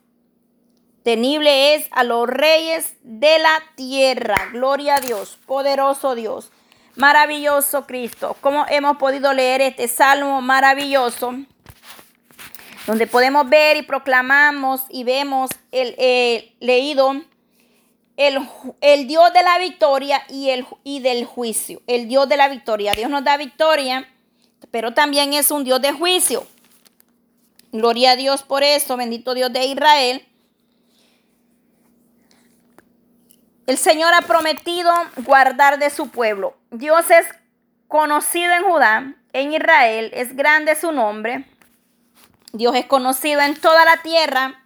Tenible 1.05 1.77
es 1.77 1.87
a 1.93 2.03
los 2.03 2.27
reyes 2.27 2.95
de 3.03 3.39
la 3.39 3.63
tierra. 3.77 4.35
Gloria 4.53 4.97
a 4.97 5.01
Dios, 5.01 5.39
poderoso 5.47 6.17
Dios, 6.17 6.51
maravilloso 6.97 7.87
Cristo. 7.87 8.37
¿Cómo 8.41 8.67
hemos 8.69 8.97
podido 8.97 9.33
leer 9.33 9.61
este 9.61 9.87
salmo 9.87 10.41
maravilloso? 10.41 11.35
Donde 12.89 13.07
podemos 13.07 13.49
ver 13.49 13.77
y 13.77 13.83
proclamamos 13.83 14.83
y 14.91 15.05
vemos 15.05 15.51
el, 15.71 15.95
leído 16.59 17.13
el, 18.17 18.49
el, 18.81 19.07
Dios 19.07 19.33
de 19.33 19.43
la 19.45 19.59
victoria 19.59 20.25
y, 20.29 20.51
el, 20.51 20.67
y 20.83 20.99
del 20.99 21.25
juicio. 21.25 21.81
El 21.87 22.09
Dios 22.09 22.29
de 22.29 22.37
la 22.37 22.49
victoria. 22.49 22.93
Dios 22.95 23.09
nos 23.09 23.23
da 23.23 23.37
victoria 23.37 24.09
pero 24.71 24.93
también 24.95 25.33
es 25.35 25.51
un 25.51 25.65
Dios 25.65 25.81
de 25.81 25.93
juicio. 25.93 26.47
Gloria 27.73 28.13
a 28.13 28.17
Dios 28.17 28.43
por 28.43 28.63
eso, 28.63 28.97
bendito 28.97 29.35
Dios 29.35 29.53
de 29.53 29.67
Israel. 29.67 30.27
El 33.67 33.79
Señor 33.79 34.13
ha 34.15 34.23
prometido 34.23 34.93
guardar 35.25 35.79
de 35.79 35.89
su 35.91 36.09
pueblo. 36.11 36.57
Dios 36.71 37.11
es 37.11 37.27
conocido 37.89 38.53
en 38.53 38.63
Judá, 38.65 39.15
en 39.33 39.55
Israel, 39.55 40.11
es 40.13 40.37
grande 40.37 40.75
su 40.77 40.93
nombre. 40.93 41.47
Dios 42.53 42.77
es 42.77 42.87
conocido 42.87 43.41
en 43.41 43.59
toda 43.59 43.85
la 43.85 44.03
tierra, 44.03 44.63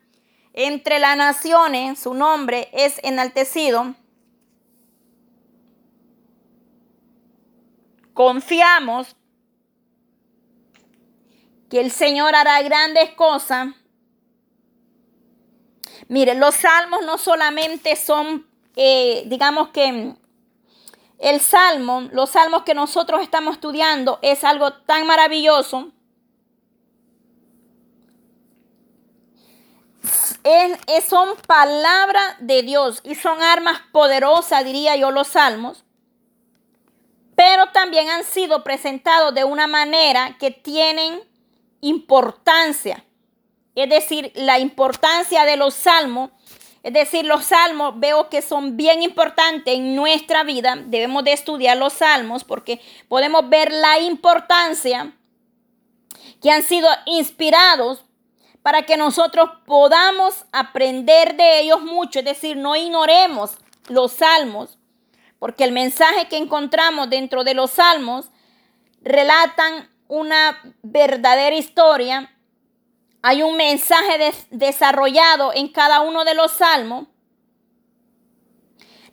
entre 0.52 0.98
las 0.98 1.16
naciones, 1.16 2.00
su 2.00 2.12
nombre 2.14 2.68
es 2.72 2.98
enaltecido. 3.04 3.94
Confiamos 8.12 9.14
que 11.70 11.80
el 11.80 11.92
Señor 11.92 12.34
hará 12.34 12.60
grandes 12.62 13.10
cosas. 13.10 13.68
Mire, 16.08 16.34
los 16.34 16.56
salmos 16.56 17.04
no 17.04 17.18
solamente 17.18 17.94
son, 17.94 18.47
eh, 18.80 19.24
digamos 19.26 19.70
que 19.70 20.14
el 21.18 21.40
salmo, 21.40 22.02
los 22.12 22.30
salmos 22.30 22.62
que 22.62 22.74
nosotros 22.74 23.22
estamos 23.22 23.54
estudiando 23.54 24.20
es 24.22 24.44
algo 24.44 24.72
tan 24.72 25.04
maravilloso. 25.04 25.90
son 31.06 31.36
palabras 31.46 32.36
de 32.38 32.62
Dios 32.62 33.00
y 33.02 33.16
son 33.16 33.42
armas 33.42 33.80
poderosas, 33.90 34.64
diría 34.64 34.94
yo, 34.94 35.10
los 35.10 35.26
salmos. 35.26 35.84
Pero 37.34 37.70
también 37.72 38.08
han 38.10 38.22
sido 38.22 38.62
presentados 38.62 39.34
de 39.34 39.42
una 39.42 39.66
manera 39.66 40.36
que 40.38 40.52
tienen 40.52 41.20
importancia. 41.80 43.04
Es 43.74 43.88
decir, 43.88 44.30
la 44.36 44.60
importancia 44.60 45.44
de 45.44 45.56
los 45.56 45.74
salmos. 45.74 46.30
Es 46.88 46.94
decir, 46.94 47.26
los 47.26 47.44
salmos 47.44 48.00
veo 48.00 48.30
que 48.30 48.40
son 48.40 48.78
bien 48.78 49.02
importantes 49.02 49.74
en 49.74 49.94
nuestra 49.94 50.42
vida. 50.42 50.74
Debemos 50.86 51.22
de 51.22 51.34
estudiar 51.34 51.76
los 51.76 51.92
salmos 51.92 52.44
porque 52.44 52.80
podemos 53.08 53.46
ver 53.50 53.70
la 53.70 53.98
importancia 53.98 55.12
que 56.40 56.50
han 56.50 56.62
sido 56.62 56.88
inspirados 57.04 58.06
para 58.62 58.84
que 58.84 58.96
nosotros 58.96 59.50
podamos 59.66 60.46
aprender 60.50 61.36
de 61.36 61.60
ellos 61.60 61.82
mucho. 61.82 62.20
Es 62.20 62.24
decir, 62.24 62.56
no 62.56 62.74
ignoremos 62.74 63.50
los 63.88 64.12
salmos 64.12 64.78
porque 65.38 65.64
el 65.64 65.72
mensaje 65.72 66.26
que 66.28 66.38
encontramos 66.38 67.10
dentro 67.10 67.44
de 67.44 67.52
los 67.52 67.72
salmos 67.72 68.30
relatan 69.02 69.90
una 70.06 70.58
verdadera 70.82 71.54
historia, 71.54 72.34
hay 73.28 73.42
un 73.42 73.58
mensaje 73.58 74.32
desarrollado 74.50 75.52
en 75.54 75.68
cada 75.68 76.00
uno 76.00 76.24
de 76.24 76.32
los 76.32 76.50
salmos. 76.50 77.08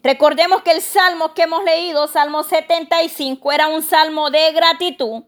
Recordemos 0.02 0.62
que 0.62 0.72
el 0.72 0.82
salmo 0.82 1.34
que 1.34 1.42
hemos 1.42 1.66
leído, 1.66 2.08
Salmo 2.08 2.44
75, 2.44 3.52
era 3.52 3.68
un 3.68 3.84
salmo 3.84 4.30
de 4.30 4.54
gratitud 4.54 5.24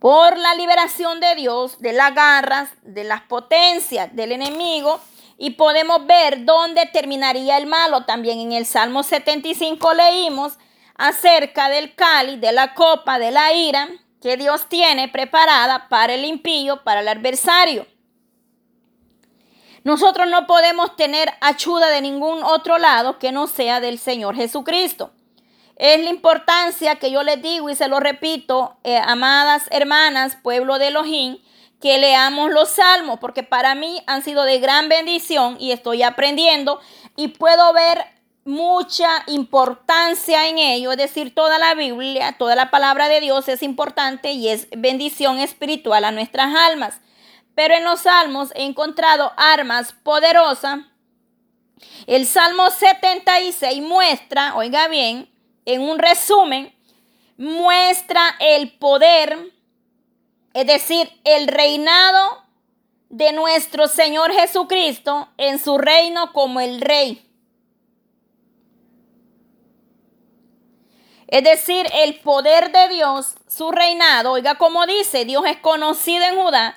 por 0.00 0.36
la 0.36 0.56
liberación 0.56 1.20
de 1.20 1.36
Dios, 1.36 1.78
de 1.78 1.92
las 1.92 2.12
garras, 2.12 2.70
de 2.82 3.04
las 3.04 3.20
potencias 3.20 4.16
del 4.16 4.32
enemigo. 4.32 4.98
Y 5.36 5.50
podemos 5.50 6.08
ver 6.08 6.44
dónde 6.44 6.86
terminaría 6.86 7.56
el 7.56 7.68
malo. 7.68 8.04
También 8.04 8.40
en 8.40 8.50
el 8.50 8.66
Salmo 8.66 9.04
75 9.04 9.94
leímos 9.94 10.58
acerca 10.96 11.68
del 11.68 11.94
cáliz, 11.94 12.40
de 12.40 12.50
la 12.50 12.74
copa, 12.74 13.20
de 13.20 13.30
la 13.30 13.52
ira, 13.52 13.88
que 14.20 14.36
Dios 14.36 14.68
tiene 14.68 15.08
preparada 15.08 15.88
para 15.88 16.14
el 16.14 16.24
impío, 16.24 16.82
para 16.84 17.00
el 17.00 17.08
adversario. 17.08 17.86
Nosotros 19.84 20.28
no 20.28 20.46
podemos 20.46 20.96
tener 20.96 21.32
ayuda 21.40 21.88
de 21.88 22.02
ningún 22.02 22.42
otro 22.42 22.78
lado 22.78 23.18
que 23.18 23.32
no 23.32 23.46
sea 23.46 23.80
del 23.80 23.98
Señor 23.98 24.34
Jesucristo. 24.34 25.12
Es 25.76 26.02
la 26.02 26.10
importancia 26.10 26.96
que 26.96 27.10
yo 27.12 27.22
les 27.22 27.40
digo 27.40 27.70
y 27.70 27.76
se 27.76 27.86
lo 27.86 28.00
repito, 28.00 28.76
eh, 28.82 28.98
amadas 28.98 29.68
hermanas, 29.70 30.36
pueblo 30.42 30.78
de 30.78 30.88
Elohim, 30.88 31.38
que 31.80 31.98
leamos 31.98 32.50
los 32.50 32.70
salmos, 32.70 33.20
porque 33.20 33.44
para 33.44 33.76
mí 33.76 34.02
han 34.08 34.22
sido 34.22 34.42
de 34.42 34.58
gran 34.58 34.88
bendición 34.88 35.56
y 35.60 35.70
estoy 35.70 36.02
aprendiendo 36.02 36.80
y 37.14 37.28
puedo 37.28 37.72
ver 37.72 38.04
mucha 38.48 39.24
importancia 39.26 40.48
en 40.48 40.56
ello, 40.56 40.92
es 40.92 40.96
decir, 40.96 41.34
toda 41.34 41.58
la 41.58 41.74
Biblia, 41.74 42.34
toda 42.38 42.56
la 42.56 42.70
palabra 42.70 43.06
de 43.06 43.20
Dios 43.20 43.46
es 43.46 43.62
importante 43.62 44.32
y 44.32 44.48
es 44.48 44.68
bendición 44.74 45.38
espiritual 45.38 46.02
a 46.06 46.12
nuestras 46.12 46.54
almas. 46.54 46.98
Pero 47.54 47.74
en 47.74 47.84
los 47.84 48.00
salmos 48.00 48.50
he 48.54 48.64
encontrado 48.64 49.32
armas 49.36 49.92
poderosas. 49.92 50.78
El 52.06 52.24
Salmo 52.24 52.70
76 52.70 53.82
muestra, 53.82 54.56
oiga 54.56 54.88
bien, 54.88 55.30
en 55.66 55.82
un 55.82 55.98
resumen, 55.98 56.74
muestra 57.36 58.34
el 58.40 58.72
poder, 58.78 59.52
es 60.54 60.66
decir, 60.66 61.12
el 61.24 61.48
reinado 61.48 62.44
de 63.10 63.30
nuestro 63.34 63.88
Señor 63.88 64.32
Jesucristo 64.32 65.28
en 65.36 65.58
su 65.58 65.76
reino 65.76 66.32
como 66.32 66.60
el 66.60 66.80
rey. 66.80 67.27
Es 71.28 71.44
decir, 71.44 71.86
el 71.94 72.18
poder 72.20 72.72
de 72.72 72.88
Dios, 72.88 73.34
su 73.46 73.70
reinado, 73.70 74.32
oiga 74.32 74.56
como 74.56 74.86
dice, 74.86 75.24
Dios 75.24 75.44
es 75.46 75.58
conocido 75.58 76.24
en 76.24 76.36
Judá, 76.36 76.76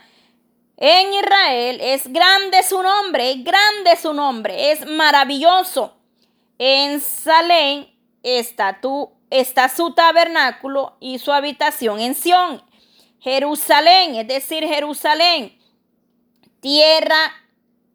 en 0.77 1.13
Israel, 1.13 1.79
es 1.81 2.11
grande 2.11 2.61
su 2.63 2.81
nombre, 2.83 3.31
es 3.31 3.43
grande 3.43 3.95
su 3.97 4.13
nombre, 4.13 4.71
es 4.71 4.85
maravilloso. 4.85 5.95
En 6.57 7.01
Salem 7.01 7.87
está, 8.23 8.81
tu, 8.81 9.11
está 9.29 9.69
su 9.69 9.93
tabernáculo 9.93 10.97
y 10.99 11.19
su 11.19 11.31
habitación 11.31 11.99
en 11.99 12.13
Sión. 12.13 12.63
Jerusalén, 13.19 14.15
es 14.15 14.27
decir, 14.27 14.67
Jerusalén, 14.67 15.57
tierra 16.59 17.31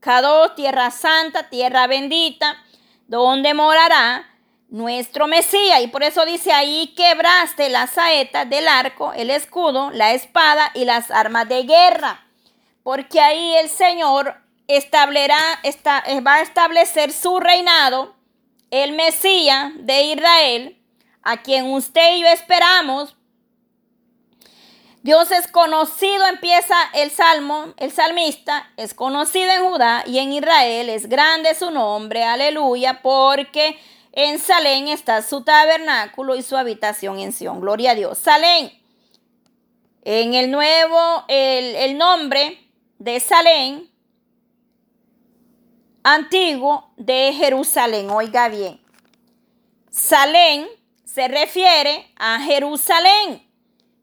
Cadó, 0.07 0.53
tierra 0.53 0.93
santa, 0.93 1.49
tierra 1.49 1.89
bendita, 1.89 2.63
donde 3.09 3.55
morará 3.55 4.25
nuestro 4.69 5.27
Mesías. 5.27 5.81
Y 5.83 5.89
por 5.89 6.03
eso 6.03 6.25
dice 6.25 6.53
ahí 6.53 6.93
quebraste 6.97 7.69
las 7.69 7.91
saetas 7.91 8.49
del 8.49 8.69
arco, 8.69 9.13
el 9.13 9.31
escudo, 9.31 9.91
la 9.91 10.13
espada 10.13 10.71
y 10.75 10.85
las 10.85 11.11
armas 11.11 11.49
de 11.49 11.63
guerra. 11.65 12.27
Porque 12.83 13.21
ahí 13.21 13.57
el 13.57 13.69
Señor 13.69 14.37
establecerá, 14.69 15.61
eh, 15.63 16.21
va 16.21 16.37
a 16.37 16.43
establecer 16.43 17.13
su 17.13 17.39
reinado, 17.41 18.15
el 18.71 18.93
Mesías 18.93 19.73
de 19.77 20.03
Israel, 20.03 20.79
a 21.23 21.43
quien 21.43 21.67
usted 21.67 22.17
y 22.17 22.21
yo 22.23 22.29
esperamos. 22.29 23.17
Dios 25.03 25.31
es 25.31 25.47
conocido, 25.47 26.27
empieza 26.27 26.75
el 26.93 27.13
salmo, 27.13 27.75
el 27.77 27.93
salmista 27.93 28.73
es 28.77 28.93
conocido 28.93 29.53
en 29.53 29.65
Judá 29.65 30.03
y 30.05 30.19
en 30.19 30.33
Israel 30.33 30.89
es 30.89 31.09
grande 31.09 31.55
su 31.55 31.71
nombre, 31.71 32.25
aleluya, 32.25 33.03
porque 33.03 33.79
en 34.17 34.39
Salén 34.39 34.89
está 34.89 35.21
su 35.21 35.45
tabernáculo 35.45 36.37
y 36.37 36.43
su 36.43 36.57
habitación 36.57 37.19
en 37.19 37.35
Sion. 37.35 37.61
Gloria 37.61 37.91
a 37.91 37.95
Dios. 37.95 38.17
Salén. 38.19 38.73
En 40.05 40.33
el 40.33 40.51
nuevo, 40.51 41.25
el, 41.29 41.99
nombre 41.99 42.59
de 42.99 43.21
Salén 43.21 43.91
antiguo 46.03 46.91
de 46.97 47.35
Jerusalén. 47.37 48.09
Oiga 48.09 48.49
bien. 48.49 48.81
Salén 49.91 50.67
se 51.05 51.29
refiere 51.29 52.11
a 52.17 52.41
Jerusalén, 52.41 53.47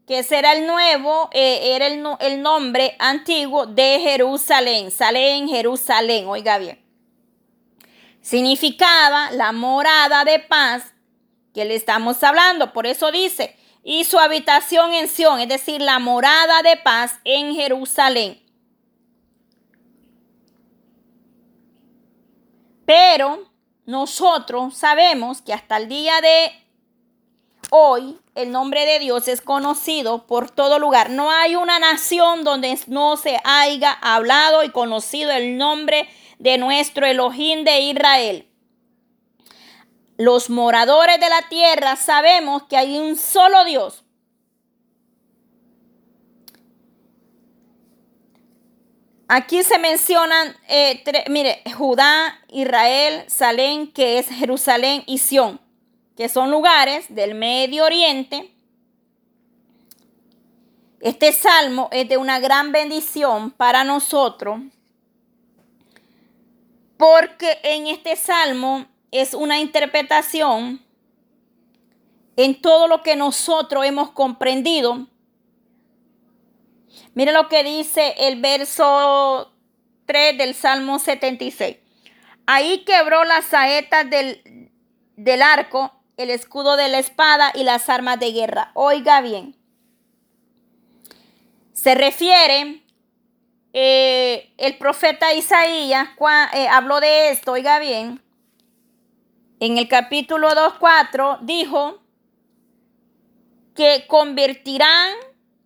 que 0.06 0.22
será 0.22 0.52
el 0.52 0.68
nuevo, 0.68 1.28
eh, 1.32 1.74
era 1.74 1.88
el, 1.88 2.04
el 2.20 2.40
nombre 2.40 2.94
antiguo 3.00 3.66
de 3.66 3.98
Jerusalén. 4.00 4.92
Salén, 4.92 5.48
Jerusalén. 5.48 6.28
Oiga 6.28 6.58
bien 6.58 6.83
significaba 8.24 9.30
la 9.32 9.52
morada 9.52 10.24
de 10.24 10.38
paz 10.38 10.94
que 11.52 11.66
le 11.66 11.74
estamos 11.74 12.22
hablando. 12.24 12.72
Por 12.72 12.86
eso 12.86 13.12
dice, 13.12 13.54
y 13.84 14.04
su 14.04 14.18
habitación 14.18 14.94
en 14.94 15.08
Sión, 15.08 15.40
es 15.40 15.48
decir, 15.48 15.82
la 15.82 15.98
morada 15.98 16.62
de 16.62 16.78
paz 16.78 17.20
en 17.24 17.54
Jerusalén. 17.54 18.42
Pero 22.86 23.50
nosotros 23.84 24.74
sabemos 24.74 25.42
que 25.42 25.52
hasta 25.52 25.76
el 25.76 25.88
día 25.88 26.22
de 26.22 26.52
hoy 27.70 28.18
el 28.34 28.50
nombre 28.50 28.86
de 28.86 29.00
Dios 29.00 29.28
es 29.28 29.42
conocido 29.42 30.26
por 30.26 30.50
todo 30.50 30.78
lugar. 30.78 31.10
No 31.10 31.30
hay 31.30 31.56
una 31.56 31.78
nación 31.78 32.42
donde 32.42 32.78
no 32.86 33.18
se 33.18 33.38
haya 33.44 33.92
hablado 33.92 34.64
y 34.64 34.70
conocido 34.70 35.30
el 35.30 35.58
nombre 35.58 35.98
de 36.02 36.23
de 36.38 36.58
nuestro 36.58 37.06
Elohim 37.06 37.64
de 37.64 37.80
Israel. 37.80 38.48
Los 40.16 40.48
moradores 40.48 41.18
de 41.18 41.28
la 41.28 41.42
tierra 41.48 41.96
sabemos 41.96 42.64
que 42.64 42.76
hay 42.76 42.98
un 42.98 43.16
solo 43.16 43.64
Dios. 43.64 44.04
Aquí 49.26 49.62
se 49.62 49.78
mencionan, 49.78 50.54
eh, 50.68 51.02
mire, 51.30 51.62
Judá, 51.76 52.38
Israel, 52.48 53.24
Salén, 53.26 53.90
que 53.90 54.18
es 54.18 54.28
Jerusalén 54.28 55.02
y 55.06 55.18
Sión, 55.18 55.60
que 56.16 56.28
son 56.28 56.50
lugares 56.50 57.06
del 57.08 57.34
Medio 57.34 57.84
Oriente. 57.84 58.54
Este 61.00 61.32
salmo 61.32 61.88
es 61.90 62.08
de 62.08 62.18
una 62.18 62.38
gran 62.38 62.70
bendición 62.70 63.50
para 63.50 63.82
nosotros 63.82 64.60
porque 66.96 67.58
en 67.62 67.86
este 67.86 68.16
salmo 68.16 68.86
es 69.10 69.34
una 69.34 69.58
interpretación 69.58 70.84
en 72.36 72.60
todo 72.60 72.88
lo 72.88 73.02
que 73.02 73.16
nosotros 73.16 73.84
hemos 73.84 74.10
comprendido. 74.10 75.06
Mira 77.14 77.32
lo 77.32 77.48
que 77.48 77.62
dice 77.62 78.14
el 78.18 78.40
verso 78.40 79.52
3 80.06 80.36
del 80.38 80.54
Salmo 80.54 80.98
76. 80.98 81.76
Ahí 82.46 82.84
quebró 82.84 83.24
las 83.24 83.46
saetas 83.46 84.08
del, 84.10 84.70
del 85.16 85.42
arco, 85.42 85.92
el 86.16 86.30
escudo 86.30 86.76
de 86.76 86.88
la 86.88 86.98
espada 86.98 87.52
y 87.54 87.64
las 87.64 87.88
armas 87.88 88.18
de 88.20 88.32
guerra. 88.32 88.70
Oiga 88.74 89.20
bien. 89.20 89.56
Se 91.72 91.94
refiere 91.94 92.83
eh, 93.76 94.54
el 94.56 94.78
profeta 94.78 95.34
Isaías 95.34 96.10
eh, 96.54 96.68
habló 96.68 97.00
de 97.00 97.30
esto, 97.30 97.52
oiga 97.52 97.80
bien, 97.80 98.22
en 99.58 99.78
el 99.78 99.88
capítulo 99.88 100.48
2.4 100.50 101.40
dijo 101.40 102.00
que 103.74 104.06
convertirán 104.06 105.12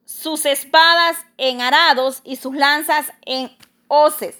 sus 0.06 0.46
espadas 0.46 1.18
en 1.36 1.60
arados 1.60 2.22
y 2.24 2.36
sus 2.36 2.54
lanzas 2.56 3.12
en 3.26 3.54
hoces. 3.88 4.38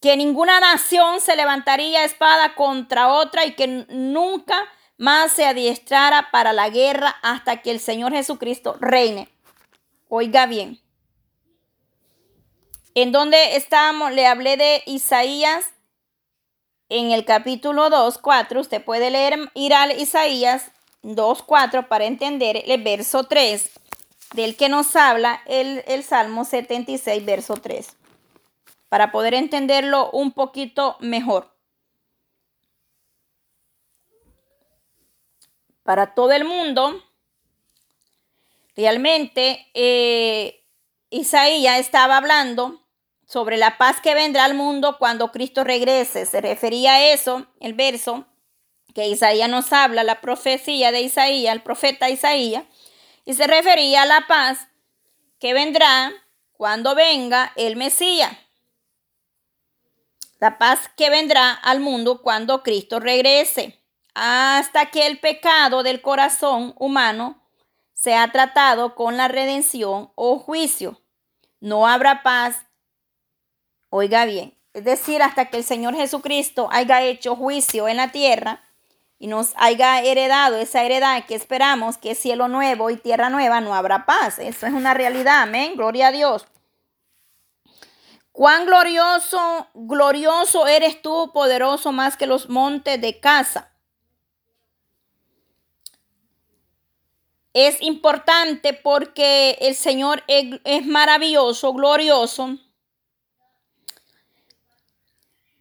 Que 0.00 0.16
ninguna 0.16 0.58
nación 0.58 1.20
se 1.20 1.36
levantaría 1.36 2.04
espada 2.04 2.56
contra 2.56 3.12
otra 3.12 3.46
y 3.46 3.54
que 3.54 3.86
nunca 3.90 4.56
más 4.96 5.30
se 5.30 5.46
adiestrara 5.46 6.32
para 6.32 6.52
la 6.52 6.68
guerra 6.68 7.14
hasta 7.22 7.62
que 7.62 7.70
el 7.70 7.78
Señor 7.78 8.12
Jesucristo 8.12 8.76
reine. 8.80 9.28
Oiga 10.08 10.46
bien. 10.46 10.80
En 13.00 13.12
donde 13.12 13.54
estábamos, 13.54 14.10
le 14.10 14.26
hablé 14.26 14.56
de 14.56 14.82
Isaías 14.84 15.64
en 16.88 17.12
el 17.12 17.24
capítulo 17.24 17.90
2, 17.90 18.18
4. 18.18 18.60
Usted 18.60 18.84
puede 18.84 19.10
leer, 19.10 19.38
ir 19.54 19.72
a 19.72 19.92
Isaías 19.92 20.72
2, 21.02 21.44
4 21.44 21.86
para 21.86 22.06
entender 22.06 22.60
el 22.66 22.82
verso 22.82 23.22
3 23.22 23.70
del 24.34 24.56
que 24.56 24.68
nos 24.68 24.96
habla 24.96 25.40
el, 25.46 25.84
el 25.86 26.02
Salmo 26.02 26.44
76, 26.44 27.24
verso 27.24 27.54
3. 27.54 27.88
Para 28.88 29.12
poder 29.12 29.34
entenderlo 29.34 30.10
un 30.10 30.32
poquito 30.32 30.96
mejor. 30.98 31.54
Para 35.84 36.14
todo 36.14 36.32
el 36.32 36.44
mundo, 36.44 37.00
realmente 38.74 39.68
eh, 39.74 40.64
Isaías 41.10 41.78
estaba 41.78 42.16
hablando 42.16 42.82
sobre 43.28 43.58
la 43.58 43.76
paz 43.76 44.00
que 44.00 44.14
vendrá 44.14 44.46
al 44.46 44.54
mundo 44.54 44.96
cuando 44.98 45.30
Cristo 45.30 45.62
regrese. 45.62 46.24
Se 46.24 46.40
refería 46.40 46.94
a 46.94 47.12
eso, 47.12 47.46
el 47.60 47.74
verso 47.74 48.26
que 48.94 49.06
Isaías 49.06 49.50
nos 49.50 49.72
habla, 49.72 50.02
la 50.02 50.22
profecía 50.22 50.90
de 50.92 51.02
Isaías, 51.02 51.54
el 51.54 51.62
profeta 51.62 52.08
Isaías, 52.08 52.64
y 53.26 53.34
se 53.34 53.46
refería 53.46 54.02
a 54.02 54.06
la 54.06 54.26
paz 54.26 54.68
que 55.38 55.52
vendrá 55.52 56.10
cuando 56.52 56.94
venga 56.94 57.52
el 57.56 57.76
Mesías. 57.76 58.32
La 60.40 60.56
paz 60.56 60.90
que 60.96 61.10
vendrá 61.10 61.52
al 61.52 61.80
mundo 61.80 62.22
cuando 62.22 62.62
Cristo 62.62 62.98
regrese, 62.98 63.78
hasta 64.14 64.86
que 64.86 65.06
el 65.06 65.20
pecado 65.20 65.82
del 65.82 66.00
corazón 66.00 66.74
humano 66.78 67.46
sea 67.92 68.32
tratado 68.32 68.94
con 68.94 69.16
la 69.16 69.28
redención 69.28 70.12
o 70.14 70.38
juicio. 70.38 71.02
No 71.60 71.86
habrá 71.86 72.22
paz 72.22 72.67
Oiga 73.90 74.24
bien, 74.24 74.56
es 74.74 74.84
decir, 74.84 75.22
hasta 75.22 75.46
que 75.46 75.56
el 75.56 75.64
Señor 75.64 75.94
Jesucristo 75.94 76.68
haya 76.70 77.02
hecho 77.02 77.36
juicio 77.36 77.88
en 77.88 77.96
la 77.96 78.12
tierra 78.12 78.62
y 79.18 79.26
nos 79.26 79.52
haya 79.56 80.00
heredado 80.02 80.56
esa 80.56 80.84
heredad 80.84 81.24
que 81.26 81.34
esperamos, 81.34 81.98
que 81.98 82.12
es 82.12 82.18
cielo 82.18 82.48
nuevo 82.48 82.90
y 82.90 82.96
tierra 82.96 83.30
nueva, 83.30 83.60
no 83.60 83.74
habrá 83.74 84.06
paz. 84.06 84.38
Eso 84.38 84.66
es 84.66 84.72
una 84.72 84.94
realidad, 84.94 85.42
amén, 85.42 85.74
gloria 85.76 86.08
a 86.08 86.12
Dios. 86.12 86.46
Cuán 88.38 88.66
glorioso, 88.66 89.66
glorioso 89.74 90.68
eres 90.68 91.02
tú, 91.02 91.32
poderoso 91.32 91.90
más 91.90 92.16
que 92.16 92.28
los 92.28 92.48
montes 92.48 93.00
de 93.00 93.18
casa. 93.18 93.72
Es 97.52 97.82
importante 97.82 98.74
porque 98.74 99.58
el 99.60 99.74
Señor 99.74 100.22
es, 100.28 100.86
maravilloso, 100.86 101.72
glorioso. 101.72 102.58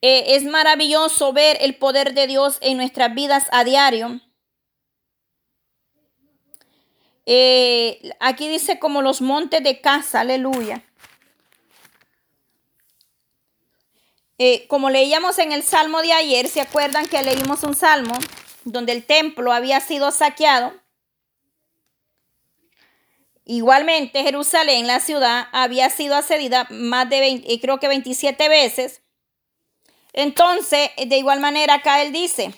Eh, 0.02 0.36
es 0.36 0.44
maravilloso 0.44 1.34
ver 1.34 1.58
el 1.62 1.76
poder 1.76 2.14
de 2.14 2.28
Dios 2.28 2.58
en 2.62 2.78
nuestras 2.78 3.14
vidas 3.14 3.46
a 3.52 3.64
diario. 3.64 4.22
Eh, 7.26 8.12
aquí 8.20 8.48
dice 8.48 8.80
como 8.80 9.02
los 9.02 9.22
montes 9.22 9.62
de 9.62 9.82
casa, 9.82 10.22
aleluya. 10.22 10.84
Eh, 14.40 14.68
como 14.68 14.90
leíamos 14.90 15.40
en 15.40 15.52
el 15.52 15.64
salmo 15.64 16.02
de 16.02 16.14
ayer, 16.14 16.48
¿se 16.48 16.62
acuerdan 16.62 17.08
que 17.08 17.22
leímos 17.24 17.64
un 17.64 17.76
salmo 17.76 18.14
donde 18.64 18.92
el 18.92 19.04
templo 19.04 19.52
había 19.52 19.80
sido 19.80 20.12
saqueado? 20.12 20.74
Igualmente, 23.44 24.24
Jerusalén, 24.24 24.86
la 24.86 25.00
ciudad, 25.00 25.48
había 25.54 25.90
sido 25.90 26.16
asedida 26.16 26.68
más 26.70 27.10
de 27.10 27.20
20, 27.20 27.52
eh, 27.52 27.60
creo 27.60 27.80
que 27.80 27.88
27 27.88 28.48
veces. 28.48 29.02
Entonces, 30.18 30.90
de 30.98 31.18
igual 31.20 31.40
manera, 31.40 31.76
acá 31.76 32.02
él 32.02 32.12
dice 32.12 32.52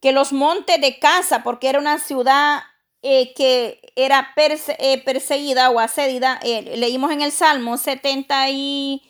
que 0.00 0.10
los 0.10 0.32
montes 0.32 0.80
de 0.80 0.98
casa, 0.98 1.44
porque 1.44 1.68
era 1.68 1.78
una 1.78 2.00
ciudad 2.00 2.64
eh, 3.02 3.32
que 3.34 3.80
era 3.94 4.34
perseguida 4.34 5.70
o 5.70 5.78
asedida, 5.78 6.40
leímos 6.42 7.12
en 7.12 7.22
el 7.22 7.30
Salmo 7.30 7.78
70 7.78 8.50
y 8.50 9.00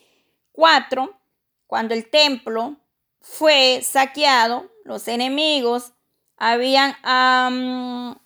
4, 0.52 1.18
cuando 1.66 1.94
el 1.94 2.10
templo 2.10 2.76
fue 3.22 3.80
saqueado, 3.82 4.70
los 4.84 5.08
enemigos 5.08 5.94
habían 6.36 6.94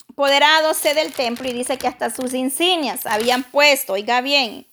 apoderadose 0.08 0.92
del 0.94 1.12
templo 1.12 1.48
y 1.48 1.52
dice 1.52 1.78
que 1.78 1.86
hasta 1.86 2.10
sus 2.10 2.34
insignias 2.34 3.06
habían 3.06 3.44
puesto, 3.44 3.92
oiga 3.92 4.20
bien, 4.22 4.66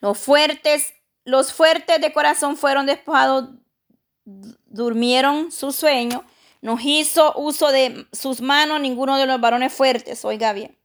los 0.00 0.18
fuertes, 0.18 0.92
los 1.24 1.52
fuertes 1.52 2.00
de 2.00 2.12
corazón 2.12 2.56
fueron 2.56 2.86
despojados, 2.86 3.50
durmieron 4.24 5.50
su 5.50 5.72
sueño, 5.72 6.24
no 6.60 6.78
hizo 6.82 7.34
uso 7.36 7.72
de 7.72 8.06
sus 8.12 8.40
manos 8.40 8.80
ninguno 8.80 9.18
de 9.18 9.26
los 9.26 9.40
varones 9.40 9.72
fuertes, 9.72 10.24
oiga 10.24 10.52
bien, 10.52 10.78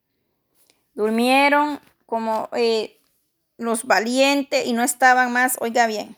durmieron 0.93 1.79
como 2.05 2.49
eh, 2.53 2.99
los 3.57 3.85
valientes 3.85 4.65
y 4.65 4.73
no 4.73 4.83
estaban 4.83 5.31
más, 5.31 5.57
oiga 5.59 5.87
bien. 5.87 6.17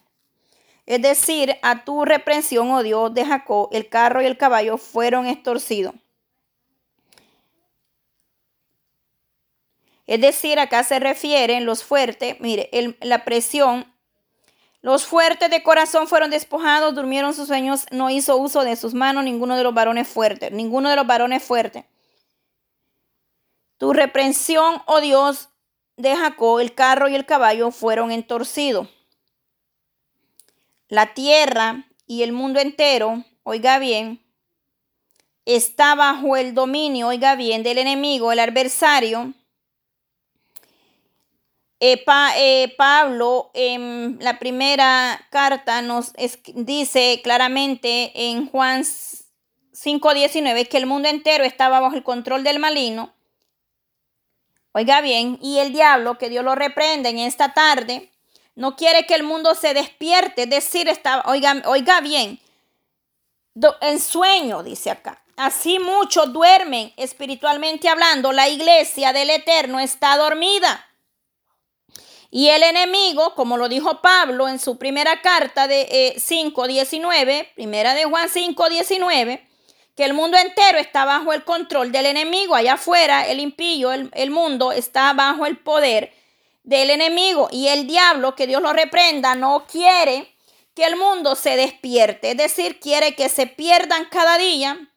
Es 0.85 1.01
decir, 1.01 1.57
a 1.61 1.83
tu 1.83 2.05
reprensión, 2.05 2.71
oh 2.71 2.83
Dios 2.83 3.13
de 3.13 3.25
Jacob, 3.25 3.69
el 3.71 3.87
carro 3.87 4.21
y 4.21 4.25
el 4.25 4.37
caballo 4.37 4.77
fueron 4.77 5.25
estorcidos. 5.25 5.93
Es 10.07 10.19
decir, 10.19 10.59
acá 10.59 10.83
se 10.83 10.99
refieren 10.99 11.65
los 11.65 11.83
fuertes, 11.83 12.39
mire, 12.41 12.69
la 13.01 13.23
presión. 13.23 13.90
Los 14.81 15.05
fuertes 15.05 15.49
de 15.51 15.61
corazón 15.61 16.07
fueron 16.07 16.31
despojados, 16.31 16.95
durmieron 16.95 17.35
sus 17.35 17.47
sueños, 17.47 17.85
no 17.91 18.09
hizo 18.09 18.37
uso 18.37 18.63
de 18.63 18.75
sus 18.75 18.95
manos 18.95 19.23
ninguno 19.23 19.55
de 19.55 19.63
los 19.63 19.73
varones 19.73 20.07
fuertes, 20.07 20.51
ninguno 20.51 20.89
de 20.89 20.95
los 20.95 21.05
varones 21.05 21.43
fuertes. 21.43 21.85
Tu 23.77 23.93
reprensión, 23.93 24.81
oh 24.87 24.99
Dios, 24.99 25.49
de 25.97 26.15
Jacob, 26.15 26.59
el 26.59 26.73
carro 26.73 27.09
y 27.09 27.15
el 27.15 27.25
caballo 27.25 27.69
fueron 27.71 28.11
entorcidos. 28.11 28.87
La 30.87 31.13
tierra 31.13 31.85
y 32.07 32.23
el 32.23 32.31
mundo 32.31 32.59
entero, 32.59 33.23
oiga 33.43 33.77
bien, 33.77 34.23
está 35.45 35.95
bajo 35.95 36.37
el 36.37 36.53
dominio, 36.53 37.07
oiga 37.07 37.35
bien, 37.35 37.63
del 37.63 37.77
enemigo, 37.77 38.31
el 38.31 38.39
adversario. 38.39 39.33
Eh, 41.83 42.05
eh, 42.37 42.73
Pablo 42.77 43.51
en 43.53 44.17
la 44.21 44.39
primera 44.39 45.19
carta 45.31 45.81
nos 45.81 46.13
dice 46.53 47.19
claramente 47.23 48.11
en 48.29 48.47
Juan 48.47 48.83
5.19 48.83 50.69
que 50.69 50.77
el 50.77 50.85
mundo 50.85 51.09
entero 51.09 51.43
estaba 51.43 51.79
bajo 51.79 51.95
el 51.95 52.03
control 52.03 52.43
del 52.43 52.59
maligno 52.59 53.13
Oiga 54.73 55.01
bien, 55.01 55.37
y 55.41 55.59
el 55.59 55.73
diablo, 55.73 56.17
que 56.17 56.29
Dios 56.29 56.45
lo 56.45 56.55
reprende 56.55 57.09
en 57.09 57.19
esta 57.19 57.53
tarde, 57.53 58.09
no 58.55 58.77
quiere 58.77 59.05
que 59.05 59.15
el 59.15 59.23
mundo 59.23 59.53
se 59.53 59.73
despierte, 59.73 60.43
es 60.43 60.49
decir, 60.49 60.87
está, 60.87 61.23
oiga, 61.25 61.61
oiga 61.65 61.99
bien, 61.99 62.39
en 63.81 63.99
sueño, 63.99 64.63
dice 64.63 64.91
acá. 64.91 65.21
Así 65.35 65.79
muchos 65.79 66.31
duermen 66.31 66.93
espiritualmente 66.95 67.89
hablando. 67.89 68.31
La 68.31 68.47
iglesia 68.47 69.11
del 69.11 69.29
Eterno 69.29 69.79
está 69.79 70.15
dormida. 70.15 70.87
Y 72.33 72.47
el 72.47 72.63
enemigo, 72.63 73.35
como 73.35 73.57
lo 73.57 73.67
dijo 73.67 74.01
Pablo 74.01 74.47
en 74.47 74.57
su 74.57 74.77
primera 74.77 75.21
carta 75.21 75.67
de 75.67 76.15
5.19, 76.15 77.29
eh, 77.29 77.51
primera 77.55 77.93
de 77.93 78.05
Juan 78.05 78.29
5.19, 78.29 79.41
que 79.97 80.05
el 80.05 80.13
mundo 80.13 80.37
entero 80.37 80.79
está 80.79 81.03
bajo 81.03 81.33
el 81.33 81.43
control 81.43 81.91
del 81.91 82.05
enemigo. 82.05 82.55
Allá 82.55 82.73
afuera, 82.73 83.27
el 83.27 83.41
impío, 83.41 83.91
el, 83.91 84.09
el 84.13 84.31
mundo 84.31 84.71
está 84.71 85.11
bajo 85.11 85.45
el 85.45 85.57
poder 85.57 86.13
del 86.63 86.91
enemigo. 86.91 87.49
Y 87.51 87.67
el 87.67 87.85
diablo, 87.85 88.33
que 88.33 88.47
Dios 88.47 88.61
lo 88.61 88.71
reprenda, 88.71 89.35
no 89.35 89.65
quiere 89.69 90.33
que 90.73 90.85
el 90.85 90.95
mundo 90.95 91.35
se 91.35 91.57
despierte. 91.57 92.31
Es 92.31 92.37
decir, 92.37 92.79
quiere 92.79 93.13
que 93.13 93.27
se 93.27 93.45
pierdan 93.45 94.05
cada 94.09 94.37
día. 94.37 94.90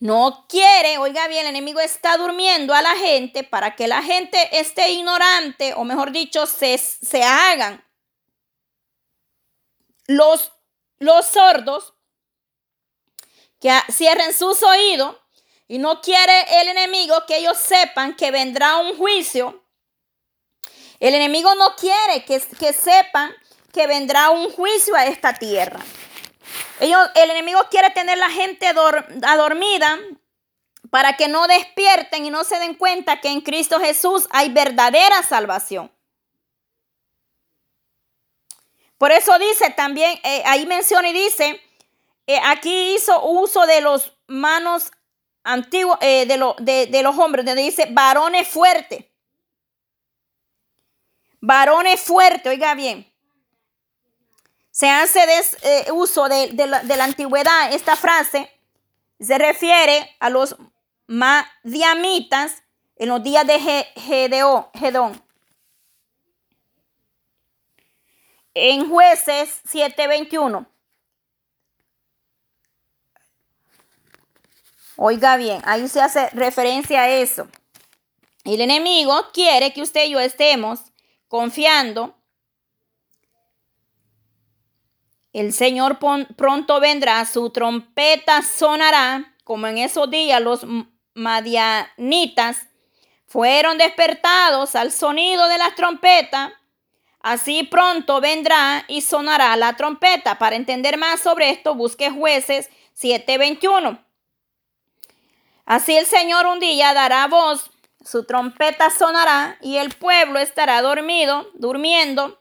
No 0.00 0.46
quiere, 0.48 0.96
oiga 0.96 1.28
bien, 1.28 1.42
el 1.42 1.50
enemigo 1.50 1.78
está 1.78 2.16
durmiendo 2.16 2.72
a 2.72 2.80
la 2.80 2.96
gente 2.96 3.44
para 3.44 3.76
que 3.76 3.86
la 3.86 4.02
gente 4.02 4.58
esté 4.58 4.92
ignorante, 4.92 5.74
o 5.74 5.84
mejor 5.84 6.10
dicho, 6.10 6.46
se, 6.46 6.78
se 6.78 7.22
hagan 7.22 7.84
los, 10.06 10.52
los 10.98 11.26
sordos 11.26 11.92
que 13.60 13.70
cierren 13.92 14.32
sus 14.32 14.62
oídos 14.62 15.16
y 15.68 15.76
no 15.76 16.00
quiere 16.00 16.62
el 16.62 16.68
enemigo 16.68 17.26
que 17.26 17.36
ellos 17.36 17.58
sepan 17.58 18.16
que 18.16 18.30
vendrá 18.30 18.78
un 18.78 18.96
juicio. 18.96 19.62
El 20.98 21.14
enemigo 21.14 21.54
no 21.56 21.76
quiere 21.76 22.24
que, 22.24 22.40
que 22.58 22.72
sepan 22.72 23.34
que 23.70 23.86
vendrá 23.86 24.30
un 24.30 24.50
juicio 24.50 24.96
a 24.96 25.04
esta 25.04 25.34
tierra. 25.34 25.80
El 26.80 27.30
enemigo 27.30 27.60
quiere 27.70 27.90
tener 27.90 28.16
la 28.16 28.30
gente 28.30 28.66
adormida 28.66 29.98
para 30.90 31.16
que 31.16 31.28
no 31.28 31.46
despierten 31.46 32.24
y 32.24 32.30
no 32.30 32.42
se 32.44 32.58
den 32.58 32.74
cuenta 32.74 33.20
que 33.20 33.28
en 33.28 33.42
Cristo 33.42 33.78
Jesús 33.78 34.26
hay 34.30 34.50
verdadera 34.50 35.22
salvación. 35.22 35.92
Por 38.96 39.12
eso 39.12 39.38
dice 39.38 39.70
también, 39.70 40.18
eh, 40.24 40.42
ahí 40.44 40.66
menciona 40.66 41.08
y 41.08 41.12
dice, 41.12 41.62
eh, 42.26 42.40
aquí 42.44 42.94
hizo 42.94 43.24
uso 43.24 43.66
de 43.66 43.80
los 43.80 44.12
manos 44.26 44.90
antiguos, 45.42 45.98
eh, 46.00 46.26
de, 46.26 46.86
de, 46.86 47.02
los 47.02 47.18
hombres, 47.18 47.46
donde 47.46 47.62
dice 47.62 47.88
varones 47.90 48.46
fuertes. 48.48 49.06
Varones 51.40 52.00
fuertes, 52.00 52.46
oiga 52.46 52.74
bien. 52.74 53.09
Se 54.80 54.88
hace 54.88 55.20
eh, 55.60 55.92
uso 55.92 56.26
de, 56.26 56.54
la, 56.66 57.04
antigüedad. 57.04 57.70
Esta 57.74 57.96
frase 57.96 58.50
se 59.20 59.36
refiere 59.36 60.16
a 60.18 60.30
los 60.30 60.56
madiamitas 61.06 62.62
en 62.96 63.10
los 63.10 63.22
días 63.22 63.46
de 63.46 63.58
Gedón. 64.74 65.22
En 68.54 68.88
jueces 68.88 69.60
7:21. 69.70 70.66
Oiga 74.96 75.36
bien, 75.36 75.60
ahí 75.66 75.86
se 75.88 76.00
hace 76.00 76.30
referencia 76.30 77.02
a 77.02 77.08
eso. 77.10 77.46
El 78.44 78.62
enemigo 78.62 79.26
quiere 79.34 79.74
que 79.74 79.82
usted 79.82 80.06
y 80.06 80.12
yo 80.12 80.20
estemos 80.20 80.80
confiando. 81.28 82.16
El 85.32 85.52
Señor 85.52 85.98
pronto 86.36 86.80
vendrá, 86.80 87.24
su 87.24 87.50
trompeta 87.50 88.42
sonará, 88.42 89.36
como 89.44 89.66
en 89.66 89.78
esos 89.78 90.10
días 90.10 90.40
los 90.40 90.66
madianitas 91.14 92.66
fueron 93.26 93.78
despertados 93.78 94.74
al 94.74 94.90
sonido 94.90 95.48
de 95.48 95.58
las 95.58 95.76
trompetas. 95.76 96.52
Así 97.20 97.62
pronto 97.62 98.20
vendrá 98.20 98.84
y 98.88 99.02
sonará 99.02 99.54
la 99.56 99.76
trompeta. 99.76 100.38
Para 100.38 100.56
entender 100.56 100.96
más 100.96 101.20
sobre 101.20 101.50
esto, 101.50 101.74
busque 101.74 102.10
jueces 102.10 102.70
7:21. 102.94 104.04
Así 105.64 105.96
el 105.96 106.06
Señor 106.06 106.46
un 106.46 106.58
día 106.58 106.92
dará 106.92 107.28
voz, 107.28 107.70
su 108.04 108.24
trompeta 108.24 108.90
sonará 108.90 109.58
y 109.60 109.76
el 109.76 109.90
pueblo 109.94 110.40
estará 110.40 110.82
dormido, 110.82 111.48
durmiendo. 111.54 112.39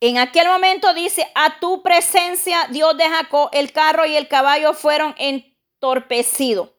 En 0.00 0.16
aquel 0.16 0.48
momento 0.48 0.94
dice, 0.94 1.30
a 1.34 1.60
tu 1.60 1.82
presencia, 1.82 2.66
Dios 2.70 2.96
de 2.96 3.08
Jacob, 3.08 3.50
el 3.52 3.70
carro 3.70 4.06
y 4.06 4.16
el 4.16 4.28
caballo 4.28 4.72
fueron 4.72 5.14
entorpecidos. 5.18 6.70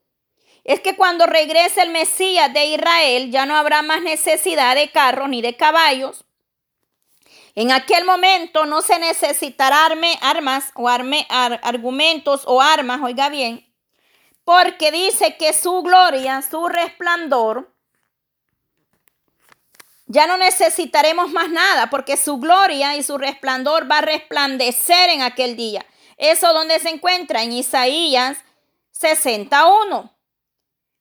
Es 0.64 0.80
que 0.80 0.96
cuando 0.96 1.28
regrese 1.28 1.82
el 1.82 1.92
Mesías 1.92 2.52
de 2.52 2.66
Israel, 2.66 3.32
ya 3.32 3.46
no 3.46 3.56
habrá 3.56 3.84
más 3.84 4.02
necesidad 4.02 4.76
de 4.76 4.90
carros 4.90 5.30
ni 5.30 5.42
de 5.42 5.56
caballos. 5.56 6.26
En 7.54 7.72
aquel 7.72 8.06
momento 8.06 8.66
no 8.66 8.82
se 8.82 8.98
necesitará 8.98 9.88
armas 10.22 10.72
o 10.76 10.88
argumentos 10.88 12.44
o 12.46 12.62
armas, 12.62 13.02
oiga 13.04 13.30
bien, 13.30 13.68
porque 14.46 14.92
dice 14.92 15.36
que 15.38 15.54
su 15.54 15.82
gloria, 15.82 16.42
su 16.42 16.68
resplandor, 16.68 17.71
ya 20.12 20.28
no 20.28 20.38
necesitaremos 20.38 21.32
más 21.32 21.50
nada, 21.50 21.90
porque 21.90 22.18
su 22.18 22.38
gloria 22.38 22.98
y 22.98 23.04
su 23.04 23.18
resplandor 23.18 23.90
va 23.90 24.00
a 24.00 24.02
resplandecer 24.02 25.10
en 25.10 25.22
aquel 25.22 25.56
día. 25.56 25.86
Eso 26.18 26.52
donde 26.52 26.80
se 26.80 26.90
encuentra 26.90 27.44
en 27.44 27.54
Isaías 27.54 28.38
61. 28.92 30.14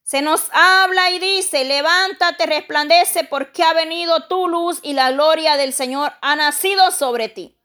Se 0.05 0.23
nos 0.23 0.45
habla 0.53 1.11
y 1.11 1.19
dice, 1.19 1.65
levántate, 1.65 2.47
resplandece, 2.47 3.25
porque 3.25 3.65
ha 3.65 3.73
venido 3.73 4.29
tu 4.29 4.47
luz 4.47 4.79
y 4.83 4.93
la 4.93 5.11
gloria 5.11 5.57
del 5.57 5.73
Señor 5.73 6.13
ha 6.21 6.37
nacido 6.37 6.93
sobre 6.93 7.29
ti. 7.29 7.59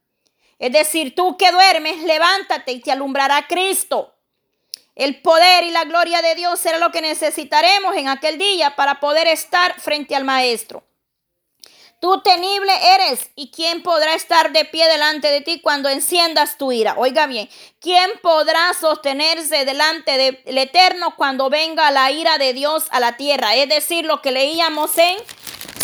Es 0.57 0.71
decir, 0.71 1.13
tú 1.13 1.37
que 1.37 1.51
duermes, 1.51 2.01
levántate 2.01 2.71
y 2.71 2.79
te 2.79 2.91
alumbrará 2.91 3.45
Cristo. 3.47 4.15
El 4.95 5.21
poder 5.21 5.63
y 5.63 5.69
la 5.69 5.83
gloria 5.83 6.23
de 6.23 6.33
Dios 6.33 6.59
será 6.59 6.79
lo 6.79 6.91
que 6.91 7.01
necesitaremos 7.01 7.95
en 7.97 8.07
aquel 8.07 8.39
día 8.39 8.75
para 8.75 8.99
poder 8.99 9.27
estar 9.27 9.79
frente 9.79 10.15
al 10.15 10.23
Maestro. 10.23 10.83
Tú 11.99 12.21
tenible 12.21 12.71
eres, 12.93 13.31
¿y 13.35 13.51
quién 13.51 13.81
podrá 13.81 14.13
estar 14.15 14.51
de 14.51 14.65
pie 14.65 14.87
delante 14.87 15.29
de 15.29 15.41
ti 15.41 15.61
cuando 15.61 15.89
enciendas 15.89 16.57
tu 16.57 16.71
ira? 16.71 16.95
Oiga 16.97 17.25
bien, 17.25 17.49
¿quién 17.79 18.09
podrá 18.21 18.73
sostenerse 18.73 19.65
delante 19.65 20.17
del 20.45 20.57
Eterno 20.57 21.15
cuando 21.15 21.49
venga 21.49 21.89
la 21.91 22.11
ira 22.11 22.37
de 22.37 22.53
Dios 22.53 22.85
a 22.91 22.99
la 22.99 23.17
tierra? 23.17 23.55
Es 23.55 23.69
decir, 23.69 24.05
lo 24.05 24.21
que 24.21 24.31
leíamos 24.31 24.97
en 24.97 25.17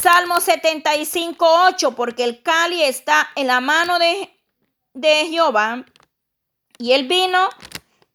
Salmo 0.01 0.39
75, 0.39 1.45
8, 1.67 1.91
porque 1.91 2.23
el 2.23 2.41
cali 2.41 2.83
está 2.83 3.29
en 3.35 3.47
la 3.47 3.61
mano 3.61 3.97
de, 3.97 4.35
de 4.93 5.27
Jehová 5.27 5.85
y 6.77 6.91
el 6.93 7.07
vino 7.07 7.49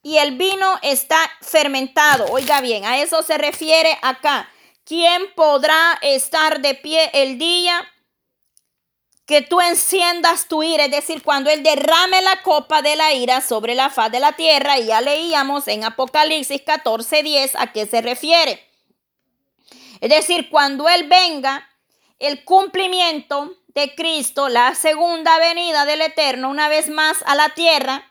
y 0.03 0.19
el 0.19 0.37
vino 0.37 0.79
está 0.83 1.19
fermentado. 1.41 2.27
Oiga 2.31 2.61
bien, 2.61 2.85
a 2.85 2.99
eso 3.03 3.25
se 3.25 3.39
refiere 3.39 3.99
acá. 4.03 4.49
¿Quién 4.87 5.35
podrá 5.35 5.99
estar 6.01 6.61
de 6.61 6.77
pie 6.77 7.11
el 7.13 7.39
día 7.39 7.85
que 9.27 9.43
tú 9.43 9.61
enciendas 9.61 10.47
tu 10.47 10.63
ira? 10.63 10.85
Es 10.85 10.93
decir, 10.93 11.25
cuando 11.25 11.51
Él 11.51 11.65
derrame 11.65 12.23
la 12.23 12.41
copa 12.43 12.83
de 12.83 12.95
la 12.95 13.13
ira 13.13 13.41
sobre 13.41 13.75
la 13.75 13.91
faz 13.91 14.13
de 14.13 14.21
la 14.21 14.35
tierra. 14.35 14.79
Y 14.79 14.87
ya 14.87 15.01
leíamos 15.01 15.67
en 15.67 15.83
Apocalipsis 15.83 16.63
14, 16.63 17.25
10 17.25 17.57
a 17.57 17.73
qué 17.73 17.87
se 17.87 18.01
refiere. 18.01 18.65
Es 20.01 20.09
decir, 20.09 20.51
cuando 20.51 20.89
Él 20.89 21.09
venga, 21.09 21.69
el 22.21 22.45
cumplimiento 22.45 23.57
de 23.67 23.93
Cristo, 23.97 24.49
la 24.49 24.77
segunda 24.77 25.37
venida 25.41 25.85
del 25.85 26.03
Eterno, 26.03 26.49
una 26.49 26.69
vez 26.69 26.89
más 26.89 27.25
a 27.27 27.35
la 27.35 27.49
tierra 27.49 28.09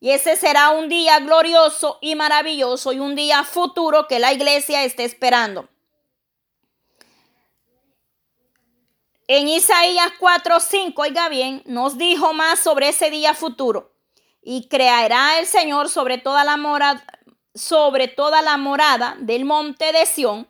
y 0.00 0.12
ese 0.12 0.36
será 0.36 0.70
un 0.70 0.88
día 0.88 1.18
glorioso 1.18 1.98
y 2.00 2.14
maravilloso 2.14 2.94
y 2.94 2.98
un 2.98 3.14
día 3.14 3.44
futuro 3.44 4.08
que 4.08 4.18
la 4.18 4.32
iglesia 4.32 4.84
esté 4.84 5.04
esperando. 5.04 5.68
En 9.26 9.48
Isaías 9.48 10.12
4:5, 10.20 11.00
oiga 11.00 11.30
bien, 11.30 11.62
nos 11.64 11.96
dijo 11.96 12.34
más 12.34 12.58
sobre 12.58 12.90
ese 12.90 13.08
día 13.08 13.32
futuro. 13.32 13.90
Y 14.42 14.68
creará 14.68 15.38
el 15.38 15.46
Señor 15.46 15.88
sobre 15.88 16.18
toda 16.18 16.44
la 16.44 16.58
morada, 16.58 17.02
sobre 17.54 18.06
toda 18.08 18.42
la 18.42 18.58
morada 18.58 19.16
del 19.20 19.46
monte 19.46 19.92
de 19.92 20.04
Sión 20.04 20.46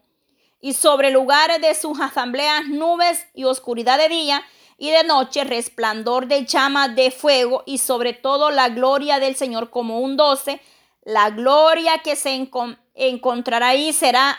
y 0.60 0.72
sobre 0.72 1.12
lugares 1.12 1.60
de 1.60 1.72
sus 1.76 2.00
asambleas 2.00 2.66
nubes 2.66 3.28
y 3.32 3.44
oscuridad 3.44 3.96
de 3.96 4.08
día 4.08 4.42
y 4.76 4.90
de 4.90 5.04
noche 5.04 5.44
resplandor 5.44 6.26
de 6.26 6.44
llamas 6.44 6.96
de 6.96 7.12
fuego 7.12 7.62
y 7.66 7.78
sobre 7.78 8.12
todo 8.12 8.50
la 8.50 8.70
gloria 8.70 9.20
del 9.20 9.36
Señor 9.36 9.70
como 9.70 10.00
un 10.00 10.16
doce. 10.16 10.60
La 11.04 11.30
gloria 11.30 11.98
que 11.98 12.16
se 12.16 12.48
encontrará 12.94 13.68
ahí 13.68 13.92
será 13.92 14.36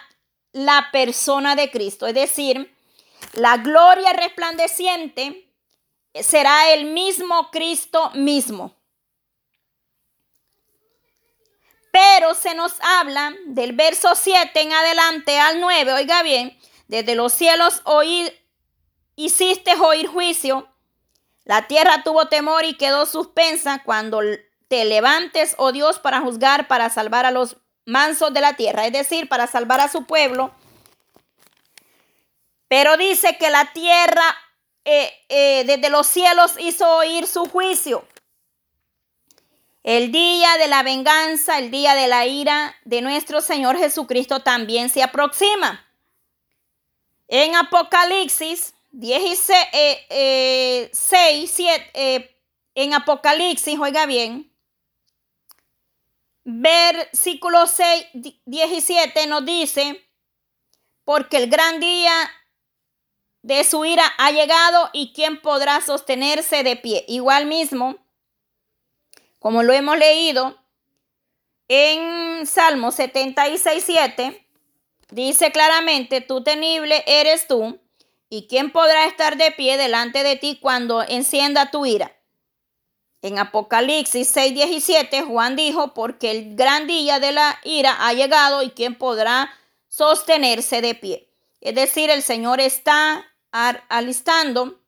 la 0.51 0.89
persona 0.91 1.55
de 1.55 1.71
Cristo, 1.71 2.05
es 2.05 2.15
decir, 2.15 2.74
la 3.35 3.57
gloria 3.57 4.13
resplandeciente 4.13 5.53
será 6.21 6.71
el 6.71 6.85
mismo 6.85 7.51
Cristo 7.51 8.11
mismo. 8.13 8.75
Pero 11.91 12.33
se 12.33 12.55
nos 12.55 12.73
habla 12.81 13.33
del 13.45 13.73
verso 13.73 14.15
7 14.15 14.59
en 14.59 14.73
adelante 14.73 15.39
al 15.39 15.61
9, 15.61 15.93
oiga 15.93 16.23
bien, 16.23 16.57
desde 16.87 17.15
los 17.15 17.33
cielos 17.33 17.81
oír 17.85 18.33
hiciste 19.15 19.75
oír 19.75 20.07
juicio. 20.07 20.67
La 21.45 21.67
tierra 21.67 22.03
tuvo 22.03 22.27
temor 22.27 22.65
y 22.65 22.75
quedó 22.75 23.05
suspensa 23.05 23.81
cuando 23.83 24.21
te 24.67 24.83
levantes, 24.85 25.55
oh 25.57 25.71
Dios, 25.71 25.99
para 25.99 26.21
juzgar, 26.21 26.67
para 26.67 26.89
salvar 26.89 27.25
a 27.25 27.31
los 27.31 27.57
mansos 27.85 28.33
de 28.33 28.41
la 28.41 28.55
tierra, 28.55 28.87
es 28.87 28.93
decir, 28.93 29.29
para 29.29 29.47
salvar 29.47 29.79
a 29.79 29.87
su 29.87 30.05
pueblo. 30.05 30.51
Pero 32.67 32.97
dice 32.97 33.37
que 33.37 33.49
la 33.49 33.71
tierra 33.73 34.23
eh, 34.85 35.11
eh, 35.29 35.63
desde 35.65 35.89
los 35.89 36.07
cielos 36.07 36.53
hizo 36.59 36.87
oír 36.97 37.27
su 37.27 37.45
juicio. 37.45 38.07
El 39.83 40.11
día 40.11 40.57
de 40.57 40.67
la 40.67 40.81
venganza, 40.81 41.59
el 41.59 41.69
día 41.69 41.93
de 41.93 42.07
la 42.07 42.25
ira 42.25 42.75
de 42.85 43.01
nuestro 43.01 43.41
Señor 43.41 43.77
Jesucristo 43.77 44.39
también 44.41 44.89
se 44.89 45.03
aproxima. 45.03 45.85
En 47.27 47.55
Apocalipsis 47.55 48.73
16, 48.91 49.49
eh, 50.09 50.89
7, 50.91 51.91
eh, 51.93 52.41
en 52.75 52.93
Apocalipsis, 52.93 53.77
oiga 53.77 54.05
bien, 54.05 54.51
versículo 56.43 57.67
6, 57.67 58.07
17 58.45 59.27
nos 59.27 59.45
dice, 59.45 60.07
porque 61.03 61.37
el 61.37 61.49
gran 61.49 61.79
día 61.79 62.13
de 63.45 63.63
su 63.63 63.85
ira 63.85 64.03
ha 64.17 64.31
llegado 64.31 64.89
y 64.91 65.13
quién 65.13 65.39
podrá 65.39 65.79
sostenerse 65.81 66.63
de 66.63 66.75
pie. 66.75 67.05
Igual 67.07 67.45
mismo, 67.45 67.97
como 69.39 69.63
lo 69.63 69.73
hemos 69.73 69.97
leído 69.97 70.57
en 71.67 72.45
Salmo 72.47 72.91
76, 72.91 73.83
7, 73.85 74.47
dice 75.11 75.51
claramente, 75.51 76.21
tú 76.21 76.43
tenible 76.43 77.03
eres 77.05 77.47
tú 77.47 77.79
¿Y 78.29 78.47
quién 78.47 78.71
podrá 78.71 79.05
estar 79.05 79.37
de 79.37 79.51
pie 79.51 79.77
delante 79.77 80.23
de 80.23 80.35
ti 80.35 80.57
cuando 80.61 81.03
encienda 81.03 81.71
tu 81.71 81.85
ira? 81.85 82.11
En 83.21 83.37
Apocalipsis 83.37 84.35
6:17 84.35 85.25
Juan 85.25 85.55
dijo, 85.55 85.93
porque 85.93 86.31
el 86.31 86.55
gran 86.55 86.87
día 86.87 87.19
de 87.19 87.31
la 87.31 87.59
ira 87.63 87.95
ha 87.99 88.13
llegado 88.13 88.63
y 88.63 88.71
quién 88.71 88.95
podrá 88.95 89.51
sostenerse 89.87 90.81
de 90.81 90.95
pie. 90.95 91.29
Es 91.61 91.75
decir, 91.75 92.09
el 92.09 92.23
Señor 92.23 92.59
está 92.59 93.25
alistando. 93.89 94.81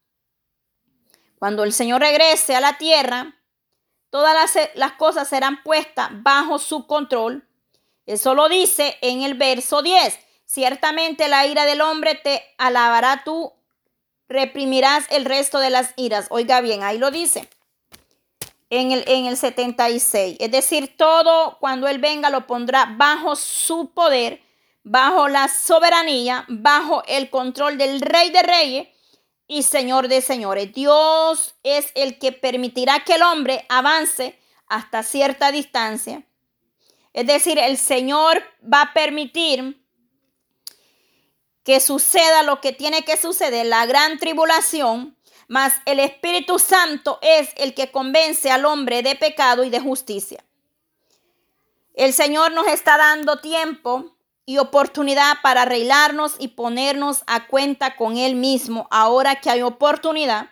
Cuando 1.40 1.64
el 1.64 1.74
Señor 1.74 2.02
regrese 2.02 2.56
a 2.56 2.62
la 2.62 2.78
tierra, 2.78 3.36
todas 4.10 4.34
las, 4.34 4.70
las 4.76 4.94
cosas 4.94 5.28
serán 5.28 5.64
puestas 5.64 6.10
bajo 6.12 6.60
su 6.60 6.88
control. 6.88 7.48
Eso 8.06 8.34
lo 8.34 8.50
dice 8.50 8.98
en 9.02 9.22
el 9.22 9.36
verso 9.36 9.82
10. 9.82 10.20
Ciertamente 10.46 11.28
la 11.28 11.46
ira 11.46 11.66
del 11.66 11.82
hombre 11.82 12.16
te 12.16 12.42
alabará 12.58 13.24
tú, 13.24 13.54
reprimirás 14.30 15.06
el 15.10 15.26
resto 15.26 15.60
de 15.60 15.70
las 15.70 15.94
iras. 15.98 16.28
Oiga 16.30 16.62
bien, 16.62 16.84
ahí 16.84 16.98
lo 16.98 17.12
dice. 17.12 17.50
En 18.70 18.92
el, 18.92 19.04
en 19.08 19.26
el 19.26 19.38
76. 19.38 20.38
Es 20.40 20.52
decir, 20.52 20.98
todo 20.98 21.58
cuando 21.60 21.88
Él 21.88 22.00
venga 22.00 22.30
lo 22.30 22.48
pondrá 22.48 22.94
bajo 22.98 23.36
su 23.36 23.92
poder, 23.94 24.42
bajo 24.90 25.28
la 25.28 25.50
soberanía, 25.50 26.46
bajo 26.48 27.04
el 27.08 27.30
control 27.30 27.78
del 27.78 28.00
Rey 28.00 28.30
de 28.30 28.42
Reyes 28.42 28.88
y 29.46 29.64
Señor 29.64 30.08
de 30.08 30.22
Señores. 30.22 30.74
Dios 30.74 31.56
es 31.64 31.92
el 31.94 32.18
que 32.20 32.32
permitirá 32.32 33.04
que 33.04 33.16
el 33.16 33.22
hombre 33.22 33.66
avance 33.68 34.40
hasta 34.68 35.04
cierta 35.04 35.52
distancia. 35.52 36.24
Es 37.12 37.28
decir, 37.28 37.60
el 37.60 37.78
Señor 37.78 38.42
va 38.62 38.84
a 38.84 38.94
permitir 38.94 39.84
que 41.66 41.82
suceda 41.82 42.44
lo 42.44 42.62
que 42.62 42.72
tiene 42.72 43.04
que 43.04 43.18
suceder, 43.18 43.66
la 43.66 43.86
gran 43.86 44.18
tribulación, 44.18 45.18
mas 45.50 45.74
el 45.86 46.00
Espíritu 46.00 46.60
Santo 46.60 47.20
es 47.22 47.50
el 47.58 47.74
que 47.74 47.92
convence 47.92 48.52
al 48.52 48.64
hombre 48.64 49.04
de 49.04 49.16
pecado 49.16 49.66
y 49.66 49.70
de 49.70 49.82
justicia. 49.82 50.46
El 51.94 52.14
Señor 52.14 52.54
nos 52.54 52.68
está 52.68 52.98
dando 52.98 53.40
tiempo 53.40 54.17
y 54.50 54.60
oportunidad 54.60 55.42
para 55.44 55.64
arreglarnos 55.64 56.38
y 56.40 56.48
ponernos 56.48 57.24
a 57.28 57.48
cuenta 57.48 57.98
con 57.98 58.16
Él 58.16 58.36
mismo 58.36 58.88
ahora 58.92 59.42
que 59.42 59.50
hay 59.50 59.62
oportunidad, 59.62 60.52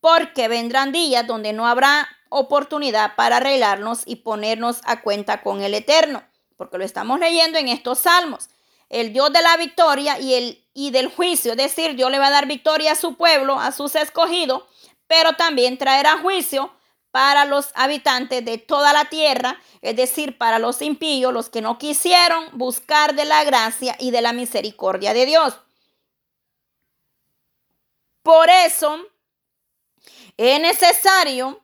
porque 0.00 0.48
vendrán 0.48 0.90
días 0.90 1.24
donde 1.24 1.52
no 1.52 1.68
habrá 1.68 2.08
oportunidad 2.30 3.14
para 3.14 3.36
arreglarnos 3.36 4.02
y 4.06 4.16
ponernos 4.16 4.80
a 4.84 5.02
cuenta 5.02 5.40
con 5.40 5.62
el 5.62 5.72
Eterno, 5.72 6.24
porque 6.56 6.78
lo 6.78 6.84
estamos 6.84 7.20
leyendo 7.20 7.58
en 7.60 7.68
estos 7.68 8.00
salmos. 8.00 8.48
El 8.88 9.12
Dios 9.12 9.32
de 9.32 9.40
la 9.40 9.56
victoria 9.56 10.18
y, 10.18 10.34
el, 10.34 10.66
y 10.74 10.90
del 10.90 11.06
juicio, 11.06 11.52
es 11.52 11.58
decir, 11.58 11.94
Dios 11.94 12.10
le 12.10 12.18
va 12.18 12.26
a 12.26 12.32
dar 12.32 12.46
victoria 12.46 12.92
a 12.92 12.96
su 12.96 13.14
pueblo, 13.14 13.60
a 13.60 13.70
sus 13.70 13.94
escogidos, 13.94 14.64
pero 15.06 15.34
también 15.34 15.78
traerá 15.78 16.18
juicio 16.18 16.72
para 17.12 17.44
los 17.44 17.70
habitantes 17.74 18.44
de 18.44 18.58
toda 18.58 18.92
la 18.92 19.04
tierra, 19.04 19.60
es 19.82 19.94
decir, 19.94 20.38
para 20.38 20.58
los 20.58 20.82
impíos, 20.82 21.32
los 21.32 21.50
que 21.50 21.60
no 21.60 21.78
quisieron 21.78 22.46
buscar 22.52 23.14
de 23.14 23.26
la 23.26 23.44
gracia 23.44 23.94
y 24.00 24.10
de 24.10 24.22
la 24.22 24.32
misericordia 24.32 25.14
de 25.14 25.26
Dios. 25.26 25.54
Por 28.22 28.48
eso 28.48 28.98
es 30.36 30.60
necesario 30.60 31.60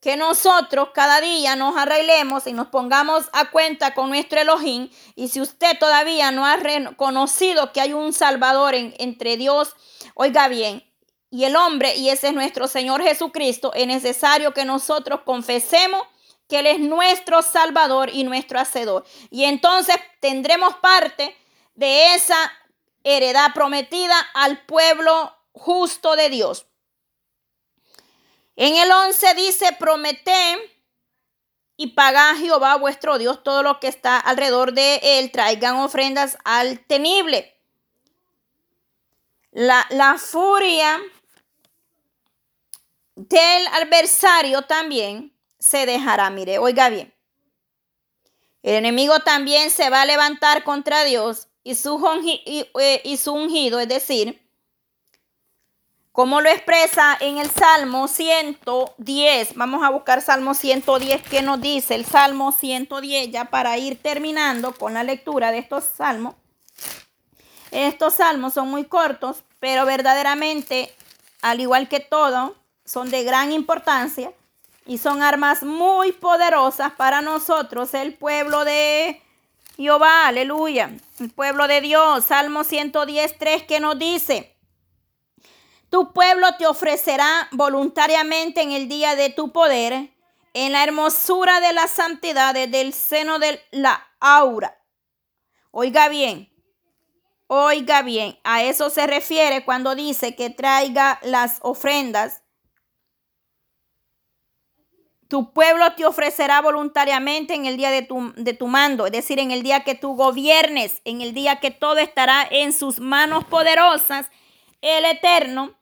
que 0.00 0.16
nosotros 0.16 0.90
cada 0.94 1.20
día 1.20 1.56
nos 1.56 1.76
arreglemos 1.76 2.46
y 2.46 2.52
nos 2.52 2.68
pongamos 2.68 3.28
a 3.32 3.50
cuenta 3.50 3.94
con 3.94 4.08
nuestro 4.08 4.40
Elohim. 4.40 4.88
Y 5.16 5.28
si 5.28 5.40
usted 5.40 5.78
todavía 5.78 6.30
no 6.30 6.46
ha 6.46 6.56
reconocido 6.56 7.72
que 7.72 7.80
hay 7.80 7.92
un 7.92 8.12
Salvador 8.12 8.74
entre 8.74 9.36
Dios, 9.36 9.74
oiga 10.14 10.48
bien, 10.48 10.84
y 11.32 11.46
el 11.46 11.56
hombre, 11.56 11.96
y 11.96 12.10
ese 12.10 12.28
es 12.28 12.34
nuestro 12.34 12.68
Señor 12.68 13.02
Jesucristo, 13.02 13.72
es 13.72 13.86
necesario 13.86 14.52
que 14.52 14.66
nosotros 14.66 15.22
confesemos 15.24 16.06
que 16.46 16.58
Él 16.58 16.66
es 16.66 16.78
nuestro 16.78 17.40
Salvador 17.40 18.10
y 18.12 18.24
nuestro 18.24 18.60
Hacedor. 18.60 19.06
Y 19.30 19.44
entonces 19.44 19.96
tendremos 20.20 20.74
parte 20.76 21.34
de 21.74 22.14
esa 22.14 22.36
heredad 23.02 23.54
prometida 23.54 24.14
al 24.34 24.66
pueblo 24.66 25.34
justo 25.52 26.16
de 26.16 26.28
Dios. 26.28 26.66
En 28.54 28.76
el 28.76 28.92
11 28.92 29.32
dice, 29.32 29.74
promete 29.78 30.34
y 31.78 31.92
paga 31.92 32.32
a 32.32 32.36
Jehová 32.36 32.76
vuestro 32.76 33.16
Dios 33.16 33.42
todo 33.42 33.62
lo 33.62 33.80
que 33.80 33.88
está 33.88 34.18
alrededor 34.18 34.74
de 34.74 35.00
él, 35.02 35.32
traigan 35.32 35.76
ofrendas 35.76 36.36
al 36.44 36.80
temible. 36.80 37.58
La, 39.50 39.86
la 39.88 40.18
furia 40.18 41.00
del 43.14 43.66
adversario 43.68 44.62
también 44.62 45.32
se 45.58 45.86
dejará. 45.86 46.30
Mire, 46.30 46.58
oiga 46.58 46.88
bien. 46.88 47.14
El 48.62 48.76
enemigo 48.76 49.20
también 49.20 49.70
se 49.70 49.90
va 49.90 50.02
a 50.02 50.06
levantar 50.06 50.62
contra 50.62 51.04
Dios 51.04 51.48
y 51.64 51.74
su, 51.74 52.00
eh, 52.46 53.18
ungido, 53.26 53.80
es 53.80 53.88
decir, 53.88 54.40
como 56.12 56.40
lo 56.40 56.50
expresa 56.50 57.16
en 57.20 57.38
el 57.38 57.50
Salmo 57.50 58.06
110. 58.06 59.54
Vamos 59.56 59.82
a 59.82 59.90
buscar 59.90 60.20
Salmo 60.20 60.54
110 60.54 61.22
que 61.22 61.42
nos 61.42 61.60
dice 61.60 61.94
el 61.94 62.04
Salmo 62.04 62.52
110 62.52 63.30
ya 63.30 63.46
para 63.46 63.78
ir 63.78 64.00
terminando 64.00 64.72
con 64.72 64.94
la 64.94 65.02
lectura 65.02 65.50
de 65.50 65.58
estos 65.58 65.84
salmos. 65.84 66.34
Estos 67.70 68.14
salmos 68.14 68.52
son 68.52 68.68
muy 68.68 68.84
cortos, 68.84 69.44
pero 69.58 69.86
verdaderamente, 69.86 70.94
al 71.40 71.60
igual 71.60 71.88
que 71.88 72.00
todo, 72.00 72.54
son 72.84 73.10
de 73.10 73.24
gran 73.24 73.52
importancia 73.52 74.32
y 74.86 74.98
son 74.98 75.22
armas 75.22 75.62
muy 75.62 76.12
poderosas 76.12 76.92
para 76.92 77.20
nosotros, 77.20 77.94
el 77.94 78.14
pueblo 78.14 78.64
de 78.64 79.22
Jehová, 79.76 80.26
aleluya, 80.26 80.90
el 81.20 81.30
pueblo 81.30 81.68
de 81.68 81.80
Dios, 81.80 82.24
Salmo 82.24 82.64
110, 82.64 83.38
3 83.38 83.62
que 83.64 83.80
nos 83.80 83.98
dice, 83.98 84.56
tu 85.88 86.12
pueblo 86.12 86.46
te 86.58 86.66
ofrecerá 86.66 87.48
voluntariamente 87.52 88.62
en 88.62 88.72
el 88.72 88.88
día 88.88 89.14
de 89.14 89.30
tu 89.30 89.52
poder, 89.52 90.10
en 90.54 90.72
la 90.72 90.84
hermosura 90.84 91.60
de 91.60 91.72
la 91.72 91.86
santidad 91.86 92.54
del 92.54 92.92
seno 92.92 93.38
de 93.38 93.60
la 93.70 94.06
aura. 94.20 94.78
Oiga 95.70 96.08
bien, 96.08 96.52
oiga 97.46 98.02
bien, 98.02 98.38
a 98.44 98.62
eso 98.62 98.90
se 98.90 99.06
refiere 99.06 99.64
cuando 99.64 99.94
dice 99.94 100.34
que 100.34 100.50
traiga 100.50 101.18
las 101.22 101.58
ofrendas 101.62 102.41
tu 105.32 105.50
pueblo 105.50 105.94
te 105.94 106.04
ofrecerá 106.04 106.60
voluntariamente 106.60 107.54
en 107.54 107.64
el 107.64 107.78
día 107.78 107.90
de 107.90 108.02
tu, 108.02 108.34
de 108.36 108.52
tu, 108.52 108.66
mando, 108.66 109.06
es 109.06 109.12
decir, 109.12 109.38
en 109.38 109.50
el 109.50 109.62
día 109.62 109.82
que 109.82 109.94
tú 109.94 110.14
gobiernes, 110.14 111.00
en 111.06 111.22
el 111.22 111.32
día 111.32 111.58
que 111.58 111.70
todo 111.70 111.96
estará 111.96 112.46
en 112.50 112.74
sus 112.74 113.00
manos 113.00 113.42
poderosas. 113.46 114.30
El 114.82 115.06
Eterno, 115.06 115.72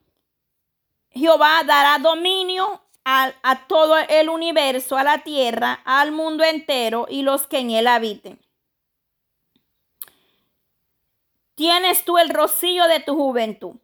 Jehová 1.10 1.64
dará 1.66 1.98
dominio 1.98 2.80
a, 3.04 3.32
a 3.42 3.66
todo 3.66 3.96
el 3.98 4.28
universo, 4.28 4.96
a 4.96 5.02
la 5.02 5.24
tierra, 5.24 5.80
al 5.84 6.12
mundo 6.12 6.44
entero 6.44 7.06
y 7.10 7.22
los 7.22 7.48
que 7.48 7.58
en 7.58 7.72
él 7.72 7.88
habiten. 7.88 8.38
Tienes 11.56 12.04
tú 12.04 12.18
el 12.18 12.28
rocío 12.28 12.86
de 12.86 13.00
tu 13.00 13.16
juventud. 13.16 13.74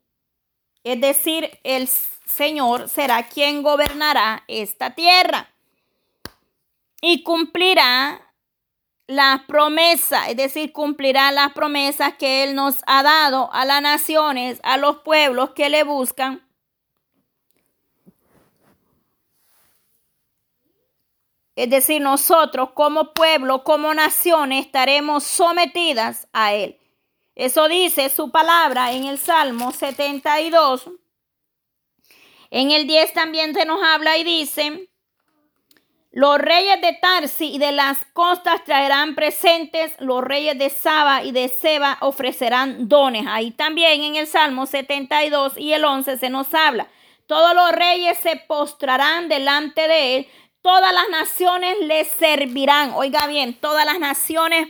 Es 0.85 1.01
decir, 1.01 1.59
el 1.65 1.89
Señor 1.89 2.89
será 2.89 3.25
quien 3.25 3.65
gobernará 3.65 4.45
esta 4.47 4.95
tierra 4.95 5.55
y 7.01 7.23
cumplirá 7.23 8.27
la 9.07 9.45
promesa, 9.47 10.29
es 10.29 10.37
decir, 10.37 10.73
cumplirá 10.73 11.31
las 11.31 11.53
promesas 11.53 12.15
que 12.15 12.43
Él 12.43 12.55
nos 12.55 12.83
ha 12.87 13.03
dado 13.03 13.53
a 13.53 13.65
las 13.65 13.81
naciones, 13.81 14.61
a 14.65 14.77
los 14.77 14.99
pueblos 14.99 15.51
que 15.51 15.69
le 15.69 15.85
buscan. 15.85 16.43
Es 21.55 21.71
decir, 21.71 22.03
nosotros 22.03 22.71
como 22.75 23.15
pueblo, 23.15 23.65
como 23.65 23.95
nación, 23.95 24.53
estaremos 24.53 25.25
sometidas 25.25 26.29
a 26.33 26.53
Él. 26.53 26.79
Eso 27.35 27.69
dice 27.69 28.11
su 28.11 28.31
palabra 28.31 28.93
en 28.93 29.05
el 29.05 29.19
Salmo 29.19 29.73
72. 29.73 30.91
En 32.51 32.71
el 32.71 32.87
10 32.87 33.13
también 33.13 33.55
se 33.55 33.65
nos 33.65 33.83
habla 33.83 34.19
y 34.19 34.25
dice, 34.25 34.89
los 36.17 36.39
reyes 36.39 36.81
de 36.81 36.95
Tarsi 36.95 37.57
y 37.57 37.59
de 37.59 37.73
las 37.73 37.99
costas 38.15 38.65
traerán 38.65 39.15
presentes, 39.15 39.93
los 39.99 40.25
reyes 40.25 40.59
de 40.59 40.71
Saba 40.71 41.23
y 41.23 41.31
de 41.31 41.49
Seba 41.49 41.99
ofrecerán 42.01 42.89
dones. 42.89 43.27
Ahí 43.29 43.51
también 43.51 44.01
en 44.01 44.17
el 44.17 44.27
Salmo 44.27 44.65
72 44.65 45.59
y 45.59 45.75
el 45.75 45.85
11 45.85 46.17
se 46.17 46.31
nos 46.31 46.55
habla. 46.55 46.89
Todos 47.27 47.55
los 47.55 47.71
reyes 47.71 48.17
se 48.23 48.37
postrarán 48.49 49.29
delante 49.29 49.89
de 49.89 50.17
él, 50.17 50.29
todas 50.63 50.91
las 50.95 51.07
naciones 51.11 51.77
le 51.83 52.07
servirán. 52.07 52.93
Oiga 52.95 53.27
bien, 53.27 53.53
todas 53.53 53.85
las 53.85 53.99
naciones 53.99 54.69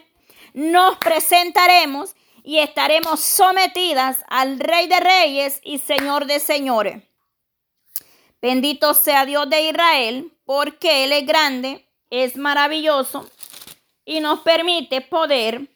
nos 0.52 0.98
presentaremos 0.98 2.16
y 2.42 2.58
estaremos 2.58 3.20
sometidas 3.20 4.24
al 4.26 4.58
Rey 4.58 4.88
de 4.88 4.98
Reyes 4.98 5.60
y 5.62 5.78
Señor 5.78 6.26
de 6.26 6.40
Señores. 6.40 7.04
Bendito 8.42 8.94
sea 8.94 9.24
Dios 9.24 9.48
de 9.48 9.68
Israel, 9.68 10.32
porque 10.46 11.04
Él 11.04 11.12
es 11.12 11.26
grande, 11.26 11.86
es 12.08 12.36
maravilloso 12.36 13.28
y 14.06 14.20
nos 14.20 14.40
permite 14.40 15.02
poder 15.02 15.68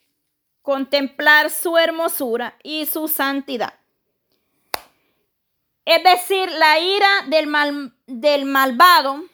contemplar 0.62 1.50
su 1.50 1.76
hermosura 1.76 2.56
y 2.62 2.86
su 2.86 3.08
santidad. 3.08 3.74
Es 5.84 6.02
decir, 6.04 6.48
la 6.52 6.78
ira 6.78 7.08
del, 7.26 7.48
mal, 7.48 7.92
del 8.06 8.44
malvado, 8.44 9.24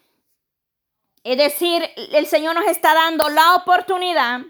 es 1.22 1.37
decir, 1.37 1.89
el 1.97 2.26
Señor 2.26 2.55
nos 2.55 2.66
está 2.66 2.95
dando 2.95 3.28
la 3.28 3.57
oportunidad 3.57 4.41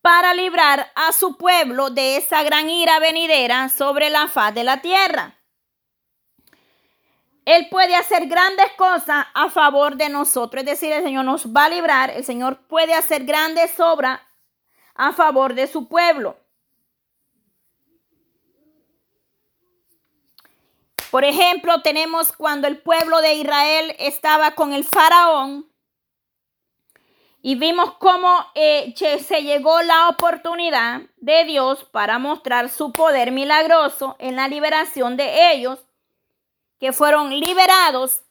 para 0.00 0.32
librar 0.32 0.92
a 0.94 1.12
su 1.12 1.36
pueblo 1.36 1.90
de 1.90 2.16
esa 2.16 2.44
gran 2.44 2.70
ira 2.70 3.00
venidera 3.00 3.68
sobre 3.68 4.10
la 4.10 4.28
faz 4.28 4.54
de 4.54 4.64
la 4.64 4.80
tierra. 4.80 5.39
Él 7.50 7.66
puede 7.68 7.96
hacer 7.96 8.28
grandes 8.28 8.70
cosas 8.76 9.26
a 9.34 9.50
favor 9.50 9.96
de 9.96 10.08
nosotros. 10.08 10.62
Es 10.62 10.70
decir, 10.70 10.92
el 10.92 11.02
Señor 11.02 11.24
nos 11.24 11.48
va 11.48 11.64
a 11.64 11.68
librar. 11.68 12.10
El 12.10 12.24
Señor 12.24 12.60
puede 12.68 12.94
hacer 12.94 13.24
grandes 13.24 13.80
obras 13.80 14.20
a 14.94 15.12
favor 15.12 15.54
de 15.54 15.66
su 15.66 15.88
pueblo. 15.88 16.36
Por 21.10 21.24
ejemplo, 21.24 21.82
tenemos 21.82 22.30
cuando 22.30 22.68
el 22.68 22.78
pueblo 22.78 23.20
de 23.20 23.34
Israel 23.34 23.96
estaba 23.98 24.52
con 24.52 24.72
el 24.72 24.84
faraón 24.84 25.68
Y 27.42 27.56
vimos 27.56 27.94
cómo 27.94 28.46
eh, 28.54 28.94
se 28.96 29.42
llegó 29.42 29.82
la 29.82 30.08
oportunidad 30.08 31.00
de 31.16 31.44
Dios 31.46 31.82
para 31.82 32.20
mostrar 32.20 32.68
su 32.68 32.92
poder 32.92 33.32
milagroso 33.32 34.14
en 34.20 34.36
la 34.36 34.46
liberación 34.46 35.16
de 35.16 35.52
ellos, 35.52 35.80
que 36.80 36.92
fueron 36.92 37.30
liberados 37.30 38.22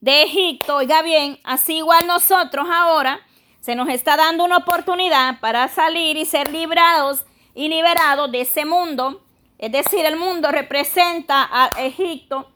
de 0.00 0.22
Egipto. 0.22 0.76
Oiga 0.76 1.02
bien, 1.02 1.40
así 1.42 1.78
igual 1.78 2.06
nosotros 2.06 2.68
ahora 2.70 3.20
se 3.60 3.74
nos 3.74 3.88
está 3.88 4.16
dando 4.16 4.44
una 4.44 4.58
oportunidad 4.58 5.40
para 5.40 5.66
salir 5.68 6.16
y 6.16 6.26
ser 6.26 6.52
librados 6.52 7.24
y 7.54 7.68
liberados 7.68 8.30
de 8.30 8.42
ese 8.42 8.64
mundo. 8.64 9.24
Es 9.58 9.72
decir, 9.72 10.04
el 10.04 10.16
mundo 10.16 10.50
representa 10.50 11.48
a 11.50 11.68
Egipto 11.78 12.50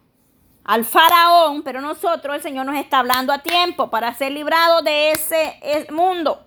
al 0.65 0.85
faraón, 0.85 1.63
pero 1.63 1.81
nosotros 1.81 2.37
el 2.37 2.43
Señor 2.43 2.65
nos 2.65 2.77
está 2.77 3.01
hablando 3.01 3.33
a 3.33 3.39
tiempo 3.39 3.91
para 3.91 4.15
ser 4.15 4.33
librados 4.33 4.83
de 4.85 5.11
ese 5.11 5.59
mundo. 5.91 6.47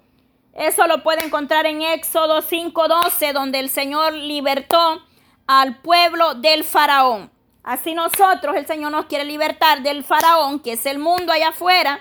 Eso 0.54 0.88
lo 0.88 1.04
puede 1.04 1.24
encontrar 1.24 1.68
en 1.68 1.84
Éxodo 1.84 2.41
5:12, 2.41 3.34
donde 3.34 3.60
el 3.60 3.70
Señor 3.70 4.14
libertó 4.14 5.04
al 5.45 5.78
pueblo 5.82 6.34
del 6.34 6.64
faraón. 6.64 7.37
Así 7.68 7.93
nosotros, 7.93 8.55
el 8.55 8.65
Señor 8.65 8.93
nos 8.93 9.07
quiere 9.07 9.26
libertar 9.26 9.82
del 9.82 10.05
faraón, 10.05 10.61
que 10.61 10.72
es 10.72 10.86
el 10.86 10.99
mundo 10.99 11.34
allá 11.34 11.49
afuera. 11.49 11.99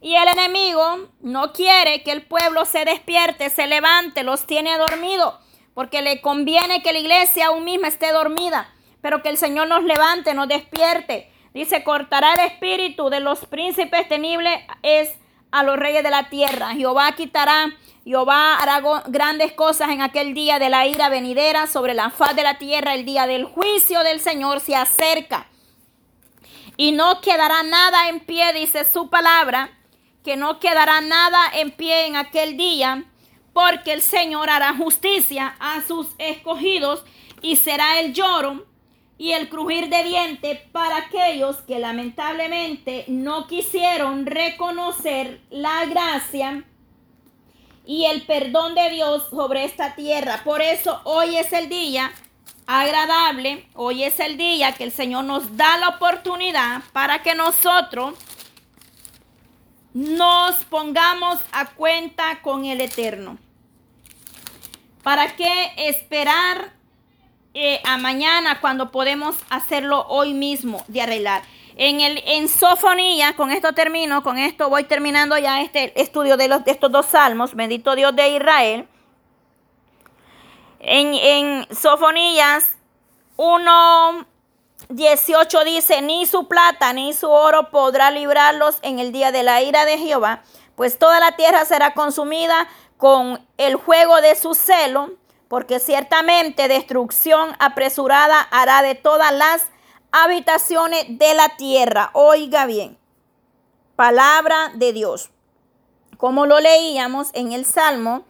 Y 0.00 0.14
el 0.16 0.26
enemigo 0.26 1.10
no 1.20 1.52
quiere 1.52 2.02
que 2.02 2.12
el 2.12 2.22
pueblo 2.22 2.64
se 2.64 2.86
despierte, 2.86 3.50
se 3.50 3.66
levante, 3.66 4.22
los 4.22 4.46
tiene 4.46 4.78
dormidos, 4.78 5.34
porque 5.74 6.00
le 6.00 6.22
conviene 6.22 6.82
que 6.82 6.94
la 6.94 6.98
iglesia 7.00 7.48
aún 7.48 7.64
misma 7.64 7.88
esté 7.88 8.10
dormida, 8.10 8.72
pero 9.02 9.20
que 9.20 9.28
el 9.28 9.36
Señor 9.36 9.68
nos 9.68 9.84
levante, 9.84 10.32
nos 10.32 10.48
despierte. 10.48 11.30
Dice, 11.52 11.84
cortará 11.84 12.32
el 12.32 12.50
espíritu 12.50 13.10
de 13.10 13.20
los 13.20 13.44
príncipes 13.44 14.08
tenibles 14.08 14.58
es 14.82 15.12
a 15.50 15.62
los 15.62 15.76
reyes 15.76 16.04
de 16.04 16.10
la 16.10 16.30
tierra. 16.30 16.70
Jehová 16.70 17.12
quitará, 17.12 17.66
Jehová 18.06 18.54
hará 18.54 18.80
grandes 19.08 19.52
cosas 19.52 19.88
en 19.90 20.00
aquel 20.00 20.32
día 20.32 20.60
de 20.60 20.68
la 20.68 20.86
ira 20.86 21.08
venidera 21.08 21.66
sobre 21.66 21.92
la 21.92 22.10
faz 22.10 22.36
de 22.36 22.44
la 22.44 22.56
tierra. 22.56 22.94
El 22.94 23.04
día 23.04 23.26
del 23.26 23.44
juicio 23.44 24.04
del 24.04 24.20
Señor 24.20 24.60
se 24.60 24.76
acerca. 24.76 25.48
Y 26.76 26.92
no 26.92 27.20
quedará 27.20 27.64
nada 27.64 28.08
en 28.08 28.20
pie, 28.20 28.52
dice 28.52 28.84
su 28.84 29.10
palabra, 29.10 29.76
que 30.22 30.36
no 30.36 30.60
quedará 30.60 31.00
nada 31.00 31.50
en 31.54 31.72
pie 31.72 32.06
en 32.06 32.14
aquel 32.14 32.56
día, 32.56 33.06
porque 33.52 33.92
el 33.92 34.02
Señor 34.02 34.50
hará 34.50 34.76
justicia 34.76 35.56
a 35.58 35.82
sus 35.82 36.06
escogidos 36.18 37.02
y 37.42 37.56
será 37.56 37.98
el 37.98 38.12
lloro 38.12 38.66
y 39.18 39.32
el 39.32 39.48
crujir 39.48 39.88
de 39.88 40.04
dientes 40.04 40.60
para 40.70 40.98
aquellos 40.98 41.56
que 41.62 41.80
lamentablemente 41.80 43.04
no 43.08 43.48
quisieron 43.48 44.26
reconocer 44.26 45.40
la 45.50 45.86
gracia 45.86 46.62
y 47.86 48.06
el 48.06 48.22
perdón 48.26 48.74
de 48.74 48.90
Dios 48.90 49.28
sobre 49.30 49.64
esta 49.64 49.94
tierra. 49.94 50.42
Por 50.44 50.60
eso 50.60 51.00
hoy 51.04 51.36
es 51.36 51.52
el 51.52 51.68
día 51.68 52.12
agradable, 52.66 53.68
hoy 53.74 54.02
es 54.04 54.18
el 54.20 54.36
día 54.36 54.72
que 54.72 54.84
el 54.84 54.92
Señor 54.92 55.24
nos 55.24 55.56
da 55.56 55.76
la 55.78 55.90
oportunidad 55.90 56.82
para 56.92 57.22
que 57.22 57.34
nosotros 57.34 58.14
nos 59.94 60.56
pongamos 60.64 61.38
a 61.52 61.66
cuenta 61.66 62.42
con 62.42 62.64
el 62.64 62.80
Eterno. 62.80 63.38
¿Para 65.02 65.36
qué 65.36 65.72
esperar 65.76 66.76
eh, 67.58 67.80
a 67.84 67.96
mañana 67.96 68.60
cuando 68.60 68.90
podemos 68.90 69.34
hacerlo 69.48 70.04
hoy 70.10 70.34
mismo 70.34 70.84
de 70.88 71.00
arreglar. 71.00 71.40
En, 71.78 72.00
el, 72.00 72.22
en 72.26 72.48
con 73.36 73.50
esto 73.50 73.72
termino, 73.74 74.22
con 74.22 74.38
esto 74.38 74.70
voy 74.70 74.84
terminando 74.84 75.36
ya 75.36 75.60
este 75.60 76.00
estudio 76.00 76.38
de, 76.38 76.48
los, 76.48 76.64
de 76.64 76.70
estos 76.70 76.90
dos 76.90 77.04
salmos, 77.04 77.54
bendito 77.54 77.94
Dios 77.94 78.16
de 78.16 78.28
Israel. 78.30 78.88
En, 80.80 81.12
en 81.12 81.66
Sofonías 81.74 82.76
1, 83.36 84.26
18 84.88 85.64
dice, 85.64 86.00
ni 86.00 86.24
su 86.24 86.48
plata 86.48 86.94
ni 86.94 87.12
su 87.12 87.30
oro 87.30 87.70
podrá 87.70 88.10
librarlos 88.10 88.78
en 88.80 88.98
el 88.98 89.12
día 89.12 89.30
de 89.30 89.42
la 89.42 89.60
ira 89.60 89.84
de 89.84 89.98
Jehová, 89.98 90.42
pues 90.76 90.98
toda 90.98 91.20
la 91.20 91.32
tierra 91.32 91.66
será 91.66 91.92
consumida 91.92 92.68
con 92.96 93.46
el 93.58 93.76
juego 93.76 94.22
de 94.22 94.34
su 94.34 94.54
celo 94.54 95.10
porque 95.48 95.78
ciertamente 95.78 96.68
destrucción 96.68 97.54
apresurada 97.58 98.40
hará 98.50 98.82
de 98.82 98.94
todas 98.94 99.32
las 99.32 99.66
habitaciones 100.12 101.18
de 101.18 101.34
la 101.34 101.56
tierra. 101.56 102.10
Oiga 102.12 102.66
bien, 102.66 102.96
palabra 103.96 104.70
de 104.74 104.92
Dios. 104.92 105.30
Como 106.16 106.46
lo 106.46 106.60
leíamos 106.60 107.30
en 107.34 107.50
el 107.52 107.64
Salmo 107.64 108.24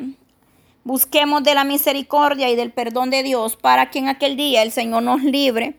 Busquemos 0.85 1.43
de 1.45 1.55
la 1.55 1.65
misericordia 1.65 2.51
y 2.51 2.57
del 2.57 2.73
perdón 2.73 3.11
de 3.11 3.23
Dios 3.23 3.57
para 3.57 3.91
que 3.91 3.99
en 3.99 4.09
aquel 4.09 4.37
día 4.37 4.63
el 4.63 4.73
Señor 4.73 5.03
nos 5.03 5.23
libre 5.23 5.77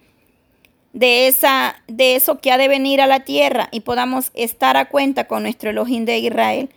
de, 0.94 1.28
esa, 1.28 1.76
de 1.88 2.15
eso 2.15 2.40
que 2.40 2.52
ha 2.52 2.57
de 2.57 2.68
venir 2.68 3.02
a 3.02 3.07
la 3.07 3.22
tierra 3.22 3.68
y 3.72 3.82
podamos 3.82 4.32
estar 4.36 4.78
a 4.78 4.90
cuenta 4.90 5.28
con 5.28 5.44
nuestro 5.44 5.72
Elohim 5.72 6.06
de 6.06 6.20
Israel. 6.20 6.70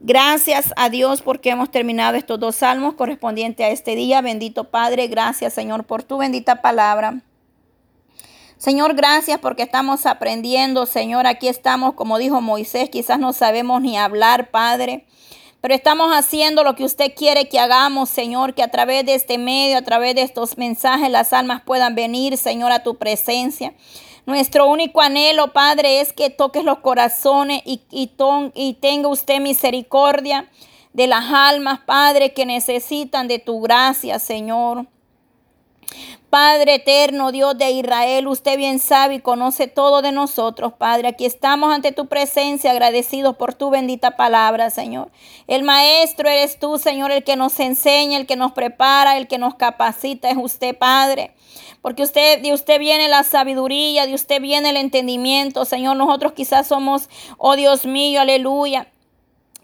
Gracias 0.00 0.72
a 0.76 0.90
Dios 0.90 1.22
porque 1.22 1.50
hemos 1.50 1.70
terminado 1.70 2.16
estos 2.16 2.38
dos 2.38 2.56
salmos 2.56 2.94
correspondientes 2.94 3.66
a 3.66 3.70
este 3.70 3.96
día. 3.96 4.20
Bendito 4.20 4.64
Padre, 4.70 5.08
gracias 5.08 5.54
Señor 5.54 5.84
por 5.84 6.02
tu 6.02 6.18
bendita 6.18 6.60
palabra. 6.60 7.22
Señor, 8.58 8.94
gracias 8.94 9.38
porque 9.40 9.62
estamos 9.62 10.06
aprendiendo, 10.06 10.86
Señor. 10.86 11.26
Aquí 11.26 11.48
estamos, 11.48 11.94
como 11.94 12.18
dijo 12.18 12.40
Moisés, 12.40 12.88
quizás 12.88 13.18
no 13.18 13.32
sabemos 13.32 13.82
ni 13.82 13.98
hablar, 13.98 14.50
Padre. 14.50 15.06
Pero 15.64 15.76
estamos 15.76 16.12
haciendo 16.12 16.62
lo 16.62 16.74
que 16.74 16.84
usted 16.84 17.14
quiere 17.16 17.48
que 17.48 17.58
hagamos, 17.58 18.10
Señor, 18.10 18.52
que 18.52 18.62
a 18.62 18.68
través 18.68 19.06
de 19.06 19.14
este 19.14 19.38
medio, 19.38 19.78
a 19.78 19.82
través 19.82 20.14
de 20.14 20.20
estos 20.20 20.58
mensajes, 20.58 21.10
las 21.10 21.32
almas 21.32 21.62
puedan 21.62 21.94
venir, 21.94 22.36
Señor, 22.36 22.70
a 22.70 22.82
tu 22.82 22.96
presencia. 22.96 23.72
Nuestro 24.26 24.66
único 24.66 25.00
anhelo, 25.00 25.54
Padre, 25.54 26.02
es 26.02 26.12
que 26.12 26.28
toques 26.28 26.64
los 26.64 26.80
corazones 26.80 27.62
y, 27.64 28.76
tenga 28.78 29.08
usted 29.08 29.40
misericordia 29.40 30.50
de 30.92 31.06
las 31.06 31.32
almas, 31.32 31.80
Padre, 31.86 32.34
que 32.34 32.44
necesitan 32.44 33.26
de 33.26 33.38
tu 33.38 33.62
gracia, 33.62 34.18
Señor. 34.18 34.86
Padre 36.34 36.74
eterno, 36.74 37.30
Dios 37.30 37.56
de 37.56 37.70
Israel, 37.70 38.26
usted 38.26 38.56
bien 38.56 38.80
sabe 38.80 39.14
y 39.14 39.20
conoce 39.20 39.68
todo 39.68 40.02
de 40.02 40.10
nosotros, 40.10 40.72
Padre. 40.72 41.06
Aquí 41.06 41.26
estamos 41.26 41.72
ante 41.72 41.92
tu 41.92 42.06
presencia, 42.06 42.72
agradecidos 42.72 43.36
por 43.36 43.54
tu 43.54 43.70
bendita 43.70 44.16
palabra, 44.16 44.70
Señor. 44.70 45.12
El 45.46 45.62
Maestro 45.62 46.28
eres 46.28 46.58
tú, 46.58 46.76
Señor, 46.78 47.12
el 47.12 47.22
que 47.22 47.36
nos 47.36 47.60
enseña, 47.60 48.18
el 48.18 48.26
que 48.26 48.34
nos 48.34 48.50
prepara, 48.50 49.16
el 49.16 49.28
que 49.28 49.38
nos 49.38 49.54
capacita, 49.54 50.28
es 50.28 50.36
usted, 50.36 50.76
Padre. 50.76 51.30
Porque 51.82 52.02
usted, 52.02 52.40
de 52.42 52.52
usted 52.52 52.80
viene 52.80 53.06
la 53.06 53.22
sabiduría, 53.22 54.06
de 54.06 54.14
usted 54.14 54.40
viene 54.40 54.70
el 54.70 54.76
entendimiento, 54.76 55.64
Señor. 55.64 55.96
Nosotros 55.96 56.32
quizás 56.32 56.66
somos, 56.66 57.08
oh 57.38 57.54
Dios 57.54 57.86
mío, 57.86 58.20
aleluya 58.20 58.88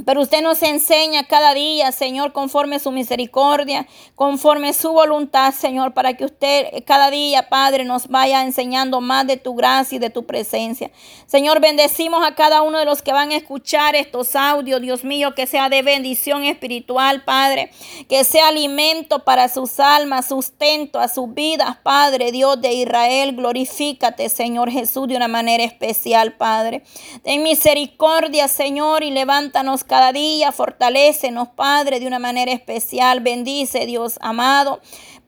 Pero 0.05 0.22
usted 0.22 0.43
nos 0.43 0.62
enseña 0.62 1.24
cada 1.27 1.55
día, 1.55 1.93
Señor, 1.93 2.32
conforme 2.32 2.78
su 2.78 2.90
misericordia, 2.90 3.86
conforme 4.14 4.72
su 4.72 4.93
voluntad, 4.93 5.52
Señor, 5.52 5.94
para 5.94 6.14
que 6.14 6.24
usted 6.24 6.85
cada 6.86 7.10
día, 7.10 7.48
Padre, 7.48 7.85
nos 7.85 8.09
vaya 8.09 8.43
enseñando 8.43 9.01
más 9.01 9.27
de 9.27 9.36
tu 9.36 9.55
gracia 9.55 9.97
y 9.97 9.98
de 9.98 10.10
tu 10.10 10.27
presencia. 10.27 10.90
Señor, 11.27 11.60
bendecimos 11.60 12.24
a 12.24 12.35
cada 12.35 12.62
uno 12.62 12.78
de 12.78 12.85
los 12.85 13.02
que 13.02 13.12
van 13.12 13.31
a 13.31 13.36
escuchar 13.36 13.94
estos 13.94 14.36
audios, 14.36 14.81
Dios 14.81 15.05
mío, 15.05 15.35
que 15.35 15.47
sea 15.47 15.68
de 15.68 15.82
bendición 15.82 16.44
espiritual, 16.44 17.24
Padre, 17.24 17.70
que 18.09 18.24
sea 18.24 18.48
alimento 18.48 19.24
para 19.24 19.48
sus 19.48 19.81
almas, 19.81 20.27
sustento 20.27 20.98
a 20.98 21.09
sus 21.09 21.32
vidas, 21.35 21.77
Padre, 21.82 22.32
Dios 22.32 22.60
de 22.60 22.72
Israel. 22.72 23.35
Glorifícate, 23.35 24.28
Señor 24.28 24.70
Jesús, 24.70 25.09
de 25.09 25.16
una 25.16 25.28
manera 25.28 25.64
especial, 25.64 26.35
Padre. 26.35 26.82
Ten 27.22 27.43
misericordia, 27.43 28.48
Señor, 28.48 29.02
y 29.02 29.10
levántanos 29.10 29.85
cada 29.91 30.12
día. 30.12 30.53
Fortalécenos, 30.53 31.49
Padre, 31.49 31.99
de 31.99 32.07
una 32.07 32.21
manera 32.21 32.53
especial. 32.53 33.19
Bendice, 33.19 33.87
Dios 33.87 34.19
amado. 34.23 34.81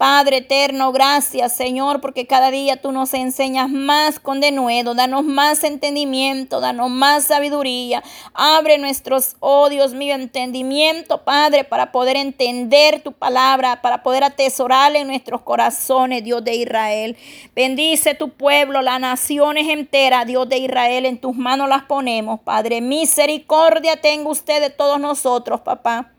Padre 0.03 0.39
eterno, 0.39 0.91
gracias 0.91 1.55
Señor, 1.55 2.01
porque 2.01 2.27
cada 2.27 2.51
día 2.51 2.77
tú 2.83 2.91
nos 2.91 3.15
enseñas 3.15 3.71
más 3.71 4.19
con 4.19 4.41
denuedo, 4.41 4.97
danos 4.97 5.23
más 5.23 5.63
entendimiento, 5.63 6.59
danos 6.59 6.91
más 6.91 7.23
sabiduría. 7.23 8.03
Abre 8.35 8.79
nuestros, 8.79 9.37
oh 9.39 9.69
Dios 9.69 9.95
mío, 9.95 10.17
entendimiento, 10.17 11.23
Padre, 11.23 11.63
para 11.63 11.93
poder 11.93 12.17
entender 12.17 13.01
tu 13.05 13.13
palabra, 13.13 13.81
para 13.81 14.03
poder 14.03 14.25
atesorar 14.25 14.97
en 14.97 15.07
nuestros 15.07 15.43
corazones, 15.43 16.25
Dios 16.25 16.43
de 16.43 16.57
Israel. 16.57 17.17
Bendice 17.55 18.17
tu 18.17 18.31
pueblo, 18.31 18.83
las 18.83 18.99
naciones 18.99 19.69
enteras, 19.69 20.27
Dios 20.27 20.49
de 20.49 20.59
Israel, 20.59 21.07
en 21.07 21.21
tus 21.21 21.37
manos 21.37 21.69
las 21.69 21.85
ponemos, 21.85 22.41
Padre. 22.41 22.81
Misericordia 22.81 24.01
tenga 24.01 24.29
usted 24.29 24.61
de 24.61 24.71
todos 24.71 24.99
nosotros, 24.99 25.61
papá. 25.61 26.11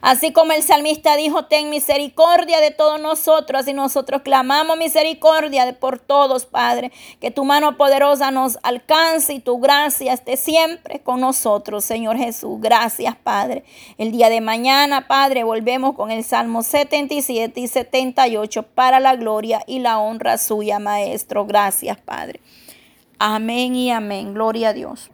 Así 0.00 0.32
como 0.32 0.52
el 0.52 0.62
salmista 0.62 1.16
dijo, 1.16 1.46
ten 1.46 1.70
misericordia 1.70 2.60
de 2.60 2.70
todos 2.70 3.00
nosotros 3.00 3.66
y 3.66 3.72
nosotros 3.72 4.22
clamamos 4.22 4.76
misericordia 4.76 5.78
por 5.78 5.98
todos, 5.98 6.46
Padre. 6.46 6.92
Que 7.20 7.30
tu 7.30 7.44
mano 7.44 7.76
poderosa 7.76 8.30
nos 8.30 8.58
alcance 8.62 9.32
y 9.34 9.40
tu 9.40 9.58
gracia 9.60 10.12
esté 10.12 10.36
siempre 10.36 11.00
con 11.00 11.20
nosotros, 11.20 11.84
Señor 11.84 12.16
Jesús. 12.16 12.60
Gracias, 12.60 13.16
Padre. 13.16 13.64
El 13.98 14.12
día 14.12 14.28
de 14.28 14.40
mañana, 14.40 15.06
Padre, 15.06 15.44
volvemos 15.44 15.94
con 15.94 16.10
el 16.10 16.24
Salmo 16.24 16.62
77 16.62 17.58
y 17.60 17.68
78 17.68 18.62
para 18.62 19.00
la 19.00 19.16
gloria 19.16 19.62
y 19.66 19.78
la 19.78 19.98
honra 19.98 20.38
suya, 20.38 20.78
Maestro. 20.78 21.46
Gracias, 21.46 21.98
Padre. 21.98 22.40
Amén 23.18 23.74
y 23.74 23.90
amén. 23.90 24.34
Gloria 24.34 24.70
a 24.70 24.72
Dios. 24.72 25.10